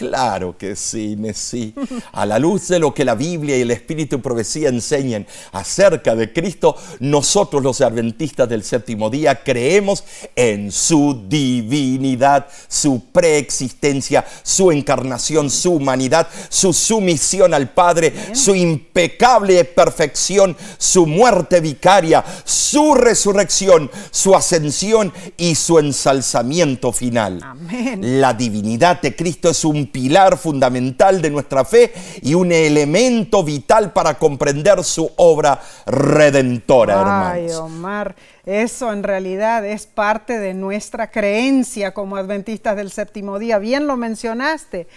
Claro 0.02 0.58
que 0.58 0.76
sí, 0.76 1.16
Messi. 1.16 1.74
A 2.12 2.26
la 2.26 2.39
luz 2.39 2.68
de 2.70 2.80
lo 2.80 2.93
que 2.93 3.06
la 3.06 3.14
Biblia 3.14 3.58
y 3.58 3.62
el 3.62 3.72
Espíritu 3.72 4.18
de 4.18 4.24
Profecía 4.24 4.70
enseñan 4.70 5.28
acerca 5.52 6.16
de 6.16 6.34
Cristo, 6.34 6.76
nosotros 6.99 7.62
los 7.62 7.82
adventistas 7.82 8.49
del 8.49 8.64
séptimo 8.64 9.10
día 9.12 9.43
creemos 9.43 10.04
en 10.36 10.72
su 10.72 11.24
divinidad, 11.28 12.47
su 12.68 13.12
preexistencia, 13.12 14.26
su 14.41 14.72
encarnación, 14.72 15.49
su 15.52 15.74
humanidad, 15.74 16.28
su 16.49 16.74
sumisión 16.74 17.54
al 17.54 17.70
Padre, 17.70 18.12
su 18.34 18.56
impecable 18.56 19.64
perfección, 19.66 20.58
su 20.80 21.06
muerte 21.06 21.62
vicaria, 21.62 22.24
su 22.43 22.95
resurrección, 22.95 23.91
su 24.10 24.36
ascensión 24.36 25.14
y 25.38 25.54
su 25.54 25.78
ensalzamiento 25.78 26.91
final. 26.91 27.39
Amén. 27.43 28.20
La 28.20 28.34
divinidad 28.34 28.99
de 29.02 29.16
Cristo 29.16 29.49
es 29.49 29.64
un 29.64 29.91
pilar 29.92 30.38
fundamental 30.38 31.22
de 31.22 31.30
nuestra 31.30 31.66
fe 31.66 31.94
y 32.22 32.34
un 32.34 32.52
elemento 32.52 33.44
vital 33.44 33.94
para 33.94 34.16
comprender 34.16 34.84
su 34.84 35.12
obra 35.18 35.62
redentora, 35.86 37.32
Ay, 37.32 37.50
Omar, 37.52 38.16
eso 38.46 38.92
en 38.92 39.04
realidad 39.04 39.66
es 39.66 39.86
parte 39.88 40.39
de 40.39 40.54
nuestra 40.54 41.12
creencia 41.12 41.94
como 41.94 42.16
adventistas 42.16 42.76
del 42.76 42.92
séptimo 42.92 43.39
día. 43.39 43.60
Bien 43.60 43.88
lo 43.88 43.98
mencionaste. 43.98 44.88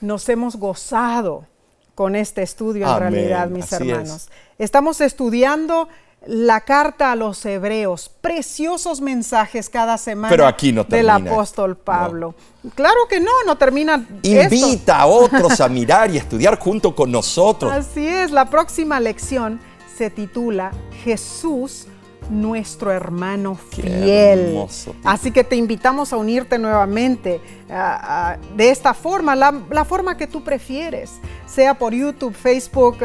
Nos 0.00 0.28
hemos 0.28 0.56
gozado 0.56 1.46
con 1.94 2.16
este 2.16 2.42
estudio 2.42 2.90
en 2.92 2.98
realidad, 2.98 3.48
mis 3.48 3.72
hermanos. 3.72 4.28
Estamos 4.58 5.00
estudiando 5.00 5.88
la 6.26 6.60
carta 6.60 7.12
a 7.12 7.16
los 7.16 7.44
hebreos, 7.44 8.10
preciosos 8.20 9.00
mensajes 9.00 9.68
cada 9.68 9.98
semana 9.98 10.30
Pero 10.30 10.46
aquí 10.46 10.72
no 10.72 10.84
del 10.84 11.10
apóstol 11.10 11.76
Pablo. 11.76 12.34
Claro 12.74 13.06
que 13.08 13.20
no, 13.20 13.30
no 13.46 13.56
termina. 13.56 14.04
Invita 14.22 15.00
a 15.00 15.06
otros 15.06 15.60
a 15.60 15.68
mirar 15.68 16.10
y 16.10 16.16
estudiar 16.16 16.58
junto 16.58 16.94
con 16.94 17.10
nosotros. 17.10 17.72
Así 17.72 18.06
es, 18.06 18.30
la 18.30 18.48
próxima 18.48 19.00
lección 19.00 19.60
se 19.96 20.10
titula 20.10 20.72
Jesús 21.04 21.86
nuestro 22.30 22.90
hermano 22.90 23.54
fiel. 23.54 24.66
Así 25.04 25.30
que 25.30 25.44
te 25.44 25.56
invitamos 25.56 26.12
a 26.12 26.16
unirte 26.16 26.58
nuevamente 26.58 27.40
de 28.56 28.70
esta 28.70 28.94
forma, 28.94 29.36
la, 29.36 29.54
la 29.70 29.84
forma 29.84 30.16
que 30.16 30.26
tú 30.26 30.42
prefieres, 30.42 31.12
sea 31.46 31.74
por 31.74 31.92
YouTube, 31.92 32.34
Facebook, 32.34 32.98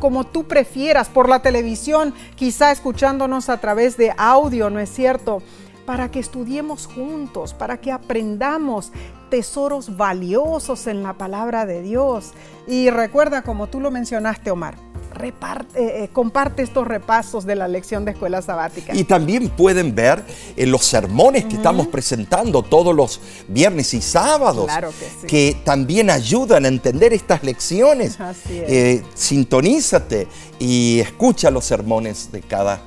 como 0.00 0.24
tú 0.24 0.44
prefieras, 0.44 1.08
por 1.08 1.28
la 1.28 1.42
televisión, 1.42 2.14
quizá 2.36 2.72
escuchándonos 2.72 3.48
a 3.48 3.60
través 3.60 3.96
de 3.96 4.12
audio, 4.16 4.70
¿no 4.70 4.80
es 4.80 4.90
cierto? 4.90 5.42
Para 5.86 6.10
que 6.10 6.20
estudiemos 6.20 6.86
juntos, 6.86 7.54
para 7.54 7.78
que 7.78 7.92
aprendamos 7.92 8.92
tesoros 9.30 9.96
valiosos 9.96 10.86
en 10.86 11.02
la 11.02 11.14
palabra 11.14 11.66
de 11.66 11.82
Dios. 11.82 12.32
Y 12.66 12.90
recuerda, 12.90 13.42
como 13.42 13.66
tú 13.66 13.80
lo 13.80 13.90
mencionaste, 13.90 14.50
Omar, 14.50 14.76
reparte, 15.14 15.80
eh, 15.80 16.04
eh, 16.04 16.08
comparte 16.12 16.62
estos 16.62 16.86
repasos 16.86 17.44
de 17.44 17.54
la 17.56 17.68
lección 17.68 18.04
de 18.04 18.12
escuela 18.12 18.42
sabática. 18.42 18.94
Y 18.94 19.04
también 19.04 19.48
pueden 19.48 19.94
ver 19.94 20.22
en 20.56 20.70
los 20.70 20.84
sermones 20.84 21.44
que 21.44 21.56
estamos 21.56 21.86
presentando 21.86 22.62
todos 22.62 22.94
los 22.94 23.20
viernes 23.48 23.94
y 23.94 24.00
sábados, 24.02 24.66
Claro 24.66 24.90
que 25.26 25.52
sí. 25.52 25.60
también 25.64 26.10
ayudan 26.10 26.64
a 26.64 26.68
entender 26.68 27.12
estas 27.12 27.42
lecciones. 27.42 28.20
Así 28.20 28.58
es. 28.58 28.70
Eh, 28.70 29.02
sintonízate 29.14 30.28
y 30.58 31.00
escucha 31.00 31.50
los 31.50 31.64
sermones 31.64 32.30
de 32.32 32.40
cada 32.40 32.82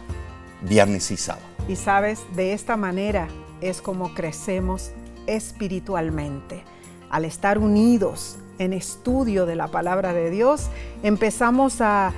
viernes 0.62 1.10
y 1.12 1.18
sábado. 1.18 1.46
Y 1.68 1.76
sabes, 1.76 2.20
de 2.36 2.54
esta 2.54 2.78
manera 2.78 3.28
es 3.62 3.82
como 3.82 4.14
crecemos 4.14 4.92
espiritualmente. 5.26 6.64
Al 7.10 7.26
estar 7.26 7.58
unidos 7.58 8.38
en 8.60 8.74
estudio 8.74 9.46
de 9.46 9.56
la 9.56 9.68
palabra 9.68 10.14
de 10.14 10.30
Dios, 10.30 10.68
empezamos 11.04 11.82
a, 11.82 12.08
a- 12.08 12.14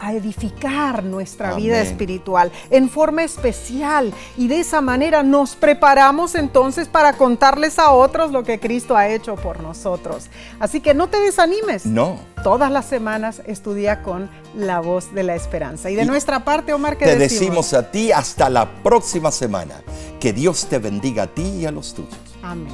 a 0.00 0.12
edificar 0.14 1.04
nuestra 1.04 1.54
vida 1.54 1.78
espiritual 1.82 2.50
en 2.70 2.88
forma 2.88 3.22
especial 3.22 4.14
y 4.38 4.48
de 4.48 4.60
esa 4.60 4.80
manera 4.80 5.22
nos 5.22 5.54
preparamos 5.56 6.34
entonces 6.34 6.88
para 6.88 7.12
contarles 7.14 7.78
a 7.78 7.90
otros 7.90 8.32
lo 8.32 8.42
que 8.44 8.58
Cristo 8.58 8.96
ha 8.96 9.08
hecho 9.08 9.36
por 9.36 9.60
nosotros. 9.60 10.28
Así 10.58 10.80
que 10.80 10.94
no 10.94 11.08
te 11.08 11.20
desanimes. 11.20 11.84
No. 11.84 12.18
Todas 12.42 12.70
las 12.70 12.86
semanas 12.86 13.42
estudia 13.46 14.02
con 14.02 14.30
la 14.54 14.80
voz 14.80 15.12
de 15.12 15.22
la 15.24 15.34
esperanza. 15.34 15.90
Y 15.90 15.96
de 15.96 16.04
Y 16.04 16.06
nuestra 16.06 16.42
parte, 16.44 16.72
Omar, 16.72 16.96
¿qué 16.96 17.04
Te 17.04 17.16
decimos? 17.18 17.40
decimos 17.70 17.72
a 17.74 17.90
ti 17.90 18.12
hasta 18.12 18.48
la 18.48 18.82
próxima 18.82 19.30
semana. 19.30 19.82
Que 20.20 20.32
Dios 20.32 20.66
te 20.66 20.78
bendiga 20.78 21.24
a 21.24 21.26
ti 21.26 21.42
y 21.42 21.66
a 21.66 21.70
los 21.70 21.92
tuyos. 21.92 22.16
Amén. 22.42 22.72